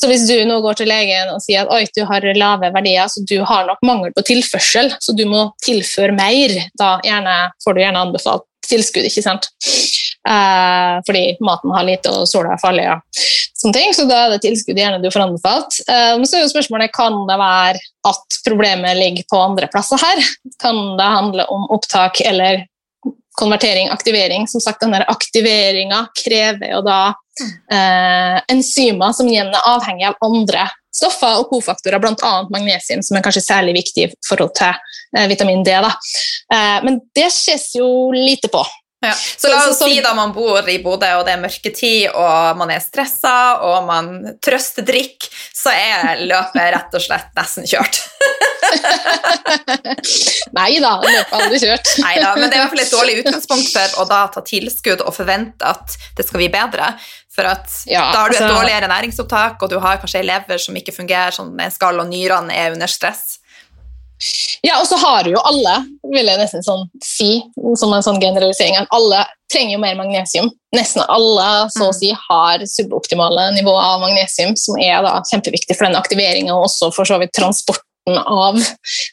Så 0.01 0.09
hvis 0.09 0.25
du 0.25 0.33
nå 0.49 0.57
går 0.63 0.79
til 0.79 0.89
legen 0.89 1.29
og 1.29 1.43
sier 1.43 1.61
at 1.63 1.71
Oi, 1.75 1.85
du 1.95 2.01
har 2.09 2.25
lave 2.35 2.71
verdier, 2.73 3.07
så 3.11 3.21
du 3.29 3.37
har 3.47 3.67
nok 3.69 3.83
mangel 3.85 4.13
på 4.17 4.25
tilførsel, 4.31 4.95
så 4.99 5.13
du 5.15 5.27
må 5.29 5.45
tilføre 5.63 6.15
mer, 6.17 6.57
da 6.79 6.95
gjerne, 7.05 7.35
får 7.63 7.77
du 7.77 7.83
gjerne 7.85 8.07
anbefalt 8.07 8.47
tilskudd, 8.71 9.07
ikke 9.07 9.23
sant. 9.25 9.49
Eh, 10.27 10.95
fordi 11.07 11.23
maten 11.43 11.73
har 11.75 11.85
lite, 11.87 12.11
og 12.13 12.29
sola 12.29 12.55
er 12.55 12.61
farlig. 12.61 12.87
Ja. 12.87 12.99
Sånne 13.61 13.77
ting, 13.77 13.91
så 13.93 14.07
da 14.09 14.23
er 14.23 14.31
det 14.33 14.41
tilskudd 14.41 14.79
gjerne 14.79 15.01
du 15.03 15.11
får 15.13 15.27
anbefalt. 15.27 15.75
Eh, 15.85 16.15
men 16.17 16.25
så 16.25 16.39
er 16.39 16.45
jo 16.45 16.53
spørsmålet 16.53 16.93
kan 16.95 17.19
det 17.29 17.37
være 17.37 17.81
at 18.09 18.41
problemet 18.47 18.97
ligger 18.97 19.27
på 19.29 19.41
andre 19.41 19.69
plasser 19.69 20.01
her. 20.01 20.21
Kan 20.61 20.79
det 20.97 21.09
handle 21.13 21.45
om 21.53 21.67
opptak 21.75 22.23
eller 22.25 22.63
konvertering, 23.37 23.89
aktivering. 23.93 24.47
Som 24.47 24.61
sagt, 24.61 24.81
denne 24.81 25.03
aktiveringa 25.07 26.07
krever 26.23 26.73
jo 26.73 26.81
da 26.85 27.01
eh, 27.71 28.41
enzymer 28.51 29.13
som 29.13 29.29
igjen 29.29 29.53
er 29.53 29.69
avhengig 29.75 30.09
av 30.09 30.17
andre 30.25 30.67
stoffer 30.91 31.39
og 31.39 31.47
kofaktorer, 31.53 32.01
bl.a. 32.03 32.33
magnesium, 32.51 33.01
som 33.05 33.17
er 33.17 33.23
kanskje 33.25 33.45
særlig 33.45 33.77
viktig 33.79 34.09
i 34.09 34.11
forhold 34.27 34.51
til 34.57 34.73
eh, 35.17 35.29
vitamin 35.31 35.63
D. 35.65 35.77
Eh, 35.77 36.77
men 36.85 36.99
det 37.15 37.29
ses 37.33 37.69
jo 37.77 37.87
lite 38.15 38.51
på. 38.51 38.65
Ja. 39.01 39.13
Så 39.13 39.49
la 39.49 39.63
oss 39.65 39.79
si 39.81 39.97
da 40.03 40.13
man 40.13 40.29
bor 40.33 40.67
i 40.69 40.77
Bodø, 40.83 41.07
og 41.17 41.25
det 41.25 41.33
er 41.33 41.39
mørketid, 41.41 42.11
og 42.13 42.57
man 42.59 42.69
er 42.69 42.81
stressa, 42.83 43.57
og 43.65 43.87
man 43.87 44.11
trøstedrikker, 44.45 45.31
så 45.57 45.73
er 45.73 46.21
løpet 46.21 46.69
rett 46.75 46.97
og 46.99 47.01
slett 47.01 47.31
nesten 47.37 47.65
kjørt. 47.65 47.97
Nei 50.57 50.77
da, 50.83 50.91
løpet 51.01 51.17
er 51.17 51.33
aldri 51.39 51.57
kjørt. 51.63 51.87
Neida, 52.05 52.35
men 52.37 52.45
det 52.45 52.53
er 52.53 52.59
i 52.59 52.61
hvert 52.61 52.73
fall 52.75 52.85
et 52.85 52.93
dårlig 52.93 53.17
utgangspunkt 53.23 53.69
for 53.73 53.87
å 54.03 54.05
da 54.11 54.21
ta 54.35 54.41
tilskudd 54.45 55.01
og 55.01 55.13
forvente 55.17 55.65
at 55.65 55.97
det 56.17 56.23
skal 56.27 56.39
bli 56.43 56.51
bedre. 56.53 56.87
For 57.31 57.47
at 57.47 57.65
ja, 57.89 58.11
da 58.11 58.25
har 58.25 58.29
du 58.29 58.35
et 58.37 58.43
altså, 58.43 58.57
dårligere 58.59 58.87
næringsopptak, 58.91 59.55
og 59.63 59.67
du 59.71 59.79
har 59.81 59.97
kanskje 60.01 60.19
ei 60.21 60.29
lever 60.29 60.57
som 60.61 60.77
ikke 60.77 60.93
fungerer 60.93 61.31
som 61.33 61.49
den 61.57 61.71
skal, 61.73 61.97
og 61.97 62.05
nyrene 62.11 62.53
er 62.53 62.75
under 62.75 62.89
stress. 62.91 63.40
Ja, 64.61 64.77
og 64.77 64.87
så 64.87 64.97
har 65.01 65.25
jo 65.25 65.41
alle, 65.49 65.73
vil 66.13 66.27
jeg 66.29 66.37
nesten 66.37 66.63
sånn 66.65 66.83
si, 67.03 67.39
som 67.79 67.93
en 67.95 68.05
sånn 68.05 68.21
generalisering, 68.21 68.77
at 68.77 68.91
alle 68.93 69.23
trenger 69.51 69.75
jo 69.75 69.81
mer 69.81 69.97
magnesium. 69.97 70.51
Nesten 70.75 71.03
alle 71.09 71.47
så 71.73 71.87
å 71.87 71.91
mm. 71.91 71.97
si 71.97 72.11
har 72.27 72.65
suboptimale 72.69 73.49
nivåer 73.57 73.81
av 73.81 74.03
magnesium, 74.03 74.53
som 74.59 74.77
er 74.79 75.01
da 75.05 75.17
kjempeviktig 75.31 75.75
for 75.75 75.89
den 75.89 75.97
aktiveringa 75.99 76.53
og 76.55 76.69
også 76.69 76.91
for 76.95 77.09
så 77.09 77.17
vidt 77.21 77.33
transport 77.37 77.83
av 78.09 78.57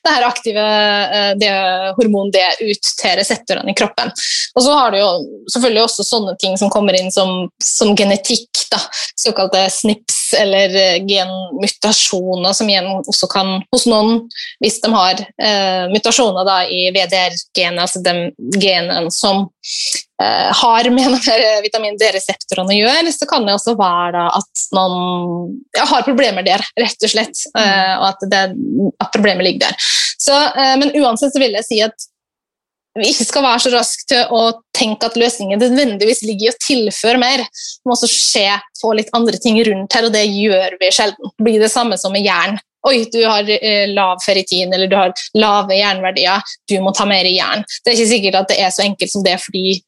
det 0.05 0.11
her 0.11 0.25
aktive 0.25 0.61
eh, 0.61 1.33
det 1.41 1.51
hormon 1.99 2.31
D 2.33 2.41
ut 2.61 2.91
til 3.01 3.17
reseptorene 3.21 3.73
i 3.73 3.77
kroppen. 3.77 4.13
Og 4.57 4.65
så 4.65 4.77
har 4.77 4.93
du 4.93 4.99
jo 5.01 5.11
selvfølgelig 5.53 5.85
også 5.85 6.07
sånne 6.09 6.37
ting 6.41 6.57
som 6.61 6.73
kommer 6.73 6.97
inn 6.97 7.13
som, 7.13 7.51
som 7.63 7.93
genetikk, 7.99 8.49
da, 8.73 8.81
såkalte 9.21 9.67
snips 9.73 10.33
eller 10.39 10.75
eh, 10.77 10.99
genmutasjoner, 11.09 12.57
som 12.57 12.69
igjen 12.71 12.89
også 12.99 13.29
kan 13.33 13.59
hos 13.75 13.87
noen, 13.91 14.25
hvis 14.65 14.81
de 14.85 14.93
har 14.95 15.21
eh, 15.21 15.85
mutasjoner 15.93 16.49
da, 16.49 16.63
i 16.65 16.89
VDR-genet, 16.95 17.85
altså 17.85 18.05
de 18.05 18.31
genene 18.57 19.13
som 19.15 19.47
har 20.19 20.91
med 20.91 21.15
vitamin 21.63 21.95
D-reseptorene 21.99 22.75
å 22.75 22.79
gjøre, 22.79 23.13
så 23.15 23.27
kan 23.31 23.47
det 23.47 23.55
også 23.55 23.77
være 23.79 24.25
at 24.35 24.63
man 24.75 24.95
ja, 25.77 25.87
har 25.93 26.07
problemer 26.07 26.47
der, 26.47 26.65
rett 26.81 27.07
og 27.07 27.13
slett. 27.13 27.45
Eh, 27.55 27.95
og 28.01 28.07
at, 28.11 28.25
det, 28.33 28.45
at, 28.99 29.11
problemet 29.15 29.47
ligger 29.47 29.69
der. 29.69 29.91
Så, 30.19 30.35
eh, 30.35 30.75
men 30.81 30.95
uansett 30.99 31.35
så 31.35 31.43
vil 31.43 31.55
jeg 31.59 31.69
si 31.69 31.83
at 31.87 32.09
vi 32.99 33.13
ikke 33.13 33.29
skal 33.29 33.45
være 33.45 33.63
så 33.63 33.71
raske 33.77 34.07
til 34.11 34.33
å 34.35 34.41
tenke 34.75 35.07
at 35.07 35.19
løsningen 35.21 35.61
nødvendigvis 35.63 36.25
ligger 36.27 36.49
i 36.49 36.51
å 36.51 36.61
tilføre 36.65 37.21
mer. 37.21 37.45
Det 37.45 37.87
må 37.87 37.95
også 37.95 38.09
skje 38.11 38.49
få 38.81 38.95
litt 38.99 39.13
andre 39.15 39.39
ting 39.39 39.61
rundt 39.69 39.95
her, 39.95 40.09
og 40.09 40.17
det 40.17 40.25
gjør 40.27 40.75
vi 40.81 40.91
sjelden. 40.95 41.31
Det 41.37 41.47
blir 41.47 41.63
det 41.63 41.71
samme 41.71 41.99
som 42.01 42.15
med 42.15 42.27
jern. 42.27 42.59
Oi, 42.89 43.05
du 43.13 43.21
har 43.27 43.47
eh, 43.59 43.87
lav 43.91 44.19
ferritin 44.25 44.73
eller 44.75 44.91
du 44.91 44.97
har 44.97 45.15
lave 45.35 45.79
jernverdier, 45.79 46.43
du 46.71 46.79
må 46.83 46.93
ta 46.95 47.07
mer 47.11 47.27
jern. 47.27 47.65
Det 47.83 47.93
er 47.93 47.99
ikke 47.99 48.13
sikkert 48.13 48.43
at 48.43 48.53
det 48.53 48.59
er 48.63 48.75
så 48.75 48.85
enkelt 48.87 49.13
som 49.13 49.25
det 49.27 49.35
fordi 49.43 49.81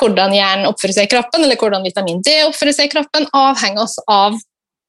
hvordan 0.00 0.34
jern 0.36 0.66
oppfører 0.68 0.98
seg 0.98 1.08
i 1.08 1.12
kroppen, 1.14 1.44
eller 1.44 1.58
hvordan 1.60 1.86
vitamin 1.86 2.20
D 2.24 2.36
oppfører 2.46 2.76
seg 2.76 2.90
i 2.90 2.92
kroppen, 2.92 3.28
avhenger 3.36 3.84
også 3.86 4.04
av 4.12 4.38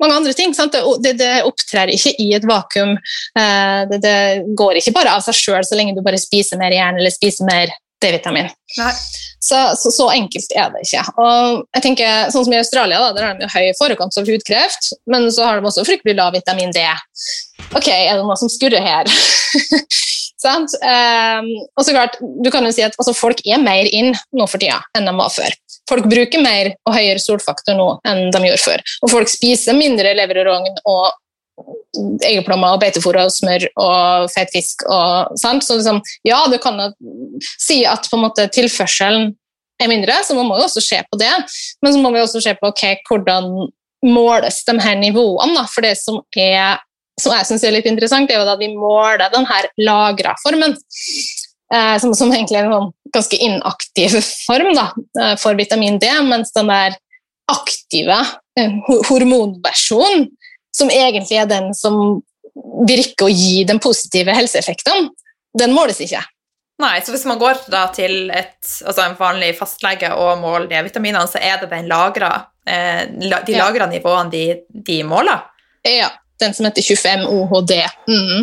mange 0.02 0.20
andre 0.20 0.34
ting. 0.38 0.54
Det, 1.02 1.14
det, 1.18 1.32
opptrer 1.48 1.92
ikke 1.94 2.14
i 2.22 2.32
et 2.38 2.46
vakuum. 2.48 2.96
Eh, 3.40 3.82
det, 3.90 4.02
det 4.04 4.18
går 4.58 4.82
ikke 4.82 4.96
bare 5.00 5.18
av 5.18 5.26
seg 5.26 5.38
sjøl 5.38 5.66
så 5.66 5.78
lenge 5.80 5.96
du 5.98 6.04
bare 6.06 6.22
spiser 6.22 6.60
mer 6.62 6.76
jern 6.76 7.00
eller 7.00 7.14
spiser 7.14 7.48
mer 7.50 7.74
D-vitamin. 8.04 8.52
Så, 9.40 9.76
så, 9.76 9.92
så, 9.92 10.10
enkelt 10.14 10.54
er 10.54 10.70
det 10.74 10.84
ikke. 10.86 11.04
Og 11.24 11.64
jeg 11.78 11.86
tenker, 11.86 12.30
sånn 12.34 12.46
som 12.46 12.54
I 12.54 12.60
Australia 12.60 13.00
da, 13.02 13.14
der 13.16 13.26
har 13.30 13.40
de 13.40 13.50
høy 13.50 13.72
forekomst 13.80 14.20
av 14.22 14.30
hudkreft, 14.30 14.92
men 15.10 15.30
så 15.34 15.48
har 15.48 15.58
de 15.58 15.70
også 15.70 15.86
fryktelig 15.88 16.18
lav 16.20 16.36
vitamin 16.38 16.74
D. 16.76 16.84
Ok, 17.72 17.90
er 17.90 18.14
det 18.14 18.22
noe 18.22 18.38
som 18.40 18.52
skurrer 18.52 18.84
her? 18.86 19.10
Sant? 20.48 20.74
Um, 20.80 21.52
og 21.76 21.84
så 21.84 21.94
klart, 21.96 22.18
du 22.22 22.50
kan 22.54 22.66
jo 22.66 22.72
si 22.72 22.86
at 22.86 22.96
altså, 22.96 23.16
Folk 23.18 23.42
er 23.46 23.60
mer 23.62 23.88
inn 23.92 24.14
nå 24.36 24.48
for 24.48 24.62
tida 24.62 24.80
enn 24.98 25.10
de 25.10 25.16
var 25.18 25.32
før. 25.34 25.56
Folk 25.90 26.08
bruker 26.12 26.44
mer 26.44 26.74
og 26.88 26.96
høyere 26.96 27.22
solfaktor 27.24 27.78
nå 27.78 27.88
enn 28.08 28.28
de 28.34 28.44
gjorde 28.46 28.64
før. 28.64 28.84
Og 29.04 29.14
folk 29.14 29.32
spiser 29.32 29.78
mindre 29.78 30.14
lever 30.18 30.48
og 30.52 31.08
eggplommer 32.28 32.76
og 32.76 32.82
beitefôr 32.84 33.18
og 33.22 33.34
smør 33.34 33.68
og 33.82 34.30
fet 34.34 34.52
fisk. 34.54 34.86
Og, 34.86 35.34
sant? 35.40 35.66
Så 35.66 35.80
liksom, 35.80 36.02
ja, 36.28 36.44
du 36.52 36.58
kan 36.62 36.80
si 37.58 37.84
at 37.90 38.08
på 38.10 38.20
en 38.20 38.26
måte 38.28 38.48
tilførselen 38.54 39.32
er 39.82 39.92
mindre, 39.92 40.16
så 40.26 40.36
man 40.38 40.48
må 40.50 40.58
jo 40.58 40.68
også 40.68 40.84
se 40.84 41.02
på 41.10 41.20
det. 41.22 41.34
Men 41.84 41.94
så 41.94 42.02
må 42.02 42.14
vi 42.14 42.22
også 42.22 42.42
se 42.44 42.54
på 42.58 42.72
okay, 42.72 42.98
hvordan 43.10 43.68
måles 44.06 44.62
de 44.68 44.78
her 44.82 44.98
nivåene. 45.00 45.58
Da. 45.58 45.66
For 45.72 45.86
det 45.86 45.96
som 46.00 46.22
er 46.38 46.82
som 47.18 47.34
jeg 47.34 47.48
syns 47.50 47.66
er 47.66 47.74
litt 47.74 47.90
interessant, 47.90 48.30
er 48.30 48.40
jo 48.40 48.48
at 48.48 48.62
vi 48.62 48.70
måler 48.78 49.26
denne 49.34 49.62
lagra 49.82 50.36
formen. 50.44 50.76
Eh, 51.74 51.96
som, 52.00 52.14
som, 52.16 52.32
egentlig 52.32 52.62
er 52.62 52.68
en 52.68 52.76
sånn 52.76 52.92
ganske 53.16 53.38
inaktiv 53.44 54.14
form 54.46 54.70
da, 54.78 54.86
eh, 55.20 55.34
for 55.42 55.58
vitamin 55.60 55.98
D, 56.00 56.08
mens 56.24 56.54
den 56.56 56.70
der 56.72 56.96
aktive 57.52 58.22
eh, 58.60 58.78
hormonversjonen, 59.10 60.30
som 60.76 60.92
egentlig 60.94 61.42
er 61.42 61.50
den 61.50 61.74
som 61.76 62.22
virker 62.88 63.28
å 63.28 63.34
gi 63.34 63.66
den 63.68 63.82
positive 63.84 64.36
helseeffekten, 64.38 65.10
den 65.58 65.74
måles 65.76 66.00
ikke. 66.04 66.22
Nei, 66.78 67.00
så 67.02 67.12
hvis 67.12 67.26
man 67.26 67.42
går 67.42 67.64
til 67.98 68.30
et, 68.30 68.60
altså 68.86 69.02
en 69.02 69.18
vanlig 69.18 69.56
fastlege 69.58 70.12
og 70.14 70.38
måler 70.44 70.70
D-vitaminene, 70.70 71.26
så 71.28 71.42
er 71.42 71.58
det 71.64 71.72
den 71.74 71.90
lagra, 71.90 72.30
eh, 72.70 73.10
de 73.10 73.58
lagra 73.58 73.90
nivåene 73.90 74.32
de, 74.32 74.46
de 74.86 75.02
måler? 75.10 75.42
Ja 75.88 76.14
den 76.40 76.54
som 76.54 76.68
heter 76.68 76.82
25 76.82 77.26
OHD. 77.28 77.74
Mm. 78.08 78.42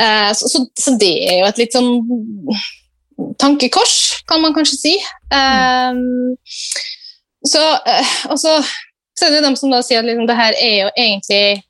Eh, 0.00 0.32
så, 0.34 0.48
så, 0.48 0.66
så, 0.78 0.94
det 1.00 1.14
er 1.28 1.40
jo 1.40 1.48
et 1.48 1.62
litt 1.62 1.74
sånn 1.74 1.90
tankekors, 3.42 3.96
kan 4.30 4.42
man 4.42 4.54
kanskje 4.56 4.78
si. 4.78 4.94
Eh, 5.34 6.02
så, 7.48 7.64
eh, 7.86 8.14
og 8.30 8.38
så, 8.40 8.58
så, 9.18 9.26
er 9.26 9.36
det 9.36 9.42
dem 9.46 9.58
som 9.58 9.74
da 9.74 9.82
sier 9.84 10.02
at 10.02 10.08
liksom, 10.10 10.28
det 10.30 10.38
her 10.38 10.58
er 10.58 10.76
jo 10.84 10.92
egentlig 10.94 11.64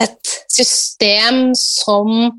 et 0.00 0.36
system 0.48 1.50
som 1.58 2.30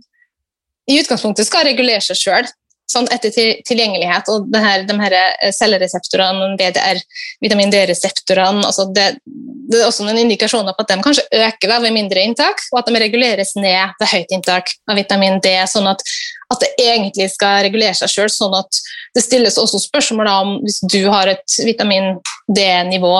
i 0.89 0.97
utgangspunktet 0.97 1.45
skal 1.47 1.67
regulere 1.67 2.01
seg 2.03 2.17
sjøl 2.17 2.49
sånn 2.91 3.07
etter 3.13 3.33
tilgjengelighet 3.67 4.29
og 4.33 4.49
det 4.51 4.61
her, 4.63 4.83
de 4.87 4.97
her 5.01 5.15
eh, 5.17 5.53
cellereseptorene, 5.55 6.53
VDR, 6.59 7.01
vitamin 7.43 7.71
D-reseptorene 7.73 8.65
altså 8.67 8.87
det, 8.93 9.07
det, 9.25 9.79
er 9.79 9.87
også 9.87 10.05
noen 10.05 10.21
indikasjoner 10.25 10.75
på 10.75 10.85
at 10.85 10.93
de 10.93 10.99
kanskje 11.05 11.25
øker 11.47 11.73
ved 11.73 11.95
mindre 11.95 12.23
inntak, 12.27 12.63
og 12.71 12.81
at 12.81 12.91
de 12.91 13.01
reguleres 13.01 13.55
ned 13.57 13.95
ved 14.01 14.11
høyt 14.13 14.35
inntak 14.35 14.73
av 14.91 14.99
vitamin 14.99 15.39
D, 15.43 15.53
sånn 15.71 15.89
at, 15.91 16.03
at 16.51 16.63
det 16.63 16.71
egentlig 16.83 17.29
skal 17.33 17.61
regulere 17.65 17.95
seg 17.97 18.11
sjøl. 18.11 18.31
Sånn 18.31 18.55
at 18.57 18.81
det 19.15 19.23
stilles 19.23 19.59
også 19.61 19.79
spørsmål 19.83 20.31
om 20.31 20.57
hvis 20.65 20.81
du 20.91 21.05
har 21.11 21.31
et 21.31 21.59
vitamin 21.63 22.17
D-nivå 22.51 23.15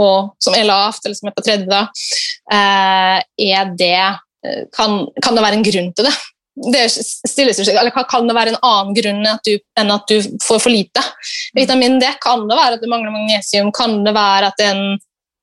som 0.00 0.54
er 0.56 0.64
lavt, 0.64 1.04
eller 1.04 1.16
som 1.18 1.28
er 1.28 1.34
på 1.36 1.42
30, 1.44 1.66
da, 1.68 1.80
eh, 2.56 3.18
er 3.52 3.72
det, 3.76 3.96
eh, 4.46 4.62
kan, 4.72 5.02
kan 5.20 5.36
det 5.36 5.44
være 5.44 5.58
en 5.58 5.66
grunn 5.66 5.90
til 5.92 6.08
det? 6.08 6.14
Det 6.72 6.88
stilles 6.90 7.60
jo 7.60 7.72
eller 7.72 7.94
Kan 8.10 8.26
det 8.28 8.34
være 8.36 8.54
en 8.54 8.62
annen 8.66 8.96
grunn 8.96 9.20
enn 9.22 9.28
at, 9.30 9.46
du, 9.46 9.60
enn 9.78 9.92
at 9.94 10.10
du 10.10 10.18
får 10.42 10.58
for 10.58 10.72
lite 10.72 11.02
vitamin 11.56 12.00
D? 12.00 12.08
Kan 12.22 12.48
det 12.50 12.58
være 12.58 12.76
at 12.76 12.82
du 12.82 12.90
mangler 12.90 13.14
magnesium? 13.14 13.70
Kan 13.72 14.02
det 14.04 14.14
være 14.16 14.50
at 14.50 14.58
det 14.58 14.66
er 14.66 14.74
en 14.74 14.98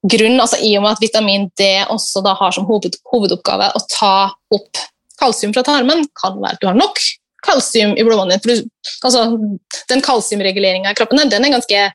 grunn, 0.07 0.37
altså 0.39 0.59
I 0.61 0.75
og 0.77 0.83
med 0.85 0.95
at 0.95 1.01
vitamin 1.01 1.47
D 1.57 1.69
også 1.89 2.21
da 2.25 2.35
har 2.37 2.53
som 2.53 2.67
hoved, 2.67 2.99
hovedoppgave 3.11 3.71
å 3.75 3.83
ta 3.91 4.15
opp 4.53 4.83
kalsium 5.17 5.55
fra 5.55 5.65
tarmen, 5.65 6.05
kan 6.19 6.35
det 6.35 6.43
være 6.43 6.59
at 6.59 6.61
du 6.61 6.67
har 6.69 6.77
nok 6.77 7.01
kalsium 7.45 7.95
i 7.97 8.05
blodvannet. 8.05 8.45
Altså, 9.05 9.25
den 9.89 10.03
kalsiumreguleringa 10.05 10.93
i 10.93 10.97
kroppen 10.97 11.23
den 11.31 11.47
er 11.47 11.55
ganske 11.55 11.87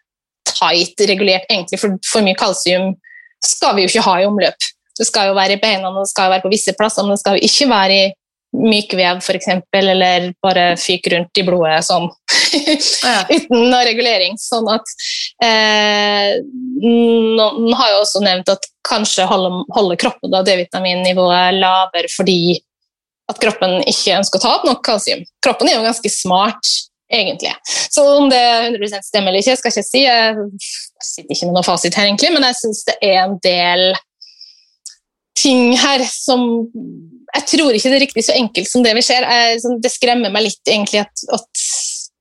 tight 0.49 1.05
regulert, 1.09 1.47
egentlig, 1.51 1.79
for 1.79 1.99
for 2.09 2.27
mye 2.27 2.39
kalsium 2.39 2.97
skal 3.43 3.77
vi 3.77 3.85
jo 3.85 3.93
ikke 3.93 4.07
ha 4.07 4.19
i 4.21 4.27
omløp. 4.27 4.69
Det 4.99 5.07
skal 5.09 5.31
jo 5.31 5.39
være 5.39 5.57
i 5.57 5.63
beina, 5.63 5.91
det 5.95 6.11
skal 6.11 6.29
jo 6.29 6.35
være 6.35 6.45
på 6.45 6.53
visse 6.53 6.75
plasser, 6.79 7.07
men 7.07 7.15
det 7.15 7.23
skal 7.23 7.39
jo 7.39 7.47
ikke 7.49 7.69
være 7.71 7.95
i 8.01 8.11
mykvev 8.53 9.23
f.eks., 9.23 9.49
eller 9.73 10.33
bare 10.45 10.73
fyk 10.81 11.09
rundt 11.13 11.41
i 11.41 11.45
blodet 11.47 11.81
sånn 11.87 12.09
uten 13.37 13.71
noe 13.73 13.83
regulering. 13.89 14.37
Sånn 14.41 14.69
at 14.73 14.93
eh, 15.45 16.37
Noen 16.83 17.73
har 17.79 17.95
jo 17.95 18.03
også 18.03 18.23
nevnt 18.25 18.53
at 18.53 18.69
kanskje 18.87 19.27
holder, 19.31 19.63
holder 19.73 20.01
kroppen 20.01 20.35
D-vitaminnivået 20.35 21.59
lavere 21.61 22.11
fordi 22.13 22.59
at 23.31 23.39
kroppen 23.41 23.81
ikke 23.87 24.19
ønsker 24.19 24.41
å 24.41 24.43
ta 24.43 24.55
opp 24.59 24.65
nok 24.69 24.83
kalsium. 24.85 25.23
Kroppen 25.45 25.71
er 25.71 25.79
jo 25.79 25.87
ganske 25.87 26.11
smart, 26.13 26.73
egentlig. 27.13 27.53
Så 27.65 28.05
om 28.19 28.29
det 28.33 28.43
100% 28.43 29.07
stemmer 29.09 29.33
eller 29.33 29.45
ikke, 29.45 29.57
skal 29.61 29.71
jeg 29.71 29.79
ikke 29.79 29.89
si. 29.89 30.05
Jeg 30.05 31.07
sitter 31.07 31.37
ikke 31.37 31.49
med 31.49 31.57
noen 31.57 31.69
fasit 31.69 31.97
her, 31.97 32.11
egentlig, 32.11 32.33
men 32.35 32.49
jeg 32.51 32.59
syns 32.61 32.83
det 32.91 32.99
er 33.01 33.21
en 33.23 33.39
del 33.47 33.93
ting 35.39 35.73
her 35.81 36.03
som 36.09 36.43
Jeg 37.33 37.47
tror 37.49 37.73
ikke 37.73 37.89
det 37.89 37.97
er 37.97 38.05
riktig 38.05 38.25
så 38.27 38.35
enkelt 38.37 38.69
som 38.69 38.83
det 38.85 38.93
vi 38.99 39.05
ser. 39.05 39.25
Jeg, 39.25 39.61
det 39.81 39.93
skremmer 39.93 40.33
meg 40.33 40.45
litt 40.51 40.69
egentlig 40.69 41.01
at, 41.01 41.23
at, 41.33 41.63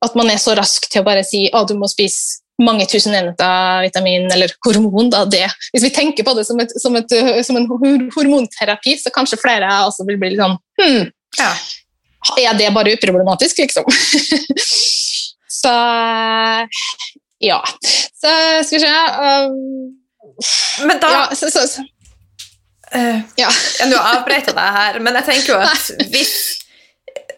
at, 0.08 0.16
man 0.16 0.32
er 0.32 0.40
så 0.40 0.56
rask 0.56 0.88
til 0.88 1.02
å 1.02 1.08
bare 1.08 1.26
si 1.28 1.50
at 1.52 1.68
du 1.68 1.76
må 1.76 1.90
spise 1.92 2.40
mange 2.62 2.86
tusen 2.88 3.16
enheter 3.18 3.82
vitamin 3.84 4.30
eller 4.32 4.54
hormon. 4.64 5.10
Da, 5.12 5.26
det. 5.28 5.50
Hvis 5.74 5.84
vi 5.90 5.94
tenker 5.96 6.24
på 6.24 6.36
det 6.38 6.46
som, 6.48 6.62
et, 6.64 6.72
som, 6.80 6.96
et, 6.96 7.18
som 7.44 7.60
en 7.60 7.68
hormonterapi, 8.16 8.96
så 9.02 9.12
kanskje 9.12 9.42
flere 9.42 9.68
også 9.90 10.08
vil 10.08 10.22
bli 10.22 10.32
litt 10.32 10.44
sånn 10.44 10.56
hm, 10.80 11.12
ja. 11.42 11.52
Er 12.38 12.54
det 12.56 12.70
bare 12.76 12.94
uproblematisk, 12.96 13.64
liksom? 13.66 13.88
så 15.62 15.74
ja. 17.42 17.60
Så 18.22 18.30
skal 18.64 18.78
vi 18.78 18.80
se 18.80 18.92
um, 19.26 20.88
Men 20.88 21.02
da 21.02 21.10
ja, 21.12 21.24
så, 21.36 21.50
så, 21.50 21.66
så. 21.68 21.82
Uh, 22.92 23.22
ja. 23.40 23.48
Nå 23.88 23.96
avbrøt 23.96 24.50
jeg 24.50 24.58
deg 24.58 24.78
her, 24.78 25.00
men 25.00 25.16
jeg 25.22 25.28
tenker 25.30 25.54
jo 25.54 25.60
at 25.64 25.92
hvis 26.12 26.34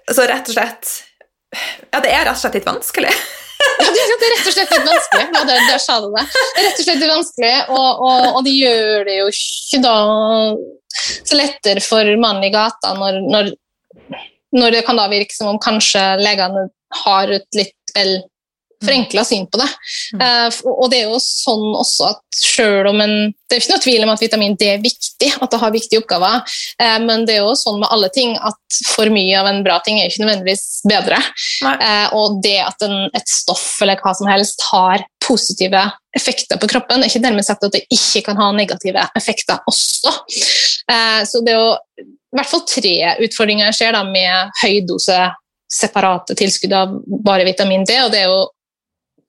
Så 0.09 0.25
rett 0.25 0.49
og 0.49 0.55
slett 0.55 0.93
Ja, 1.93 1.99
det 2.01 2.09
er 2.09 2.25
rett 2.25 2.33
og 2.33 2.41
slett 2.41 2.57
litt 2.57 2.65
vanskelig. 2.65 3.11
ja, 3.13 3.89
det 3.93 4.15
er 4.15 4.31
rett 4.33 4.47
og 4.49 4.55
slett 4.55 4.71
litt 4.73 4.87
vanskelig. 4.87 5.27
Ja, 5.27 5.43
der, 5.45 5.65
der 5.69 5.81
sa 5.81 5.99
du 6.01 6.07
det. 6.15 6.23
Det 6.25 6.63
er 6.63 6.65
rett 6.65 6.79
og 6.79 6.87
slett 6.87 7.03
litt 7.03 7.11
vanskelig, 7.13 7.51
og, 7.69 8.01
og, 8.07 8.29
og 8.31 8.39
det 8.47 8.55
gjør 8.57 9.05
det 9.09 9.19
jo 9.19 9.27
ikke 9.29 9.83
da 9.85 9.97
så 11.03 11.37
lettere 11.37 11.83
for 11.83 12.09
mannen 12.21 12.47
i 12.47 12.51
gata 12.53 12.93
når, 12.97 13.19
når, 13.29 13.51
når, 14.53 14.75
det 14.75 14.83
kan 14.87 14.99
da 14.99 15.07
virke 15.11 15.35
som 15.35 15.53
om 15.53 15.61
kanskje 15.61 16.01
legene 16.21 16.67
har 17.03 17.33
et 17.33 17.57
litt 17.57 17.95
vel 17.95 18.19
forenkla 18.83 19.23
syn 19.27 19.47
på 19.51 19.59
det. 19.61 19.69
Uh, 20.17 20.49
og 20.71 20.89
det 20.91 21.01
er 21.01 21.11
jo 21.11 21.19
sånn 21.21 21.73
også 21.79 22.09
at 22.11 22.21
selv 22.37 22.91
om 22.91 23.01
en 23.03 23.15
Det 23.33 23.57
er 23.59 23.61
ikke 23.61 23.73
noe 23.75 23.83
tvil 23.83 24.03
om 24.05 24.11
at 24.13 24.21
vitamin 24.23 24.55
D 24.57 24.67
er 24.71 24.79
viktig, 24.81 25.29
at 25.37 25.51
det 25.51 25.59
har 25.61 25.73
viktige 25.73 26.01
oppgaver, 26.01 26.41
uh, 26.81 26.99
men 27.03 27.27
det 27.27 27.35
er 27.37 27.43
jo 27.43 27.53
sånn 27.57 27.79
med 27.83 27.91
alle 27.93 28.09
ting 28.13 28.33
at 28.39 28.79
for 28.95 29.11
mye 29.13 29.35
av 29.37 29.49
en 29.51 29.61
bra 29.65 29.77
ting 29.85 29.99
er 29.99 30.09
ikke 30.09 30.23
nødvendigvis 30.23 30.63
bedre. 30.89 31.19
Uh, 31.61 32.07
og 32.17 32.39
det 32.45 32.57
at 32.63 32.87
en, 32.87 33.11
et 33.13 33.29
stoff 33.29 33.67
eller 33.85 34.01
hva 34.01 34.15
som 34.17 34.29
helst 34.31 34.65
har 34.71 35.05
positive 35.23 35.83
effekter 36.17 36.57
på 36.61 36.69
kroppen, 36.71 37.03
er 37.03 37.11
ikke 37.11 37.23
dermed 37.23 37.45
sagt 37.45 37.63
at 37.65 37.75
det 37.75 37.85
ikke 37.93 38.23
kan 38.25 38.41
ha 38.41 38.49
negative 38.53 39.05
effekter 39.17 39.61
også. 39.69 40.11
så 41.25 41.39
det 41.45 41.53
er 41.53 41.61
jo 41.61 41.71
i 42.03 42.37
hvert 42.37 42.49
fall 42.49 42.63
tre 42.67 42.93
utfordringer 43.23 43.69
jeg 43.69 43.77
ser 43.77 43.95
da, 43.95 44.01
med 44.05 44.51
høydose 44.59 45.19
separate 45.73 46.35
tilskudd 46.37 46.73
av 46.75 46.97
bare 47.25 47.45
vitamin 47.47 47.85
D. 47.87 47.97
og 48.03 48.11
det 48.13 48.23
er 48.23 48.29
jo 48.31 48.43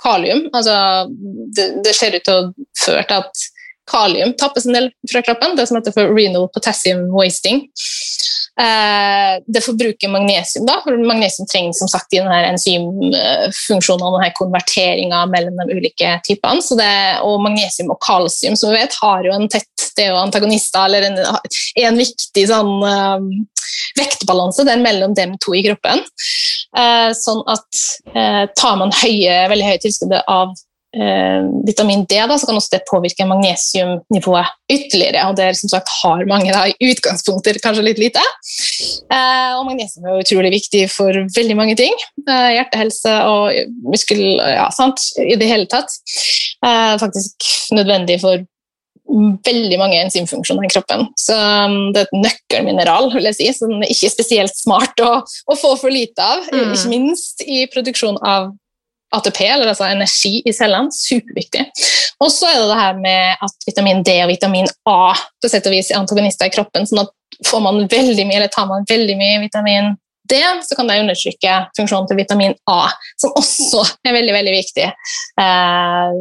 kalium. 0.05 0.47
Altså, 0.53 0.77
det, 1.57 1.69
det, 1.85 1.95
ser 1.97 2.17
ut 2.17 2.27
til 2.27 2.41
å 2.41 2.69
føre 2.85 3.05
til 3.09 3.25
at 3.25 3.45
kalium 3.91 4.35
tappes 4.41 4.67
en 4.67 4.77
del 4.77 4.91
fra 5.11 5.23
kroppen, 5.25 5.57
det 5.59 5.69
som 5.69 5.79
heter 5.79 5.95
for 5.95 6.15
renal 6.17 6.49
potassium 6.55 7.07
wasting. 7.13 7.69
Eh, 8.61 9.43
det 9.51 9.65
forbruker 9.65 10.13
magnesium, 10.13 10.67
da, 10.69 10.79
for 10.85 10.99
magnesium 11.03 11.49
trengs 11.51 11.81
som 11.83 11.91
sagt 11.91 12.15
i 12.15 12.21
denne 12.21 12.53
enzymfunksjonen 12.53 14.05
og 14.07 14.19
denne 14.19 14.31
konverteringa 14.39 15.25
mellom 15.33 15.59
de 15.59 15.79
ulike 15.81 16.13
typene. 16.27 16.63
Det, 16.79 16.93
og 17.27 17.43
magnesium 17.43 17.91
og 17.95 18.01
kalsium 18.05 18.55
som 18.59 18.71
vi 18.71 18.79
vet, 18.79 18.95
har 19.03 19.27
jo 19.27 19.35
en 19.35 19.51
tett 19.51 19.71
det 19.95 20.09
er 20.09 20.11
jo 20.11 20.23
antagonister, 20.23 20.89
eller 20.89 21.07
en, 21.07 21.19
en 21.85 21.99
viktig 21.99 22.45
sånn, 22.51 22.73
um, 22.83 23.29
vektbalanse 23.99 24.67
der 24.67 24.83
mellom 24.83 25.15
dem 25.15 25.37
to 25.43 25.55
i 25.55 25.63
kroppen. 25.67 26.03
Eh, 26.75 27.11
sånn 27.15 27.43
at 27.51 27.83
eh, 28.15 28.45
tar 28.59 28.79
man 28.81 28.95
høye, 29.03 29.37
veldig 29.53 29.69
høye 29.69 29.83
tilskudd 29.85 30.17
av 30.23 30.55
eh, 30.95 31.47
vitamin 31.67 32.05
D, 32.09 32.19
da, 32.29 32.39
så 32.39 32.49
kan 32.49 32.59
også 32.59 32.77
det 32.77 32.85
påvirke 32.91 33.27
magnesiumnivået 33.29 34.53
ytterligere. 34.71 35.27
og 35.29 35.37
Der 35.37 35.59
som 35.59 35.73
sagt, 35.73 35.91
har 36.03 36.25
mange 36.31 36.55
da, 36.55 36.65
i 36.71 36.91
utgangspunkter 36.93 37.59
kanskje 37.63 37.87
litt 37.87 38.01
lite. 38.03 38.23
og 39.11 39.67
Magnesium 39.67 40.09
er 40.09 40.23
utrolig 40.23 40.55
viktig 40.55 40.87
for 40.93 41.13
veldig 41.37 41.57
mange 41.57 41.77
ting. 41.77 41.95
hjertehelse 42.27 43.13
og 43.29 43.53
muskel 43.91 44.25
ja, 44.39 44.69
sant, 44.75 45.01
i 45.19 45.37
det 45.37 45.51
hele 45.51 45.67
tatt. 45.67 45.91
faktisk 47.01 47.49
nødvendig 47.75 48.21
for 48.21 48.45
veldig 49.45 49.79
mange 49.79 50.01
enzymfunksjoner 50.01 50.67
i 50.67 50.73
kroppen. 50.73 51.07
Så 51.21 51.37
um, 51.37 51.93
det 51.95 52.03
er 52.03 52.09
et 52.09 52.19
nøkkelmineral, 52.25 53.11
vil 53.15 53.29
jeg 53.29 53.39
si, 53.39 53.49
som 53.57 53.77
det 53.83 53.91
ikke 53.93 54.09
er 54.09 54.15
spesielt 54.15 54.57
smart 54.57 55.05
å, 55.05 55.11
å 55.21 55.57
få 55.61 55.75
for 55.81 55.93
lite 55.93 56.25
av. 56.25 56.47
Mm. 56.51 56.73
Ikke 56.73 56.93
minst 56.93 57.45
i 57.45 57.65
produksjon 57.73 58.19
av 58.25 58.53
ATP, 59.17 59.41
eller 59.47 59.73
altså 59.73 59.89
energi 59.89 60.41
i 60.45 60.55
cellene. 60.55 60.93
Superviktig. 60.95 61.67
Og 62.23 62.31
så 62.33 62.51
er 62.51 62.61
det 62.61 62.71
det 62.71 62.81
her 62.81 63.03
med 63.03 63.45
at 63.47 63.69
vitamin 63.69 64.03
D 64.07 64.17
og 64.25 64.31
vitamin 64.33 64.71
A 64.91 65.15
på 65.15 65.51
sett 65.51 65.67
og 65.69 65.75
vis 65.75 65.91
er 65.91 66.01
antagonister 66.01 66.49
i 66.49 66.55
kroppen. 66.55 66.89
sånn 66.89 67.05
at 67.05 67.13
får 67.49 67.63
man 67.65 67.85
veldig 67.91 68.27
mye, 68.29 68.39
eller 68.39 68.53
tar 68.53 68.69
man 68.71 68.87
veldig 68.89 69.17
mye 69.19 69.43
vitamin 69.47 69.95
D, 70.31 70.41
så 70.65 70.77
kan 70.77 70.89
det 70.89 71.01
undertrykke 71.03 71.57
funksjonen 71.77 72.09
til 72.09 72.19
vitamin 72.21 72.55
A, 72.71 72.87
som 73.21 73.35
også 73.37 73.83
er 74.07 74.17
veldig 74.17 74.35
veldig 74.37 74.55
viktig. 74.55 74.87
Eh, 75.43 76.15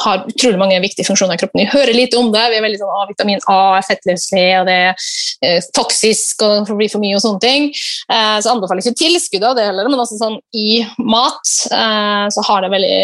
har 0.00 0.24
utrolig 0.30 0.58
mange 0.58 0.80
viktige 0.82 1.06
funksjoner 1.06 1.36
i 1.36 1.40
kroppen. 1.40 1.62
Vi 1.62 1.68
hører 1.70 1.94
lite 1.94 2.18
om 2.18 2.30
det. 2.32 2.42
Vi 2.50 2.58
er 2.58 2.64
veldig 2.64 2.80
sånn, 2.80 2.92
at 3.02 3.12
Vitamin 3.12 3.42
A 3.52 3.60
er 3.78 3.86
fettløselig, 3.86 4.48
og 4.60 4.68
det 4.70 4.76
er 4.80 5.06
eh, 5.46 5.70
toksisk 5.76 6.44
og 6.46 6.68
det 6.68 6.78
blir 6.78 6.92
for 6.92 7.02
mye 7.02 7.18
og 7.18 7.24
sånne 7.24 7.42
ting. 7.44 7.70
Eh, 8.10 8.36
så 8.42 8.54
anbefaler 8.54 8.82
jeg 8.82 8.94
ikke 8.94 9.04
tilskudd 9.04 9.48
av 9.50 9.56
det 9.58 9.68
heller, 9.68 9.90
men 9.90 10.02
også 10.02 10.20
sånn, 10.20 10.38
i 10.56 10.82
mat 10.98 11.56
eh, 11.70 12.26
så 12.34 12.46
har 12.48 12.64
det 12.64 12.74
veldig 12.74 13.00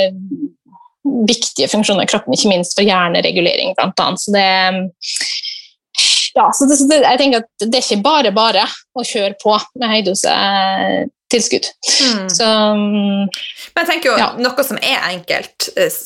viktige 1.27 1.69
funksjoner 1.71 2.07
i 2.07 2.11
kroppen, 2.11 2.35
ikke 2.35 2.51
minst 2.51 2.75
for 2.75 2.87
hjerneregulering, 2.87 3.75
blant 3.79 4.01
annet. 4.03 4.23
Så 4.23 4.35
det 4.35 4.47
ja, 6.37 6.51
så 6.53 6.67
det, 6.69 7.01
jeg 7.01 7.21
tenker 7.21 7.45
at 7.45 7.65
det 7.65 7.79
er 7.79 7.85
ikke 7.85 8.05
bare 8.05 8.33
bare 8.37 8.67
å 8.97 9.05
kjøre 9.07 9.39
på 9.41 9.55
med 9.81 9.93
høydosetilskudd. 9.95 11.71
Mm. 11.97 12.27
Så 12.33 12.51
Men 12.77 13.81
jeg 13.81 13.89
tenker 13.89 14.13
jo 14.13 14.19
ja. 14.21 14.29
noe 14.45 14.67
som 14.67 14.81
er 14.83 15.01
enkelt, 15.15 15.71
eh, 15.81 15.97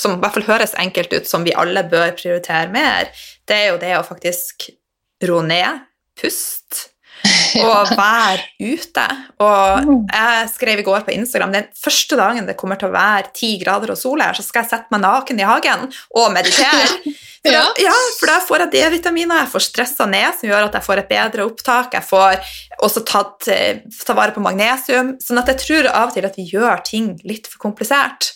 som 0.00 0.16
i 0.16 0.20
hvert 0.22 0.38
fall 0.38 0.48
høres 0.48 0.74
enkelt 0.80 1.14
ut, 1.14 1.30
som 1.30 1.46
vi 1.46 1.54
alle 1.54 1.84
bør 1.86 2.10
prioritere 2.18 2.66
mer, 2.74 3.12
det 3.46 3.60
er 3.60 3.68
jo 3.70 3.80
det 3.82 3.94
å 3.98 4.06
faktisk 4.06 4.72
ro 5.30 5.42
ned, 5.46 5.86
puste. 6.18 6.88
Og 7.60 7.90
være 7.98 8.46
ute. 8.64 9.02
Og 9.44 9.86
mm. 9.86 9.96
jeg 10.08 10.52
skrev 10.54 10.80
i 10.80 10.84
går 10.86 11.02
på 11.04 11.12
Instagram 11.12 11.52
den 11.52 11.66
første 11.76 12.16
dagen 12.16 12.46
det 12.48 12.56
kommer 12.56 12.80
til 12.80 12.88
å 12.88 12.94
være 12.94 13.34
ti 13.36 13.50
grader 13.60 13.92
og 13.92 13.98
sol 14.00 14.22
her, 14.24 14.32
så 14.32 14.44
skal 14.46 14.64
jeg 14.64 14.72
sette 14.72 14.94
meg 14.94 15.02
naken 15.04 15.42
i 15.42 15.46
hagen 15.46 15.90
og 16.16 16.32
meditere. 16.32 17.12
For 17.40 17.54
ja. 17.54 17.60
Da, 17.64 17.82
ja, 17.82 17.92
for 18.18 18.28
da 18.28 18.40
får 18.44 18.64
jeg 18.64 18.72
D-vitaminer, 18.74 19.44
jeg 19.44 19.52
får 19.54 19.64
stressa 19.64 20.06
ned, 20.10 20.34
som 20.36 20.50
gjør 20.50 20.66
at 20.66 20.74
jeg 20.76 20.84
får 20.84 21.00
et 21.00 21.08
bedre 21.08 21.46
opptak. 21.48 21.94
Jeg 21.96 22.04
får 22.04 22.50
også 22.84 23.04
tatt, 23.08 23.48
eh, 23.48 23.80
ta 24.04 24.16
vare 24.18 24.34
på 24.36 24.44
magnesium. 24.44 25.14
sånn 25.24 25.40
at 25.40 25.48
jeg 25.48 25.62
tror 25.62 25.88
av 25.88 26.10
og 26.10 26.14
til 26.14 26.28
at 26.28 26.36
vi 26.36 26.50
gjør 26.50 26.84
ting 26.84 27.14
litt 27.24 27.48
for 27.48 27.62
komplisert. 27.62 28.34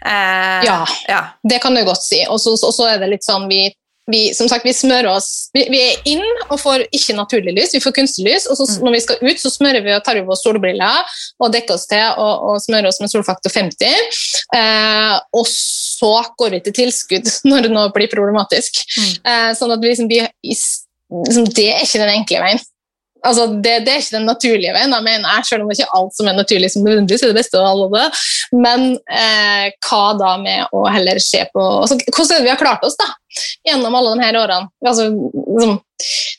Eh, 0.00 0.64
ja, 0.64 0.80
ja, 1.08 1.22
det 1.44 1.60
kan 1.60 1.74
du 1.74 1.84
godt 1.84 2.02
si. 2.02 2.24
Og 2.30 2.40
så 2.40 2.88
er 2.88 2.98
det 3.02 3.12
litt 3.12 3.26
sånn 3.26 3.48
vi 3.52 3.66
vi, 4.08 4.34
som 4.34 4.48
sagt, 4.48 4.64
vi 4.64 4.72
smører 4.72 5.10
oss 5.10 5.50
vi, 5.52 5.66
vi, 5.68 5.80
er 5.84 6.06
inn 6.08 6.24
og 6.48 6.56
får 6.62 6.86
ikke 6.96 7.16
naturlig 7.16 7.54
lys, 7.58 7.74
vi 7.76 7.82
får 7.84 7.94
kunstig 7.98 8.24
lys. 8.24 8.46
Og 8.48 8.56
så, 8.56 8.64
mm. 8.64 8.86
når 8.86 8.94
vi 8.96 9.00
skal 9.04 9.20
ut, 9.20 9.42
så 9.42 9.52
smører 9.52 9.84
vi 9.84 9.94
og 9.94 10.04
tar 10.06 10.20
på 10.24 10.34
oss 10.34 10.44
solbriller 10.46 11.16
og 11.38 11.52
dekker 11.52 11.76
oss 11.76 11.84
til 11.90 12.06
og, 12.16 12.46
og 12.48 12.62
smører 12.64 12.88
oss 12.90 13.02
med 13.02 13.12
solfaktor 13.12 13.52
50. 13.52 13.84
Eh, 14.56 15.14
og 15.36 15.44
så 15.98 16.14
går 16.38 16.56
vi 16.56 16.64
til 16.64 16.76
tilskudd 16.82 17.30
når 17.50 17.66
det 17.66 17.74
nå 17.74 17.84
blir 17.94 18.10
problematisk. 18.12 18.82
Mm. 18.96 19.12
Eh, 19.32 19.52
sånn 19.58 19.74
at 19.74 19.84
vi, 19.84 19.92
liksom, 19.92 20.10
vi, 20.10 20.24
liksom, 20.24 21.48
det 21.54 21.70
er 21.74 21.86
ikke 21.86 22.02
den 22.04 22.18
enkle 22.20 22.42
veien. 22.46 22.66
Altså, 23.26 23.48
det, 23.50 23.72
det, 23.82 23.92
er 23.92 24.02
ikke 24.02 24.14
den 24.14 24.28
naturlige 24.28 24.72
veien, 24.76 24.92
da, 24.94 25.00
mener 25.02 25.26
jeg, 25.26 25.46
selv 25.48 25.64
om 25.64 25.70
det 25.70 25.78
ikke 25.78 25.88
er 25.88 25.96
alt 25.98 26.14
som 26.14 26.28
er 26.30 26.36
naturlig 26.36 26.70
som 26.70 26.84
nødvendigvis 26.86 27.24
er 27.26 27.32
det 27.32 27.40
beste 27.40 27.58
av 27.58 27.66
alle 27.72 27.88
det. 27.96 28.04
Men 28.54 28.84
eh, 29.10 29.64
hva 29.88 30.02
da 30.18 30.36
med 30.38 30.76
å 30.76 30.84
heller 30.86 31.18
se 31.22 31.42
på 31.52 31.64
altså, 31.82 31.98
Hvordan 31.98 32.36
er 32.36 32.38
det 32.38 32.46
vi 32.46 32.52
har 32.52 32.60
klart 32.60 32.86
oss 32.86 32.94
da, 33.00 33.08
gjennom 33.66 33.98
alle 33.98 34.14
disse 34.20 34.42
årene? 34.44 34.70
Altså, 34.86 35.08
liksom, 35.34 35.74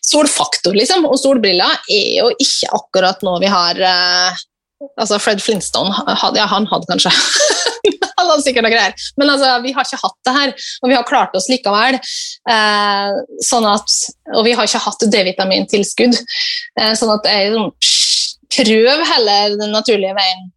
solfaktor 0.10 0.78
liksom, 0.78 1.03
og 1.10 1.20
solbriller 1.20 1.84
er 1.91 2.07
jo 2.22 2.30
ikke 2.39 2.72
akkurat 2.80 3.28
noe 3.28 3.43
vi 3.43 3.51
har 3.51 3.84
eh, 3.91 4.45
altså 4.99 5.19
Fred 5.19 5.41
Flintstone 5.43 5.91
ja, 6.38 6.45
han 6.47 6.67
hadde 6.69 6.89
kanskje 6.89 7.11
han 8.19 8.27
hadde 8.27 8.43
sikkert 8.43 8.65
noe 8.65 8.73
greier. 8.73 9.07
Men 9.19 9.32
altså, 9.34 9.51
vi 9.63 9.73
har 9.75 9.88
ikke 9.88 10.01
hatt 10.01 10.17
det 10.27 10.36
her, 10.36 10.53
og 10.84 10.91
vi 10.91 10.97
har 10.97 11.07
klart 11.07 11.36
oss 11.39 11.47
likevel. 11.51 11.97
Eh, 12.51 13.19
sånn 13.47 13.67
at, 13.69 13.95
og 14.36 14.43
vi 14.47 14.55
har 14.57 14.67
ikke 14.67 14.84
hatt 14.84 15.05
D-vitamintilskudd. 15.13 16.17
Eh, 16.19 16.93
sånn 16.99 17.13
at 17.15 17.30
jeg 17.32 17.53
prøv 18.49 19.03
heller 19.13 19.59
den 19.59 19.71
naturlige 19.75 20.15
veien 20.17 20.49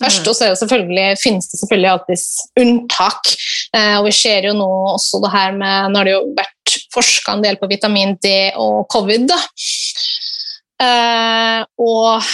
først. 0.00 0.22
Mm. 0.24 0.30
Og 0.30 0.36
så 0.36 0.46
er 0.46 0.54
det 0.54 0.60
selvfølgelig, 0.62 1.08
finnes 1.20 1.50
det 1.50 1.60
selvfølgelig 1.60 1.90
alltid 1.92 2.64
unntak. 2.64 3.34
Eh, 3.76 3.96
og 3.98 4.08
vi 4.08 4.14
ser 4.16 4.48
jo 4.48 4.56
nå 4.56 4.70
også 4.94 5.20
det 5.24 5.34
her 5.34 5.54
med 5.58 5.92
Nå 5.92 6.00
har 6.00 6.08
det 6.08 6.16
jo 6.16 6.24
vært 6.38 6.76
forska 6.94 7.36
en 7.36 7.44
del 7.44 7.58
på 7.60 7.68
vitamin 7.70 8.16
D 8.22 8.32
og 8.58 8.86
covid. 8.92 9.28
da. 9.30 9.40
Eh, 10.80 11.60
og 11.84 12.30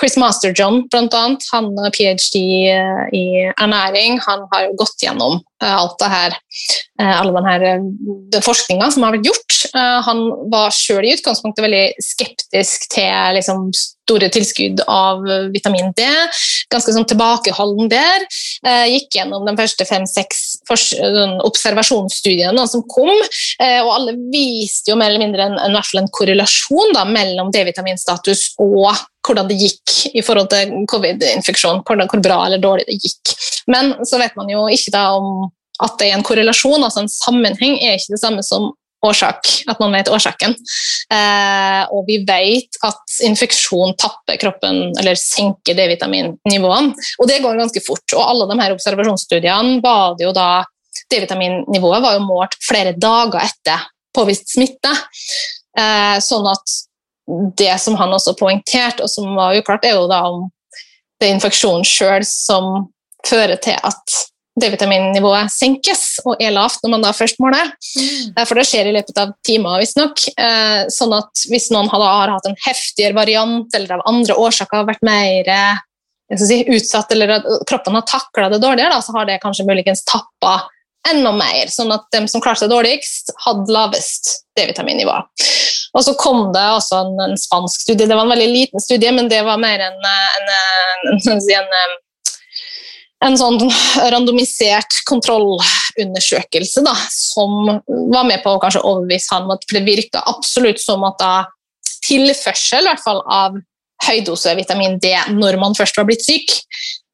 Chris 0.00 0.16
Masterjohn, 0.20 0.82
annet, 0.94 1.46
han 1.52 1.70
har 1.78 1.94
ph.d. 1.94 2.42
i 3.16 3.24
ernæring, 3.54 4.18
han 4.26 4.46
har 4.52 4.68
jo 4.68 4.76
gått 4.82 5.04
gjennom 5.04 5.40
alt 5.60 5.98
det 6.00 6.08
her, 6.08 6.36
alle 7.04 7.32
denne, 7.36 7.52
her 7.52 8.42
forskninga 8.44 8.90
som 8.92 9.04
har 9.04 9.16
vært 9.16 9.28
gjort. 9.28 9.56
han 10.06 10.22
var 10.52 10.72
sjøl 10.72 11.04
i 11.04 11.14
utgangspunktet 11.18 11.64
veldig 11.64 11.86
skeptisk 12.00 12.88
til 12.94 13.36
liksom, 13.36 13.68
store 14.10 14.30
tilskudd 14.32 14.80
av 14.90 15.20
vitamin 15.52 15.92
D. 15.96 16.06
Ganske 16.72 16.94
sånn 16.94 17.06
tilbakeholden 17.10 17.90
der. 17.92 18.24
gikk 18.90 19.18
gjennom 19.18 19.44
de 19.46 19.54
første 19.58 19.86
fem-seks 19.86 20.40
observasjonsstudiene 20.70 22.64
som 22.70 22.82
kom, 22.90 23.12
og 23.12 23.92
alle 23.94 24.16
viste 24.32 24.90
jo 24.92 24.98
mer 24.98 25.12
eller 25.12 25.24
mindre 25.26 25.46
en, 25.50 25.58
en, 25.60 25.76
en 25.76 26.10
korrelasjon 26.16 26.96
da, 26.96 27.04
mellom 27.08 27.52
D-vitaminstatus 27.54 28.39
og 28.62 28.90
hvordan 29.26 29.48
det 29.50 29.58
gikk 29.60 30.16
i 30.16 30.24
forhold 30.24 30.50
til 30.52 30.74
covid-infeksjon. 30.90 31.82
Hvor 31.86 32.22
bra 32.24 32.42
eller 32.46 32.62
dårlig 32.62 32.86
det 32.88 32.98
gikk. 33.00 33.34
Men 33.70 33.94
så 34.08 34.20
vet 34.20 34.36
man 34.38 34.50
jo 34.52 34.66
ikke 34.72 34.94
da 34.94 35.06
om 35.18 35.48
at 35.80 35.96
det 36.00 36.10
er 36.10 36.18
en 36.18 36.26
korrelasjon, 36.26 36.82
altså 36.84 37.04
en 37.04 37.12
sammenheng, 37.12 37.78
er 37.80 37.96
ikke 37.96 38.14
det 38.16 38.20
samme 38.20 38.44
som 38.44 38.70
årsak, 39.06 39.48
at 39.70 39.78
man 39.80 39.94
vet 39.96 40.10
årsaken. 40.12 40.54
Eh, 41.14 41.82
og 41.88 42.04
vi 42.08 42.18
vet 42.28 42.76
at 42.84 43.14
infeksjon 43.26 43.94
tapper 44.00 44.36
kroppen, 44.42 44.82
eller 45.00 45.16
senker 45.18 45.78
D-vitaminnivåene. 45.78 46.92
Og 47.18 47.30
det 47.30 47.40
går 47.44 47.62
ganske 47.62 47.82
fort. 47.86 48.04
Og 48.16 48.26
alle 48.26 48.50
de 48.50 48.58
her 48.60 48.76
observasjonsstudiene 48.76 49.80
var 49.84 50.18
det 50.18 50.28
jo 50.28 50.34
da 50.36 50.50
D-vitaminnivået 51.10 52.04
var 52.04 52.18
jo 52.18 52.26
målt 52.28 52.58
flere 52.66 52.92
dager 52.98 53.40
etter 53.46 53.88
påvist 54.16 54.52
smitte. 54.52 54.92
Eh, 55.78 56.16
sånn 56.20 56.48
at 56.50 56.78
det 57.58 57.74
som 57.82 57.96
han 58.00 58.12
også 58.16 58.36
poengterte, 58.38 59.04
og 59.04 59.12
som 59.12 59.34
var 59.36 59.58
uklart, 59.58 59.86
er 59.86 59.98
jo 59.98 60.08
da 60.10 60.24
om 60.30 60.48
det 61.20 61.28
er 61.28 61.36
infeksjonen 61.36 61.84
sjøl 61.86 62.24
som 62.26 62.88
fører 63.28 63.58
til 63.60 63.76
at 63.76 64.20
D-vitaminnivået 64.60 65.52
senkes 65.52 66.20
og 66.26 66.40
er 66.42 66.52
lavt 66.52 66.82
når 66.82 66.92
man 66.94 67.04
da 67.04 67.12
først 67.16 67.38
måler. 67.42 67.70
Mm. 67.96 68.32
Eh, 68.34 68.46
for 68.48 68.58
det 68.58 68.66
skjer 68.68 68.90
i 68.90 68.94
løpet 68.96 69.20
av 69.20 69.34
timer, 69.46 69.78
visstnok. 69.82 70.24
Eh, 70.32 70.88
sånn 70.92 71.14
at 71.16 71.44
hvis 71.52 71.70
noen 71.74 71.90
har, 71.92 72.02
har, 72.02 72.34
hatt 72.34 72.48
en 72.50 72.58
heftigere 72.66 73.16
variant 73.16 73.76
eller 73.76 73.96
av 73.96 74.04
andre 74.10 74.36
årsaker 74.40 74.82
har 74.82 74.90
vært 74.90 75.06
mer 75.06 75.52
si, 76.40 76.60
utsatt, 76.66 77.12
eller 77.14 77.36
at 77.38 77.48
kroppen 77.70 77.96
har 77.98 78.06
takla 78.08 78.50
det 78.52 78.60
dårligere, 78.62 78.92
da, 78.92 79.00
så 79.04 79.14
har 79.16 79.28
det 79.28 79.40
kanskje 79.44 79.68
muligens 79.68 80.04
tappa 80.08 80.58
enda 81.08 81.32
mer, 81.32 81.70
sånn 81.72 81.92
at 81.94 82.04
de 82.12 82.26
som 82.28 82.42
klarte 82.44 82.64
seg 82.64 82.72
dårligst, 82.72 83.32
hadde 83.46 83.72
lavest 83.72 84.34
D-vitaminnivå. 84.58 85.14
Og 85.96 86.04
så 86.06 86.14
kom 86.18 86.50
det 86.54 86.66
også 86.76 87.00
en, 87.04 87.16
en, 87.24 87.38
spansk 87.38 87.82
studie. 87.82 88.06
Det 88.06 88.14
var 88.14 88.26
en 88.26 88.34
veldig 88.34 88.50
liten 88.50 88.82
studie, 88.82 89.10
men 89.14 89.30
det 89.30 89.40
var 89.46 89.58
mer 89.60 89.82
en, 89.88 89.98
en, 90.06 90.52
en, 91.18 91.96
en 93.26 93.38
sånn 93.40 93.58
randomisert 94.12 95.00
kontrollundersøkelse 95.10 96.84
da, 96.86 96.94
som 97.14 97.80
var 98.12 98.28
med 98.28 98.44
på 98.44 98.54
å 98.54 98.60
kanskje 98.62 98.84
overbevise 98.86 99.34
han 99.34 99.48
om 99.48 99.56
at 99.56 99.66
det 99.74 99.82
virka 99.88 100.22
absolutt 100.30 100.82
som 100.82 101.04
at 101.08 101.18
da 101.20 101.34
tilførsel 102.06 102.86
hvert 102.88 103.02
fall, 103.04 103.20
av 103.26 103.58
høydose 104.06 104.54
vitamin 104.56 104.96
D 105.02 105.12
når 105.34 105.58
man 105.60 105.76
først 105.76 105.98
var 106.00 106.08
blitt 106.08 106.24
syk, 106.24 106.54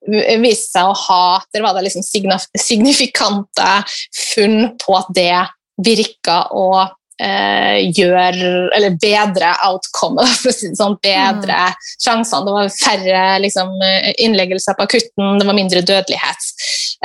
viste 0.06 0.76
seg 0.76 0.86
å 0.86 0.92
ha 0.94 1.22
Der 1.50 1.64
var 1.64 1.74
det 1.74 1.88
liksom 1.88 2.04
signifikante 2.06 3.70
funn 4.14 4.76
på 4.78 4.94
at 4.94 5.08
det 5.16 5.32
virka 5.82 6.44
å 6.54 6.86
eh, 7.22 7.86
gjør 7.96 8.40
Eller 8.76 8.96
bedre 9.00 9.52
outcome, 9.68 10.24
for 10.40 10.52
å 10.52 10.56
si 10.56 10.70
det 10.70 10.80
sånn. 10.80 10.98
Bedre 11.02 11.60
mm. 11.70 11.86
sjansene. 11.94 12.44
Det 12.46 12.56
var 12.56 12.74
færre 12.76 13.24
liksom, 13.44 13.72
innleggelser 14.26 14.76
på 14.76 14.86
akutten, 14.88 15.40
det 15.40 15.48
var 15.48 15.58
mindre 15.58 15.84
dødelighet. 15.86 16.52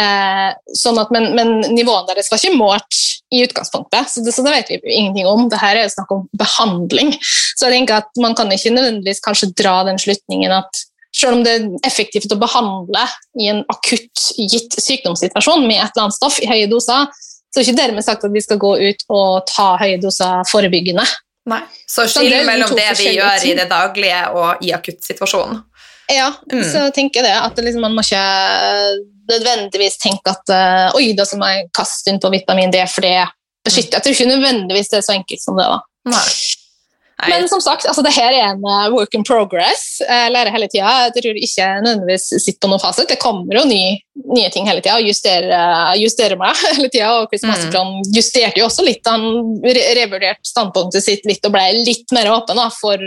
Eh, 0.02 0.50
sånn 0.78 1.00
at, 1.02 1.12
men, 1.14 1.32
men 1.38 1.58
nivåene 1.74 2.10
deres 2.12 2.32
var 2.32 2.42
ikke 2.42 2.60
målt 2.60 3.02
i 3.32 3.42
utgangspunktet, 3.46 4.12
så 4.12 4.24
det, 4.26 4.34
så 4.36 4.44
det, 4.44 4.54
vet 4.54 4.72
vi 4.72 4.96
ingenting 4.98 5.28
om. 5.28 5.48
Dette 5.52 5.72
er 5.72 5.92
snakk 5.92 6.12
om 6.16 6.26
behandling. 6.38 7.14
Så 7.22 7.68
jeg 7.68 7.78
tenker 7.80 8.02
at 8.02 8.24
man 8.24 8.36
kan 8.38 8.52
ikke 8.52 8.74
nødvendigvis 8.76 9.24
kanskje 9.24 9.54
dra 9.56 9.82
den 9.88 10.00
slutningen 10.02 10.52
at 10.56 10.86
selv 11.16 11.38
om 11.38 11.44
det 11.44 11.54
er 11.58 11.68
effektivt 11.88 12.32
å 12.32 12.40
behandle 12.40 13.04
i 13.40 13.50
en 13.52 13.66
akutt 13.72 14.30
gitt 14.40 14.78
sykdomssituasjon 14.80 15.66
med 15.66 15.82
et 15.82 15.92
eller 15.92 16.08
annet 16.08 16.16
stoff 16.16 16.40
i 16.40 16.48
høye 16.48 16.70
doser, 16.72 17.10
Så 17.52 17.60
det 17.60 17.68
ikke 17.68 17.82
dermed 17.82 18.06
sagt 18.06 18.24
at 18.24 18.32
vi 18.32 18.42
skal 18.42 18.58
gå 18.58 18.78
ut 18.80 19.02
og 19.12 19.42
ta 19.50 19.74
høye 19.82 19.98
doser 20.02 20.46
forebyggende. 20.48 21.04
Nei. 21.52 21.60
Så 21.90 22.06
Så 22.08 22.22
det 22.22 22.30
skill 22.30 22.38
jo 22.38 22.46
mellom 22.48 22.76
det 22.78 22.88
vi 23.00 23.12
gjør 23.18 23.46
i 23.50 23.54
det 23.58 23.68
daglige 23.70 24.22
og 24.40 24.64
i 24.64 24.72
akuttsituasjonen. 24.78 25.64
Ja, 26.12 26.32
Mm. 26.52 26.64
så 26.64 26.92
jeg 27.22 27.24
det 27.30 27.36
at 27.40 27.58
liksom, 27.58 27.82
man 27.82 27.94
må 27.96 28.02
ikke 28.04 28.22
nødvendigvis 29.32 29.98
tenke 30.02 30.34
at 30.34 30.50
eh, 30.54 30.96
oi, 30.98 31.14
da 31.18 31.26
skal 31.28 31.40
man 31.40 31.70
kaste 31.76 32.12
inn 32.12 32.20
på 32.20 32.32
vitamin 32.34 32.72
D 32.74 32.82
for 32.92 33.06
det 33.06 33.28
beskytter. 33.66 34.00
Jeg 34.00 34.04
tror 34.04 34.16
ikke 34.18 34.32
nødvendigvis 34.32 34.90
det 34.92 35.00
er 35.00 35.06
så 35.08 35.16
enkelt 35.16 35.44
som 35.44 35.60
det. 35.60 35.68
da. 35.72 35.80
Nei. 36.12 36.28
Men 37.30 37.48
som 37.52 37.62
sagt, 37.62 37.86
altså, 37.90 38.04
det 38.06 38.14
her 38.16 38.34
er 38.34 38.48
en 38.54 38.66
eh, 38.66 38.88
work 38.94 39.14
in 39.18 39.26
progress. 39.28 40.02
Jeg 40.02 40.34
lærer 40.34 40.54
hele 40.56 40.70
tida. 40.72 40.94
Jeg 41.06 41.16
tror 41.18 41.38
ikke 41.38 41.66
jeg 41.66 41.84
nødvendigvis 41.86 42.28
sitter 42.34 42.60
på 42.64 42.72
noen 42.72 42.82
fasit. 42.82 43.10
Det 43.12 43.20
kommer 43.22 43.60
jo 43.60 43.66
nye, 43.70 43.96
nye 44.32 44.50
ting 44.54 44.70
hele 44.70 44.82
tida. 44.82 44.98
Justerer, 45.06 45.94
justerer 46.02 46.40
meg 46.42 46.58
hele 46.78 46.90
tida. 46.90 47.14
Og 47.20 47.30
Chris 47.32 47.46
Mm. 47.52 48.02
Justerte 48.16 48.62
jo 48.62 48.68
også 48.68 48.84
litt. 48.86 49.06
Han 49.08 49.58
re 49.64 49.84
revurderte 49.98 50.48
standpunktet 50.48 51.04
sitt 51.04 51.26
litt 51.28 51.44
og 51.46 51.54
ble 51.54 51.64
litt 51.82 52.14
mer 52.16 52.30
åpen 52.32 52.58
da, 52.58 52.68
for 52.74 53.02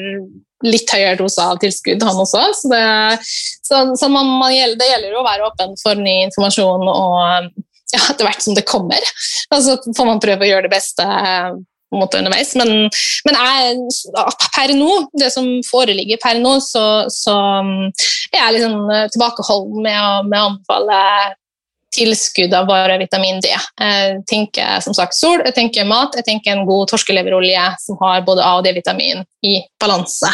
litt 0.64 0.90
høyere 0.94 1.18
dose 1.18 1.42
av 1.42 1.60
tilskudd, 1.62 2.02
han 2.04 2.20
også. 2.22 2.44
Så, 2.60 2.70
det, 2.72 2.82
så, 3.66 3.82
så 3.98 4.08
man, 4.12 4.30
man 4.40 4.54
gjelder, 4.54 4.80
det 4.80 4.90
gjelder 4.90 5.16
jo 5.16 5.20
å 5.22 5.26
være 5.26 5.46
åpen 5.50 5.76
for 5.82 6.00
ny 6.00 6.16
informasjon 6.28 6.88
og 6.88 7.52
ja, 7.94 8.00
etter 8.10 8.26
hvert 8.26 8.44
som 8.44 8.56
det 8.56 8.66
kommer. 8.68 9.12
Og 9.52 9.62
så 9.64 9.76
får 9.96 10.08
man 10.08 10.22
prøve 10.22 10.46
å 10.46 10.50
gjøre 10.50 10.68
det 10.68 10.74
beste 10.74 11.04
eh, 11.04 11.54
på 11.94 11.98
en 11.98 12.02
måte 12.02 12.18
underveis. 12.18 12.54
Men, 12.58 12.90
men 13.28 13.38
jeg, 13.38 13.78
per 14.56 14.74
nå, 14.74 14.90
det 15.20 15.30
som 15.34 15.46
foreligger 15.68 16.18
per 16.22 16.42
nå, 16.42 16.58
så, 16.64 17.06
så 17.12 17.36
um, 17.62 17.88
er 18.32 18.40
jeg 18.40 18.58
liksom 18.58 18.90
eh, 18.90 19.06
tilbakeholden 19.14 19.80
med 19.86 20.00
å, 20.02 20.12
med 20.26 20.40
å 20.40 20.50
anbefale 20.50 21.00
tilskudd 21.94 22.54
av 22.58 22.66
bare 22.66 22.98
vitamin 22.98 23.38
D. 23.38 23.52
Jeg 23.78 24.16
tenker 24.26 24.82
som 24.82 24.96
sagt 24.96 25.14
sol, 25.14 25.44
jeg 25.46 25.54
tenker 25.54 25.86
mat, 25.86 26.16
jeg 26.18 26.26
tenker 26.26 26.50
en 26.50 26.66
god 26.66 26.90
torskeleverolje 26.90 27.68
som 27.84 28.00
har 28.02 28.24
både 28.26 28.42
A- 28.42 28.56
og 28.58 28.66
D-vitamin 28.66 29.22
i 29.46 29.60
balanse. 29.78 30.32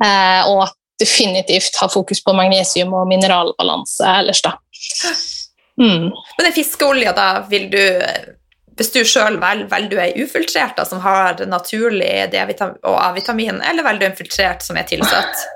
Eh, 0.00 0.48
og 0.48 0.72
definitivt 0.96 1.76
ha 1.82 1.90
fokus 1.92 2.22
på 2.24 2.32
magnesium 2.32 2.94
og 2.96 3.04
mineralbalanse 3.10 4.08
ellers, 4.22 4.40
da. 4.40 4.56
Mm. 5.76 6.08
Men 6.08 6.46
den 6.46 6.56
fiskeolja, 6.56 7.12
da 7.12 7.28
vil 7.50 7.68
du 7.68 7.82
Hvis 8.76 8.92
du 8.92 9.00
sjøl 9.08 9.38
velger, 9.40 9.68
velger 9.72 9.92
du 9.92 10.00
ei 10.02 10.24
ufiltrert 10.24 10.76
da, 10.76 10.84
som 10.84 11.00
har 11.00 11.40
naturlig 11.48 12.10
D-vitamin 12.32 12.76
og 12.84 12.98
A-vitamin, 13.00 13.62
eller 13.64 13.86
velger 13.86 14.04
du 14.04 14.08
en 14.10 14.18
filtrert 14.18 14.66
som 14.66 14.76
er 14.76 14.88
tilsatt? 14.88 15.46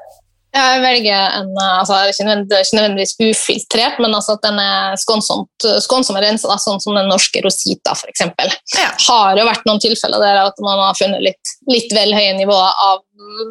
Jeg 0.51 0.81
velger 0.83 1.37
en 1.39 1.51
eh, 1.55 1.75
altså, 1.79 1.99
ikke, 2.11 2.27
nødvendigvis, 2.27 2.73
nødvendigvis 2.75 3.15
ufiltrert, 3.23 4.01
men 4.03 4.15
altså 4.17 4.35
at 4.35 4.47
den 4.47 4.59
er 4.63 4.97
skånsomt, 4.99 5.69
skånsom 5.85 6.19
rensa, 6.19 6.57
sånn 6.59 6.83
som 6.83 6.99
den 6.99 7.11
norske 7.11 7.43
Rosita 7.45 7.95
f.eks. 7.95 8.25
Ja. 8.75 8.89
har 9.07 9.39
jo 9.39 9.47
vært 9.47 9.69
noen 9.69 9.83
tilfeller 9.83 10.23
der 10.23 10.43
at 10.43 10.59
man 10.65 10.83
har 10.83 10.99
funnet 10.99 11.23
litt, 11.23 11.55
litt 11.71 11.95
vel 11.95 12.17
høye 12.17 12.35
nivåer 12.41 12.83
av 12.89 13.05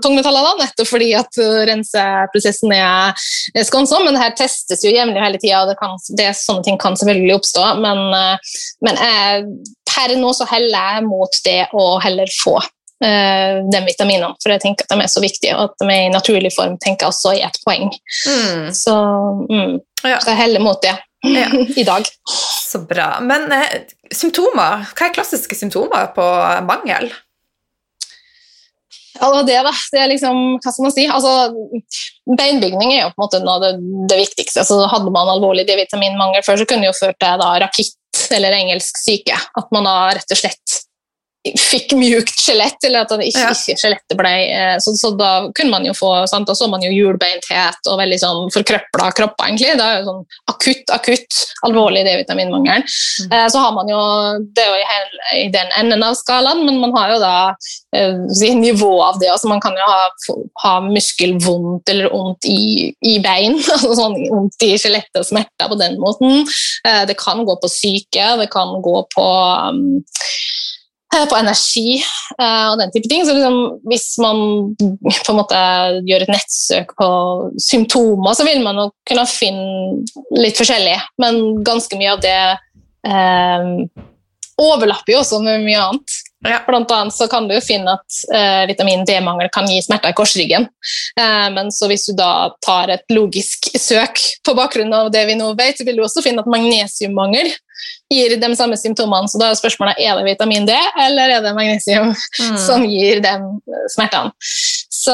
tungmetaller, 0.04 0.44
da, 0.44 0.66
nettopp 0.66 0.90
fordi 0.90 1.10
at 1.18 1.40
uh, 1.42 1.60
renseprosessen 1.70 2.74
er, 2.76 3.28
skånsom. 3.68 4.06
Men 4.06 4.18
det 4.18 4.24
her 4.24 4.36
testes 4.40 4.84
jo 4.86 4.94
jevnlig 4.94 5.24
hele 5.24 5.42
tida, 5.42 5.64
og 5.64 5.72
det 5.72 5.78
kan, 5.80 5.96
det, 6.20 6.32
sånne 6.40 6.66
ting 6.68 6.80
kan 6.82 6.98
selvfølgelig 7.00 7.38
oppstå. 7.38 7.68
Men, 7.84 8.04
uh, 8.12 8.58
men 8.86 9.00
jeg, 9.04 9.48
per 9.90 10.16
nå 10.20 10.34
så 10.36 10.48
heller 10.50 10.98
jeg 10.98 11.08
mot 11.08 11.42
det 11.46 11.62
å 11.78 11.88
heller 12.04 12.32
få 12.42 12.60
uh, 13.04 13.60
den 13.72 13.88
vitaminen, 13.88 14.36
for 14.42 14.54
jeg 14.54 14.64
tenker 14.64 14.88
at 14.88 14.96
de 14.96 15.04
er 15.06 15.12
så 15.12 15.24
viktige, 15.24 15.56
og 15.58 15.70
at 15.70 15.84
de 15.84 15.92
er 15.94 16.08
i 16.08 16.14
naturlig 16.14 16.52
form 16.56 16.78
tenker 16.82 17.08
jeg 17.08 17.14
også 17.14 17.36
i 17.38 17.44
et 17.46 17.62
poeng. 17.66 17.94
Mm. 18.28 18.68
Så, 18.76 18.96
mm, 19.50 19.78
Ja. 20.06 20.20
så 20.20 20.34
jeg 20.34 20.42
heller 20.46 20.64
mot 20.64 20.82
det 20.82 20.96
Ja. 21.28 21.50
i 21.82 21.84
dag. 21.84 22.06
Så 22.70 22.80
bra. 22.88 23.20
Men 23.20 23.52
eh, 23.52 23.82
symptomer, 24.14 24.86
hva 24.96 25.10
er 25.10 25.16
klassiske 25.16 25.58
symptomer 25.58 26.14
på 26.16 26.28
mangel? 26.68 27.10
Ja, 29.20 29.30
det, 29.44 29.58
da. 29.66 29.72
det 29.92 30.00
er 30.00 30.08
liksom, 30.14 30.38
hva 30.64 30.72
skal 30.72 30.86
man 30.86 30.94
si? 30.96 31.04
Altså, 31.12 31.32
beinbygning 32.40 32.94
er 32.94 33.02
jo 33.02 33.10
på 33.12 33.20
en 33.20 33.26
måte 33.26 33.42
noe 33.44 33.58
av 33.58 33.66
det, 33.66 33.72
det 34.12 34.20
viktigste. 34.22 34.62
Altså, 34.64 34.80
hadde 34.92 35.12
man 35.12 35.32
alvorlig 35.34 35.66
D-vitaminmangel 35.68 36.46
før, 36.46 36.62
så 36.62 36.68
kunne 36.70 36.86
det 36.86 36.94
jo 36.94 37.00
ført 37.02 37.20
til 37.20 37.44
rakitt 37.66 37.96
eller 38.36 38.56
engelsk 38.56 39.00
syke. 39.02 39.36
At 39.60 39.74
man 39.76 39.88
da 39.88 39.96
rett 40.16 40.36
og 40.36 40.40
slett 40.40 40.69
fikk 41.58 41.94
mjukt 41.98 42.36
skjelett, 42.38 42.78
eller 42.86 43.06
at 43.06 43.14
det 43.16 43.30
ikke, 43.32 43.42
Ja. 43.46 43.54
ikke 43.56 43.78
skjelettet 43.82 44.18
ble 44.20 44.32
eh, 44.54 44.76
så, 44.84 44.94
så 45.00 45.12
da 45.18 45.30
kunne 45.56 45.72
man 45.74 45.86
jo 45.88 45.94
få 45.98 46.12
sant? 46.30 46.48
Da 46.50 46.56
så 46.58 46.68
man 46.70 46.84
jo 46.86 46.92
hjulbeinthet 46.94 47.90
og 47.90 48.00
veldig 48.02 48.20
sånn 48.22 48.50
forkrøpla 48.54 49.10
kropper, 49.18 49.48
egentlig. 49.50 49.74
Det 49.80 49.86
er 49.86 50.00
jo 50.02 50.08
sånn 50.10 50.24
akutt, 50.54 50.94
akutt 50.96 51.40
alvorlig 51.68 52.06
D-vitaminmangel. 52.08 52.84
Mm. 52.86 53.32
Eh, 53.36 53.48
så 53.54 53.64
har 53.64 53.74
man 53.76 53.90
jo 53.92 54.00
Det 54.56 54.64
er 54.64 54.70
jo 54.70 54.78
i, 54.80 54.88
hel- 54.90 55.24
i 55.40 55.48
den 55.54 55.72
enden 55.80 56.04
av 56.06 56.16
skalaen, 56.20 56.66
men 56.66 56.80
man 56.82 56.94
har 56.98 57.14
jo 57.16 57.20
da 57.24 57.34
eh, 57.96 58.20
si, 58.36 58.52
nivå 58.56 58.92
av 59.04 59.20
det. 59.22 59.30
Altså 59.34 59.48
man 59.52 59.62
kan 59.64 59.76
jo 59.78 59.88
ha, 59.90 60.08
ha 60.64 60.74
muskelvondt 60.86 61.90
eller 61.90 62.10
vondt 62.14 62.46
i, 62.50 62.90
i 63.06 63.18
bein, 63.24 63.58
altså 63.74 63.94
sånn 63.98 64.18
vondt 64.30 64.66
i 64.68 64.74
skjelettet 64.80 65.22
og 65.24 65.28
smerter 65.30 65.70
på 65.72 65.78
den 65.80 65.98
måten. 66.02 66.44
Eh, 66.88 67.04
det 67.10 67.18
kan 67.20 67.44
gå 67.48 67.56
på 67.62 67.70
syke, 67.72 68.30
det 68.40 68.50
kan 68.54 68.76
gå 68.84 68.96
på 69.16 69.28
um, 69.70 70.00
på 71.10 71.38
energi 71.38 71.98
eh, 71.98 72.66
og 72.70 72.78
den 72.82 72.92
type 72.94 73.10
ting. 73.10 73.26
Så 73.26 73.34
liksom, 73.34 73.58
hvis 73.90 74.08
man 74.22 74.44
på 74.78 75.34
en 75.34 75.40
måte 75.40 75.62
gjør 76.08 76.26
et 76.26 76.34
nettsøk 76.34 76.94
på 77.00 77.10
symptomer, 77.62 78.38
så 78.38 78.46
vil 78.48 78.62
man 78.66 78.78
nok 78.80 78.96
kunne 79.10 79.26
finne 79.30 80.38
litt 80.38 80.60
forskjellig, 80.60 80.98
men 81.22 81.64
ganske 81.66 81.98
mye 82.00 82.14
av 82.14 82.24
det 82.24 82.40
eh, 83.10 83.70
overlapper 84.60 85.16
jo 85.16 85.22
også 85.24 85.40
med 85.44 85.64
mye 85.66 85.86
annet. 85.90 86.18
Ja. 86.48 86.62
Blant 86.68 86.92
annet 86.96 87.16
så 87.16 87.28
kan 87.28 87.50
du 87.50 87.56
finne 87.64 87.98
at 87.98 88.20
eh, 88.36 88.64
vitamin 88.70 89.04
D-mangel 89.08 89.50
kan 89.52 89.68
gi 89.68 89.82
smerter 89.84 90.14
i 90.14 90.16
korsryggen. 90.16 90.70
Eh, 91.20 91.48
men 91.56 91.72
så 91.76 91.90
hvis 91.92 92.08
du 92.08 92.14
da 92.20 92.52
tar 92.64 92.94
et 92.94 93.04
logisk 93.12 93.72
søk 93.76 94.22
på 94.48 94.56
bakgrunn 94.56 94.94
av 94.96 95.12
det 95.16 95.26
vi 95.28 95.36
nå 95.40 95.52
vet, 95.60 95.80
så 95.80 95.88
vil 95.88 96.00
du 96.00 96.06
også 96.06 96.24
finne 96.24 96.44
at 96.46 96.52
magnesiummangel 96.52 97.52
gir 98.10 98.36
de 98.42 98.50
samme 98.58 98.78
symptomene. 98.78 99.30
Så 99.30 99.38
da 99.42 99.50
er 99.52 99.58
spørsmålet 99.60 100.00
er 100.02 100.16
det 100.18 100.26
vitamin 100.32 100.66
D 100.66 100.74
eller 101.06 101.30
er 101.38 101.42
det 101.46 101.56
magnesium 101.58 102.14
Mm. 102.40 102.58
som 102.58 102.86
gir 102.90 103.20
eh, 103.26 103.42
smertene. 103.94 104.32
Så, 104.90 105.14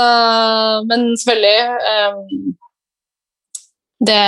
men 0.90 1.12
selvfølgelig 1.18 1.60
um, 1.92 2.56
det, 4.06 4.22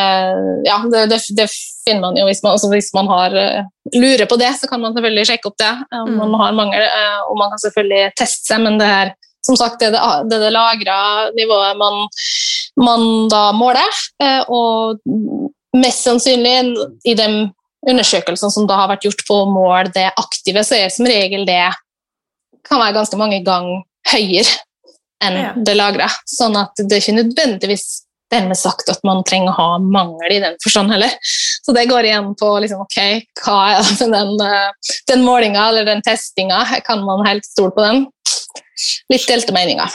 ja, 0.67 0.77
det, 0.91 1.19
det, 1.37 1.47
finner 1.85 2.01
man 2.01 2.17
jo 2.17 2.25
hvis 2.27 2.41
man, 2.43 2.53
altså 2.55 2.69
hvis 2.71 2.89
man 2.95 3.07
har, 3.11 3.33
eh, 3.35 3.63
lurer 3.95 4.25
på 4.29 4.37
det, 4.39 4.53
så 4.59 4.67
kan 4.69 4.81
man 4.81 4.93
selvfølgelig 4.95 5.25
sjekke 5.29 5.49
opp 5.51 5.57
det. 5.59 5.73
Om 5.93 6.09
Mm. 6.09 6.17
man 6.23 6.33
har 6.41 6.51
mangel, 6.59 6.81
eh, 6.81 7.19
og 7.29 7.37
man 7.39 7.51
kan 7.51 7.59
selvfølgelig 7.65 8.11
teste 8.17 8.47
seg, 8.53 8.61
men 8.63 8.77
det 8.79 8.87
er 8.87 9.13
som 9.45 9.55
sagt 9.59 9.79
det, 9.79 9.93
er 9.95 10.23
det, 10.27 10.39
det, 10.41 10.51
lagra 10.51 11.29
nivået 11.35 11.77
man, 11.79 12.07
man 12.79 13.29
da 13.31 13.51
måler. 13.55 13.91
eh, 14.23 14.43
Og 14.49 14.97
mest 15.75 16.03
sannsynlig 16.07 16.73
i 17.05 17.13
de 17.13 17.27
undersøkelsene 17.89 18.51
som 18.53 18.67
da 18.67 18.75
har 18.81 18.89
vært 18.91 19.05
gjort 19.07 19.23
på 19.27 19.41
å 19.43 19.49
måle 19.51 19.91
det 19.95 20.09
aktive, 20.19 20.63
så 20.67 20.75
er 20.79 20.89
som 20.93 21.05
regel 21.09 21.45
det 21.47 21.61
kan 22.67 22.81
være 22.81 22.97
ganske 22.99 23.17
mange 23.19 23.39
ganger 23.47 23.83
høyere 24.11 24.57
enn 25.23 25.37
Ja. 25.39 25.53
det 25.55 25.75
lagra. 25.77 26.09
Sånn 26.29 26.57
at 26.59 26.75
det 26.77 26.91
er 26.91 27.01
ikke 27.01 27.15
nødvendigvis 27.23 28.03
dermed 28.29 28.57
sagt 28.59 28.89
at 28.91 28.99
man 29.07 29.23
trenger 29.23 29.53
å 29.53 29.55
ha 29.55 29.77
mangel 29.79 30.33
i 30.35 30.39
den 30.43 30.57
forstand 30.61 30.91
heller. 30.91 31.13
Så 31.63 31.73
det 31.73 31.85
går 31.87 32.03
igjen 32.09 32.33
på 32.35 32.49
liksom, 32.59 32.81
ok, 32.83 32.97
hva 33.45 33.55
er 33.77 33.81
det 33.87 34.09
med 34.11 34.19
den, 34.19 34.41
eh, 34.43 34.93
den 35.07 35.23
målinga 35.23 35.69
eller 35.69 35.85
den 35.87 36.01
testinga. 36.03 36.59
Kan 36.85 37.05
man 37.07 37.23
helt 37.25 37.45
stole 37.47 37.71
på 37.71 37.81
den? 37.85 38.05
Litt 39.09 39.25
delte 39.31 39.53
meninger. 39.55 39.89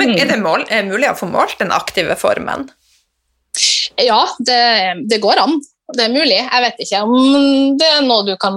Men 0.00 0.14
Mm. 0.14 0.18
er 0.22 0.26
det 0.32 0.40
mål, 0.42 0.64
er 0.72 0.82
mulig 0.88 1.10
å 1.12 1.18
få 1.20 1.28
målt 1.30 1.58
den 1.60 1.70
aktive 1.70 2.16
formen? 2.16 2.70
Ja, 4.00 4.26
det, 4.40 5.06
det 5.08 5.20
går 5.22 5.38
an. 5.44 5.60
Det 5.94 6.02
er 6.02 6.10
mulig. 6.10 6.38
Jeg 6.40 6.62
vet 6.64 6.80
ikke 6.82 7.00
om 7.06 7.76
det 7.78 7.86
er 7.86 8.00
noe 8.02 8.24
du 8.26 8.32
kan 8.42 8.56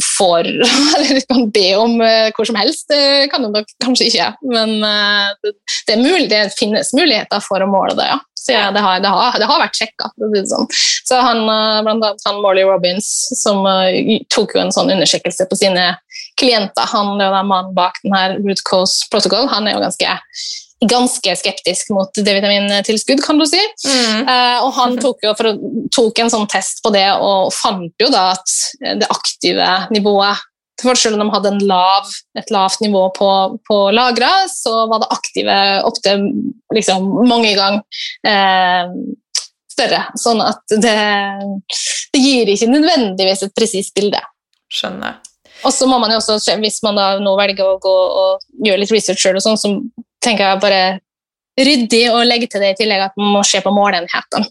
få 0.00 0.30
eller 0.40 1.18
kan 1.28 1.50
be 1.52 1.66
om 1.76 1.98
eh, 2.00 2.30
hvor 2.36 2.48
som 2.48 2.56
helst. 2.56 2.86
Det 2.88 3.28
kan 3.32 3.44
du 3.44 3.50
nok 3.52 3.68
kanskje 3.84 4.08
ikke. 4.08 4.30
Men 4.48 4.78
eh, 4.80 5.34
det, 5.44 5.92
er 5.92 6.00
mulig, 6.00 6.30
det 6.32 6.46
finnes 6.56 6.94
muligheter 6.96 7.44
for 7.44 7.60
å 7.60 7.68
måle 7.68 7.98
det, 7.98 8.08
ja. 8.08 8.18
Så 8.46 8.54
ja, 8.54 8.68
det, 8.70 8.78
har, 8.78 9.00
det, 9.02 9.10
har, 9.10 9.36
det 9.42 9.46
har 9.50 9.58
vært 9.58 9.76
sjekka. 9.76 10.08
Sånn. 10.16 10.68
Så 11.04 11.20
han, 11.20 11.42
eh, 11.44 11.80
blant 11.84 12.08
annet 12.08 12.28
han 12.28 12.40
Morley 12.40 12.64
Robbins, 12.64 13.10
som 13.36 13.66
tok 14.32 14.56
jo 14.56 14.62
en 14.62 14.72
sånn 14.72 14.94
undersøkelse 14.96 15.48
på 15.50 15.60
sine 15.60 15.90
klienter, 16.40 16.88
han 16.92 17.18
er 17.18 17.28
jo 17.28 17.34
den 17.34 17.50
mannen 17.50 17.76
bak 17.76 18.00
denne 18.04 18.38
Root 18.44 18.62
Cause 18.68 19.08
Protocol, 19.12 19.48
han 19.52 19.68
er 19.68 19.76
jo 19.76 19.84
ganske 19.84 20.16
ganske 20.84 21.36
skeptisk 21.40 21.92
mot 21.96 22.10
D-vitamintilskudd, 22.20 23.22
kan 23.24 23.38
du 23.40 23.46
si. 23.48 23.60
Mm. 23.86 24.26
Eh, 24.28 24.58
og 24.64 24.74
han 24.76 24.98
tok, 25.00 25.22
jo 25.24 25.32
for, 25.38 25.56
tok 25.94 26.20
en 26.20 26.32
sånn 26.32 26.48
test 26.52 26.82
på 26.84 26.92
det 26.94 27.06
og 27.16 27.54
fant 27.56 28.02
jo 28.02 28.10
da 28.12 28.28
at 28.34 28.58
det 29.00 29.08
aktive 29.12 29.70
nivået 29.94 30.44
til 30.76 30.90
forskjell 30.90 31.14
om 31.16 31.22
de 31.24 31.32
hadde 31.32 31.52
en 31.54 31.62
lav, 31.70 32.08
et 32.36 32.50
lavt 32.52 32.82
nivå 32.84 33.06
på, 33.16 33.28
på 33.64 33.76
lagra, 33.96 34.32
så 34.52 34.82
var 34.90 35.00
det 35.00 35.14
aktive 35.14 35.54
opptil 35.88 36.26
liksom, 36.76 37.06
mange 37.28 37.54
ganger 37.56 37.80
eh, 38.28 38.92
større. 39.72 40.02
Sånn 40.20 40.42
at 40.44 40.60
det, 40.84 40.96
det 42.12 42.20
gir 42.20 42.52
ikke 42.52 42.68
nødvendigvis 42.74 43.46
et 43.46 43.56
presist 43.56 43.96
bilde. 43.96 44.20
Skjønner. 44.72 45.22
Og 45.64 45.72
så 45.72 45.88
må 45.88 45.96
man 46.02 46.12
jo 46.12 46.20
også, 46.20 46.58
hvis 46.60 46.82
man 46.84 46.98
da 47.00 47.06
nå 47.22 47.32
velger 47.38 47.64
å 47.64 47.78
gå 47.80 47.94
og 48.20 48.66
gjøre 48.66 48.82
litt 48.82 48.92
research 48.92 49.24
og 49.30 49.40
sånn, 49.40 49.56
så 49.56 49.72
tenker 50.26 50.48
jeg 50.48 50.62
bare 50.62 50.84
ryddig 51.56 52.02
å 52.12 52.20
legge 52.26 52.50
til 52.52 52.62
det 52.62 52.74
i 52.74 52.78
tillegg 52.82 53.06
at 53.06 53.16
man 53.20 53.38
må 53.38 53.42
se 53.46 53.62
på 53.64 53.72
målenhetene. 53.72 54.48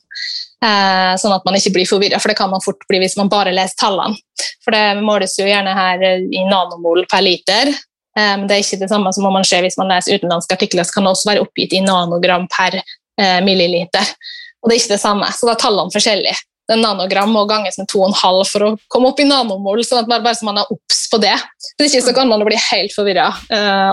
Eh, 0.66 1.14
sånn 1.22 1.36
at 1.36 1.44
man 1.46 1.58
ikke 1.58 1.74
blir 1.76 1.90
forvirra, 1.90 2.20
for 2.22 2.32
det 2.32 2.38
kan 2.40 2.50
man 2.50 2.64
fort 2.64 2.82
bli 2.90 3.02
hvis 3.04 3.18
man 3.20 3.30
bare 3.30 3.54
leser 3.54 3.78
tallene. 3.84 4.18
For 4.66 4.74
det 4.74 5.04
måles 5.06 5.36
jo 5.38 5.46
gjerne 5.46 5.76
her 5.78 6.02
i 6.16 6.46
nanomol 6.48 7.06
per 7.12 7.22
liter. 7.26 7.70
eh, 8.18 8.34
Men 8.40 8.48
det 8.48 8.56
er 8.56 8.64
ikke 8.64 8.82
det 8.82 8.90
samme 8.90 9.14
som 9.14 9.28
om 9.28 9.36
man 9.38 9.46
ser 9.46 9.62
hvis 9.62 9.78
man 9.78 9.92
leser 9.92 10.18
utenlandske 10.18 10.58
artikler, 10.58 10.88
så 10.88 10.98
kan 10.98 11.06
det 11.06 11.14
også 11.14 11.30
være 11.30 11.46
oppgitt 11.46 11.76
i 11.76 11.84
nanogram 11.86 12.48
per 12.50 12.80
eh, 12.80 13.40
milliliter. 13.46 14.16
Og 14.64 14.70
det 14.70 14.78
er 14.78 14.82
ikke 14.82 14.96
det 14.96 15.04
samme, 15.04 15.30
så 15.30 15.46
da 15.46 15.54
er 15.54 15.62
tallene 15.62 15.94
forskjellige. 15.94 16.38
Er 16.72 16.80
nanogram 16.82 17.36
og 17.38 17.50
ganges 17.52 17.78
med 17.78 17.86
2,5 17.92 18.40
for 18.50 18.66
å 18.66 18.70
komme 18.90 19.12
opp 19.12 19.20
i 19.22 19.28
nanomol, 19.30 19.84
sånn 19.86 20.02
at 20.02 20.10
man, 20.10 20.24
bare 20.26 20.38
så 20.38 20.48
man 20.48 20.58
er 20.64 20.72
obs 20.74 21.04
på 21.12 21.20
det. 21.22 21.36
Hvis 21.78 21.94
ikke 21.94 22.08
så 22.08 22.16
kan 22.18 22.32
man 22.32 22.42
bli 22.48 22.58
helt 22.58 22.96
forvirra. 22.96 23.28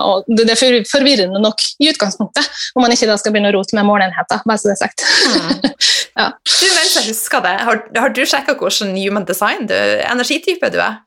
og 0.08 0.24
det 0.32 0.46
er 0.54 0.80
forvirrende 0.88 1.42
nok 1.42 1.60
i 1.82 1.90
utgangspunktet, 1.92 2.48
om 2.76 2.86
man 2.86 2.94
ikke 2.94 3.10
da 3.10 3.18
skal 3.20 3.34
begynne 3.34 3.52
å 3.52 3.58
rote 3.58 3.76
med 3.76 3.88
måleenheter. 3.90 4.40
bare 4.48 4.56
så 4.60 4.70
det 4.70 4.78
er 4.78 4.82
sagt. 4.86 5.06
Ja. 6.12 6.26
Du, 6.44 6.66
mens 6.76 6.92
jeg 6.92 7.06
husker 7.06 7.40
det, 7.40 7.54
har, 7.64 7.78
har 7.96 8.10
du 8.12 8.18
sjekka 8.28 8.52
hvordan 8.60 8.90
human 9.00 9.24
design 9.24 9.64
du, 9.64 9.72
energitype 10.04 10.68
du 10.68 10.76
er? 10.84 10.98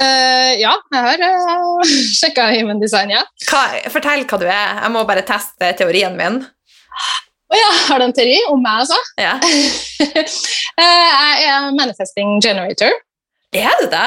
Uh, 0.00 0.54
ja, 0.56 0.72
jeg 0.94 1.02
har 1.04 1.24
uh, 1.28 1.90
sjekka 2.16 2.46
Human 2.54 2.78
Design, 2.80 3.10
ja. 3.12 3.20
Hva, 3.50 3.66
fortell 3.92 4.24
hva 4.24 4.38
du 4.40 4.46
er. 4.48 4.78
Jeg 4.80 4.92
må 4.94 5.02
bare 5.04 5.26
teste 5.28 5.74
teorien 5.76 6.16
min. 6.16 6.40
Å 7.50 7.58
ja, 7.58 7.70
har 7.88 7.98
du 7.98 8.06
en 8.06 8.14
teori 8.14 8.36
om 8.52 8.60
meg, 8.62 8.84
altså? 8.84 8.98
Ja. 9.18 9.36
Eh, 10.80 11.08
jeg 11.36 11.48
er 11.50 11.72
manifesting 11.76 12.38
generator. 12.40 12.94
Er 13.52 13.74
du 13.82 13.88
det? 13.92 14.06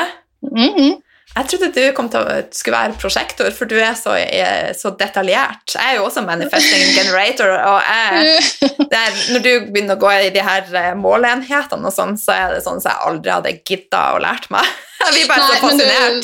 Mhm. 0.50 0.96
Jeg 1.34 1.50
trodde 1.50 1.70
du 1.74 1.94
kom 1.98 2.08
til 2.14 2.22
å 2.22 2.34
skulle 2.54 2.78
være 2.78 2.98
prosjektor, 3.02 3.50
for 3.58 3.70
du 3.70 3.76
er 3.82 3.96
så, 3.98 4.14
er 4.22 4.74
så 4.78 4.92
detaljert. 4.98 5.74
Jeg 5.74 5.82
er 5.82 5.98
jo 5.98 6.06
også 6.06 6.22
manifesting 6.26 6.92
generator, 7.00 7.50
og 7.58 7.80
jeg, 7.86 8.36
er, 8.86 9.22
når 9.34 9.46
du 9.46 9.52
begynner 9.74 9.98
å 9.98 10.02
gå 10.04 10.12
i 10.28 10.32
de 10.34 10.44
her 10.46 10.70
eh, 10.78 10.92
måleenhetene 10.98 11.90
og 11.90 11.96
sånn, 11.96 12.18
så 12.22 12.36
er 12.38 12.56
det 12.56 12.64
sånn 12.66 12.82
som 12.84 12.92
jeg 12.92 13.10
aldri 13.10 13.34
hadde 13.34 13.56
gidda 13.66 14.04
å 14.14 14.22
lært 14.22 14.50
meg. 14.54 14.70
Jeg 15.14 15.24
er 15.24 15.30
bare 15.30 15.48
så 15.48 15.68
men 15.68 15.78
du- 15.78 15.86
fascinert. 15.86 16.24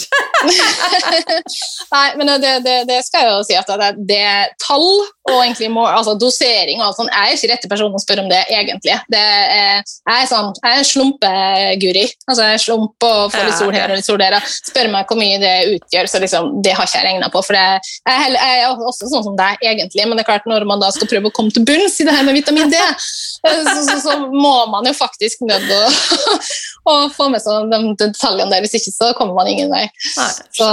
Nei, 1.96 2.08
men 2.20 2.34
det, 2.42 2.54
det, 2.66 2.76
det 2.90 3.00
skal 3.06 3.26
jeg 3.26 3.32
jo 3.34 3.40
si 3.48 3.56
at 3.60 3.72
det, 3.82 3.90
det 4.08 4.20
er 4.24 4.52
tall 4.62 4.86
og 5.30 5.44
egentlig 5.44 5.70
må, 5.74 5.84
altså 5.86 6.16
dosering 6.20 6.80
og 6.82 6.88
alt 6.88 6.98
sånt. 6.98 7.12
Jeg 7.14 7.34
er 7.34 7.38
ikke 7.38 7.50
rette 7.52 7.70
person 7.72 7.96
å 7.96 8.02
spørre 8.02 8.24
om 8.24 8.30
det, 8.32 8.40
egentlig. 8.50 8.96
Det 9.12 9.20
er, 9.20 9.84
jeg 9.84 10.24
er 10.24 10.30
sånn, 10.30 10.52
jeg 10.64 10.80
er 10.80 10.88
slumpeguri. 10.90 12.06
Altså, 12.30 12.48
jeg 12.50 12.64
slump 12.64 13.08
og 13.08 13.34
får 13.34 13.46
litt 13.50 13.60
sol 13.60 13.74
her 13.76 13.94
og 13.94 14.00
litt 14.00 14.08
sol 14.08 14.20
der. 14.22 14.38
Spør 14.70 14.90
meg 14.94 15.10
hvor 15.10 15.20
mye 15.20 15.40
det 15.42 15.54
utgjør, 15.76 16.10
så 16.10 16.22
liksom, 16.24 16.50
det 16.66 16.74
har 16.78 16.90
ikke 16.90 17.02
jeg 17.02 17.08
regna 17.10 17.30
på. 17.34 17.44
For 17.46 17.58
det, 17.58 17.66
jeg, 18.10 18.16
er 18.16 18.38
jeg 18.38 18.64
er 18.64 18.86
også 18.92 19.12
sånn 19.12 19.28
som 19.28 19.38
deg, 19.40 19.62
egentlig, 19.62 20.08
men 20.08 20.18
det 20.18 20.26
er 20.26 20.32
klart 20.32 20.50
når 20.50 20.66
man 20.70 20.82
da 20.82 20.92
skal 20.96 21.10
prøve 21.12 21.32
å 21.32 21.36
komme 21.36 21.54
til 21.54 21.68
bunns 21.68 22.00
i 22.02 22.08
det 22.08 22.16
her 22.16 22.26
med 22.28 22.38
vitamin 22.40 22.74
D, 22.74 22.80
så, 23.40 23.54
så, 23.86 24.00
så 24.04 24.18
må 24.34 24.56
man 24.72 24.88
jo 24.90 24.96
faktisk 24.98 25.46
nødt 25.48 25.70
å, 25.76 25.82
å 26.92 26.96
få 27.14 27.30
med 27.34 27.44
seg 27.44 27.70
de 27.72 27.94
detaljene 28.02 28.50
der. 28.56 28.66
Hvis 28.70 28.80
ikke 28.80 28.96
så 28.96 29.12
kommer 29.18 29.38
man 29.38 29.50
ingen 29.52 29.72
vei. 29.74 29.86
Nei. 29.90 30.32
Så 30.56 30.70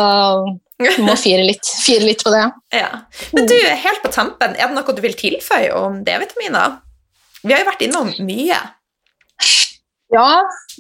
må 1.01 1.17
fire 1.17 1.45
litt, 1.47 1.67
fire 1.83 2.05
litt 2.05 2.25
på 2.25 2.33
det. 2.35 2.47
Ja. 2.83 2.91
Men 3.33 3.49
du, 3.49 3.57
helt 3.57 4.03
på 4.05 4.13
tampen, 4.13 4.57
er 4.57 4.69
det 4.69 4.77
noe 4.77 4.97
du 4.97 5.03
vil 5.05 5.17
tilføye 5.17 5.73
om 5.79 6.03
D-vitaminer? 6.07 6.81
Vi 7.43 7.55
har 7.55 7.63
jo 7.63 7.71
vært 7.71 7.85
innom 7.87 8.11
mye. 8.27 8.59
Ja, 10.15 10.31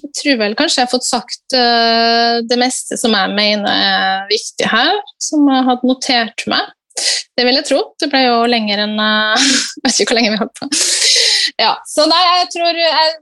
jeg 0.02 0.12
tror 0.20 0.36
vel 0.38 0.54
kanskje 0.58 0.80
jeg 0.80 0.86
har 0.86 0.92
fått 0.92 1.06
sagt 1.06 1.56
eh, 1.56 2.36
det 2.46 2.58
meste 2.60 2.98
som 3.00 3.14
jeg 3.16 3.32
mener 3.34 3.66
er 3.66 4.28
viktig 4.30 4.68
her, 4.70 4.92
som 5.22 5.48
jeg 5.50 5.66
hadde 5.66 5.90
notert 5.90 6.44
meg. 6.50 6.70
Det 7.36 7.44
vil 7.44 7.58
jeg 7.58 7.66
tro. 7.68 7.80
Det 8.00 8.08
ble 8.12 8.22
jo 8.24 8.36
lenger 8.48 8.80
enn 8.86 8.94
uh, 8.96 9.36
Jeg 9.82 9.84
vet 9.84 10.00
ikke 10.00 10.12
hvor 10.12 10.18
lenge 10.20 10.32
vi 10.32 10.40
holdt 10.40 10.60
på. 10.60 10.68
Ja, 11.60 11.72
så 11.88 12.04
nei, 12.10 12.22
jeg 12.40 12.48
tror 12.52 12.78
jeg, 12.80 13.12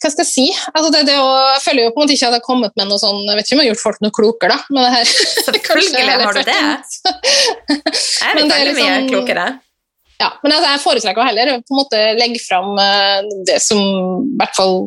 Hva 0.00 0.10
skal 0.12 0.22
jeg 0.22 0.28
si? 0.28 0.44
Altså 0.70 0.92
det, 0.94 1.02
det 1.08 1.16
å, 1.18 1.26
jeg 1.56 1.64
føler 1.64 1.86
jo 1.86 1.90
på 1.92 1.98
en 2.00 2.04
måte 2.04 2.14
ikke 2.14 2.28
at 2.28 2.36
jeg 2.36 2.40
har 2.40 2.46
kommet 2.46 2.76
med 2.78 2.88
noe 2.88 3.00
sånn 3.02 3.18
Jeg 3.26 3.36
vet 3.38 3.48
ikke 3.48 3.56
om 3.56 3.60
jeg 3.60 3.66
har 3.66 3.72
gjort 3.72 3.82
folk 3.82 4.00
noe 4.04 4.14
klokere, 4.18 4.56
da. 4.56 4.76
Med 4.76 4.86
det 4.86 4.92
her 4.94 5.12
Selvfølgelig 5.48 6.06
har 6.06 6.38
du 6.38 6.42
det. 6.46 6.56
Jeg 8.22 8.38
vet 8.38 8.54
veldig 8.54 8.74
mye 8.78 8.88
liksom- 8.88 9.12
klokere. 9.12 9.46
Ja, 10.22 10.28
men 10.44 10.52
altså, 10.54 10.68
jeg 10.70 10.80
foretrekker 10.84 11.26
heller 11.26 11.48
på 11.66 11.74
en 11.74 11.78
måte 11.80 12.00
legge 12.14 12.38
fram 12.44 12.76
eh, 12.78 13.24
det 13.48 13.56
som 13.64 13.80
i 13.82 14.36
hvert 14.38 14.54
fall 14.54 14.84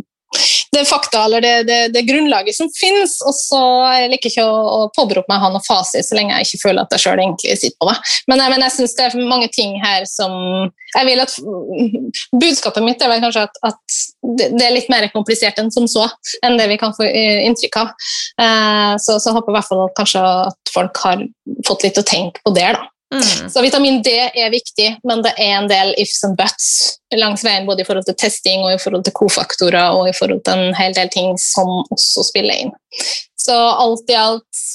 det 0.75 0.83
fakta 0.89 1.25
eller 1.25 1.41
det, 1.45 1.53
det, 1.69 1.79
det 1.93 2.01
grunnlaget 2.07 2.55
som 2.57 2.69
finnes, 2.75 3.17
og 3.25 3.33
så 3.37 3.59
jeg 3.95 4.09
liker 4.11 4.31
ikke 4.31 4.45
å, 4.47 4.55
å 4.75 4.79
påberope 4.95 5.29
meg 5.31 5.39
å 5.39 5.45
ha 5.45 5.51
noe 5.53 5.63
fasit 5.65 6.05
så 6.07 6.17
lenge 6.17 6.35
jeg 6.39 6.49
ikke 6.49 6.61
føler 6.67 6.83
at 6.83 6.95
jeg 6.97 7.03
sjøl 7.05 7.21
egentlig 7.23 7.55
sitter 7.61 7.77
på 7.81 7.89
det. 7.91 7.95
Men, 8.31 8.41
jeg- 8.43 8.53
men 8.55 8.65
jeg 8.67 8.75
syns 8.77 8.95
det 8.97 9.05
er 9.07 9.29
mange 9.29 9.49
ting 9.55 9.77
her 9.83 10.05
som 10.09 10.35
jeg 10.95 11.07
vil 11.09 11.23
at 11.23 11.33
Budskapet 12.41 12.83
mitt 12.85 13.01
er 13.03 13.11
vel 13.11 13.23
kanskje 13.23 13.45
at, 13.47 13.57
at 13.67 13.99
det, 14.39 14.49
er 14.65 14.73
litt 14.75 14.89
mer 14.91 15.07
komplisert 15.13 15.59
enn 15.61 15.71
som 15.73 15.87
så, 15.91 16.07
enn 16.45 16.57
det 16.59 16.67
vi 16.71 16.77
kan 16.81 16.93
få 16.95 17.05
eh, 17.07 17.43
inntrykk 17.47 17.79
av. 17.81 17.93
Eh, 18.41 18.93
så, 19.01 19.17
så 19.19 19.29
jeg 19.31 19.37
håper 19.37 19.53
i 19.53 19.57
hvert 19.57 19.69
fall 19.69 19.83
at 19.87 19.95
kanskje 19.99 20.23
at 20.49 20.73
folk 20.75 21.01
har 21.05 21.23
fått 21.67 21.85
litt 21.87 21.99
å 22.01 22.05
tenke 22.07 22.43
på 22.45 22.53
der, 22.55 22.77
da. 22.79 22.89
Mm. 23.15 23.49
Så 23.51 23.63
vitamin 23.63 24.01
D 24.05 24.11
er 24.27 24.53
viktig, 24.53 24.87
men 25.07 25.23
det 25.25 25.33
er 25.39 25.57
en 25.57 25.69
del 25.71 25.93
ifs 26.01 26.23
and 26.27 26.37
buts 26.39 26.69
langs 27.15 27.45
veien, 27.45 27.67
både 27.67 27.83
i 27.83 27.87
forhold 27.87 28.07
til 28.07 28.17
testing 28.19 28.65
og 28.65 28.73
i 28.75 28.79
forhold 28.81 29.05
til 29.07 29.15
kofaktorer 29.15 29.95
og 29.95 30.09
i 30.09 30.15
forhold 30.15 30.41
til 30.45 30.65
en 30.67 30.75
hel 30.77 30.95
del 30.97 31.11
ting 31.13 31.35
som 31.41 31.69
også 31.85 32.25
spiller 32.29 32.65
inn. 32.65 32.73
Så 33.39 33.55
alt 33.55 34.11
i 34.11 34.19
alt 34.19 34.65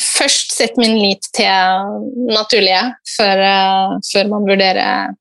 Først 0.00 0.54
sett 0.56 0.78
min 0.80 0.96
lit 0.98 1.28
til 1.36 1.84
naturlige 2.32 2.80
før, 3.12 3.42
eh, 3.44 3.92
før 4.08 4.30
man 4.32 4.48
vurderer 4.48 5.12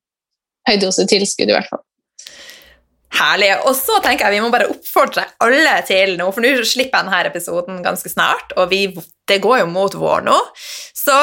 høydose 0.66 1.06
tilskudd, 1.12 1.52
i 1.52 1.54
hvert 1.54 1.70
fall. 1.70 1.84
Herlig. 3.20 3.50
Og 3.66 3.74
så 3.78 3.98
tenker 4.04 4.28
jeg 4.28 4.38
vi 4.38 4.42
må 4.44 4.52
bare 4.54 4.70
oppfordre 4.70 5.26
alle 5.44 5.76
til 5.88 6.14
noe, 6.20 6.34
for 6.34 6.46
nå 6.46 6.52
slipper 6.68 7.02
jeg 7.02 7.10
denne 7.10 7.22
episoden 7.32 7.80
ganske 7.86 8.12
snart, 8.12 8.54
og 8.56 8.70
vi, 8.74 8.84
det 9.30 9.40
går 9.44 9.64
jo 9.64 9.70
mot 9.72 9.98
vår 9.98 10.28
nå. 10.28 10.38
Så 10.98 11.16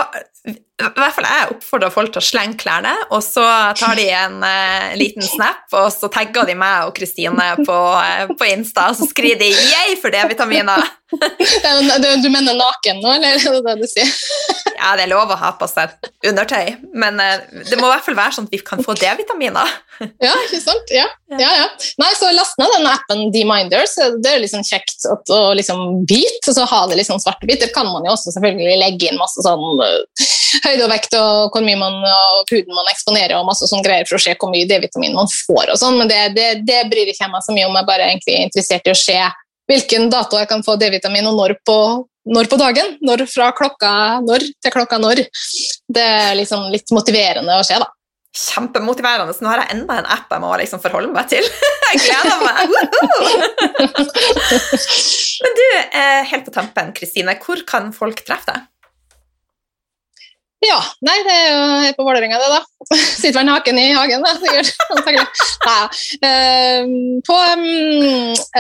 i 0.46 0.84
hvert 0.84 1.14
fall 1.16 1.24
jeg 1.24 1.52
oppfordrer 1.54 1.92
folk 1.92 2.10
til 2.12 2.20
å 2.20 2.26
slenge 2.26 2.58
klærne, 2.60 2.92
og 3.08 3.22
så 3.24 3.44
tar 3.78 3.96
de 3.96 4.04
en 4.12 4.42
eh, 4.44 4.92
liten 5.00 5.24
snap, 5.24 5.64
og 5.72 5.88
så 5.94 6.10
tagger 6.12 6.44
de 6.50 6.56
meg 6.58 6.90
og 6.90 6.92
Kristine 6.98 7.48
på, 7.64 7.78
eh, 8.02 8.28
på 8.36 8.48
Insta, 8.52 8.90
og 8.92 8.98
så 8.98 9.08
skriver 9.08 9.40
de 9.40 9.48
'yay 9.54 9.96
for 10.02 10.12
D-vitaminer'. 10.12 10.84
Eh, 11.06 12.18
Du, 12.18 12.26
mener 12.28 12.56
naken 12.58 12.98
nå, 12.98 13.12
eller 13.14 13.36
er 13.38 13.38
det 13.38 13.60
det 13.62 13.74
du 13.78 13.86
sier? 13.86 14.08
Ja, 14.76 14.96
det 14.98 15.06
er 15.06 15.12
lov 15.12 15.30
å 15.30 15.36
ha 15.38 15.52
på 15.56 15.68
seg 15.70 15.94
undertøy, 16.26 16.74
men 16.98 17.20
eh, 17.22 17.46
det 17.70 17.78
må 17.78 17.86
i 17.86 17.92
hvert 17.94 18.04
fall 18.04 18.18
være 18.18 18.34
sånn 18.36 18.48
at 18.50 18.56
vi 18.56 18.58
kan 18.60 18.82
få 18.84 18.96
D-vitaminer. 18.98 19.70
Ja, 20.26 20.34
ikke 20.44 20.58
sant? 20.60 20.90
Ja, 20.92 21.06
ja, 21.40 21.48
ja. 21.62 21.68
Nei, 22.02 22.10
så 22.18 22.28
last 22.34 22.58
ned 22.60 22.68
den 22.74 22.88
appen 22.90 23.30
Deminders. 23.32 23.94
det 23.96 24.28
er 24.34 24.42
liksom 24.42 24.66
kjekt 24.66 25.06
å 25.32 25.54
liksom 25.56 26.02
bite, 26.04 26.52
så 26.52 26.66
ha 26.68 26.82
det 26.90 26.98
liksom 27.00 27.22
svart-hvitt. 27.22 27.62
Der 27.62 27.72
kan 27.72 27.88
man 27.88 28.04
jo 28.04 28.12
også 28.12 28.34
selvfølgelig 28.34 28.76
legge 28.82 29.08
inn 29.08 29.16
masse 29.22 29.40
sånn 29.46 29.80
øh, 29.86 30.02
høyde 30.66 30.84
og 30.86 30.92
vekt 30.92 31.16
og 31.18 31.54
hvor 31.54 31.64
mye 31.64 31.78
man, 31.80 31.98
og 32.02 32.52
huden 32.52 32.74
man 32.76 32.90
eksponerer 32.92 33.36
og 33.38 33.48
masse 33.48 33.68
sånn 33.70 33.84
greier 33.84 34.08
for 34.08 34.18
å 34.18 34.22
se 34.22 34.34
hvor 34.36 34.52
mye 34.52 34.68
D-vitamin 34.68 35.16
man 35.16 35.30
får 35.32 35.72
og 35.74 35.80
sånn, 35.80 35.98
men 36.00 36.10
det, 36.10 36.20
det, 36.36 36.48
det 36.68 36.84
bryr 36.90 37.10
ikke 37.12 37.24
jeg 37.24 37.32
meg 37.32 37.46
så 37.46 37.56
mye 37.56 37.68
om, 37.68 37.76
jeg 37.76 37.84
er 37.84 37.90
bare 37.90 38.10
egentlig 38.10 38.38
interessert 38.48 38.88
i 38.88 38.94
å 38.94 39.00
se 39.00 39.18
hvilken 39.66 40.10
dato 40.12 40.38
jeg 40.40 40.50
kan 40.50 40.62
få 40.66 40.76
D-vitamin 40.80 41.26
og 41.30 41.36
når 41.40 41.56
på, 41.66 41.78
når 42.30 42.50
på 42.50 42.60
dagen, 42.60 42.96
når 43.04 43.26
fra 43.30 43.50
klokka 43.56 43.92
når 44.24 44.46
til 44.62 44.74
klokka 44.74 44.98
når. 45.02 45.24
Det 45.90 46.06
er 46.06 46.34
liksom 46.38 46.68
litt 46.72 46.92
motiverende 46.94 47.58
å 47.58 47.66
se 47.66 47.78
da. 47.82 47.88
Kjempemotiverende. 48.36 49.32
Så 49.32 49.44
nå 49.44 49.50
har 49.50 49.62
jeg 49.64 49.78
enda 49.78 49.96
en 50.00 50.08
app 50.12 50.32
jeg 50.32 50.42
må 50.42 50.52
liksom 50.60 50.82
forholde 50.82 51.12
meg 51.14 51.30
til. 51.32 51.46
Jeg 51.86 52.00
gleder 52.02 52.40
meg! 52.42 52.72
Men 55.44 55.52
du, 55.54 55.66
eh, 55.70 56.22
helt 56.32 56.48
på 56.48 56.52
tampen, 56.52 56.90
Kristine, 56.96 57.36
hvor 57.38 57.62
kan 57.68 57.92
folk 57.94 58.24
treffe 58.26 58.50
deg? 58.50 58.64
Ja, 60.64 60.78
nei, 61.04 61.16
det 61.26 61.34
er 61.36 61.50
jo 61.50 61.96
på 61.98 62.04
Vålerenga, 62.06 62.38
det, 62.40 62.46
da. 62.48 62.60
Sitter 63.20 63.40
vel 63.40 63.48
naken 63.50 63.80
i 63.80 63.90
hagen, 63.92 64.24
da, 64.24 64.32
sikkert. 64.40 64.70
Nei, 65.66 65.82
eh, 66.28 66.88
på 67.26 67.36
um, 67.52 67.66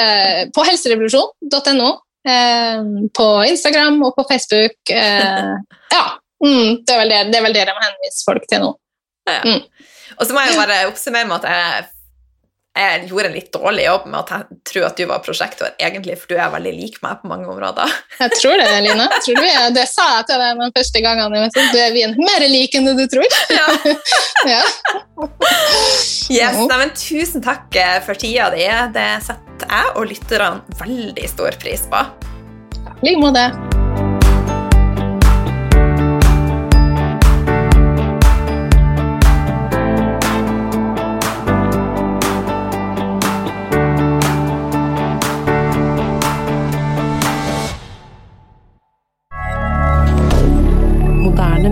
eh, 0.02 0.42
på 0.52 0.66
helserevolusjon.no, 0.68 1.88
eh, 2.28 2.92
på 3.16 3.28
Instagram 3.48 3.98
og 4.04 4.12
på 4.18 4.26
Facebook. 4.28 4.76
Eh, 4.92 5.52
ja, 5.96 6.04
mm, 6.44 6.84
det, 6.84 6.92
er 6.92 7.00
vel 7.00 7.14
det, 7.14 7.22
det 7.32 7.40
er 7.40 7.46
vel 7.48 7.56
det 7.56 7.66
de 7.70 7.76
henviser 7.80 8.28
folk 8.28 8.48
til 8.50 8.64
nå. 8.66 8.72
Ja. 9.32 9.40
Mm. 9.42 9.92
Og 10.16 10.28
så 10.28 10.36
må 10.36 10.44
jeg 10.44 10.60
bare 10.60 10.82
oppsummere 10.90 11.28
med 11.28 11.40
at 11.40 11.48
jeg, 11.50 11.88
jeg 12.76 13.06
gjorde 13.08 13.30
en 13.30 13.36
litt 13.36 13.48
dårlig 13.54 13.86
jobb 13.86 14.08
med 14.12 14.18
å 14.20 14.40
tro 14.68 14.82
at 14.86 14.98
du 14.98 15.06
var 15.08 15.22
prosjektor, 15.24 15.72
egentlig, 15.80 16.18
for 16.20 16.32
du 16.32 16.40
er 16.40 16.52
veldig 16.52 16.72
lik 16.76 16.98
meg 17.04 17.22
på 17.22 17.30
mange 17.30 17.48
områder. 17.50 17.92
Jeg 18.22 18.34
tror 18.36 18.56
det, 18.60 18.66
Line. 18.84 19.08
Tror 19.24 19.40
du 19.40 19.46
er, 19.46 19.70
det 19.74 19.86
sa 19.90 20.06
jeg 20.16 20.26
til 20.28 20.42
deg 20.42 20.60
de 20.60 20.68
første 20.76 21.02
gangene. 21.04 21.42
Du, 21.52 21.78
er 21.80 21.94
vi 21.94 22.04
er 22.06 22.14
mer 22.18 22.44
lik 22.50 22.76
enn 22.78 22.88
du 22.96 23.06
tror. 23.10 23.26
Ja. 23.56 23.66
Ja. 24.46 24.60
Yes, 26.30 26.58
nei, 26.58 26.76
men 26.76 26.92
Tusen 26.98 27.44
takk 27.44 27.76
eh, 27.78 27.96
for 28.04 28.18
tida 28.18 28.50
di. 28.54 28.66
Det 28.96 29.08
setter 29.26 29.72
jeg 29.72 29.94
og 29.96 30.10
lytterne 30.12 30.78
veldig 30.82 31.32
stor 31.32 31.58
pris 31.62 31.88
på. 31.92 32.04
I 33.02 33.10
like 33.10 33.20
måte. 33.22 33.75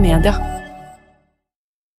Media. 0.05 0.54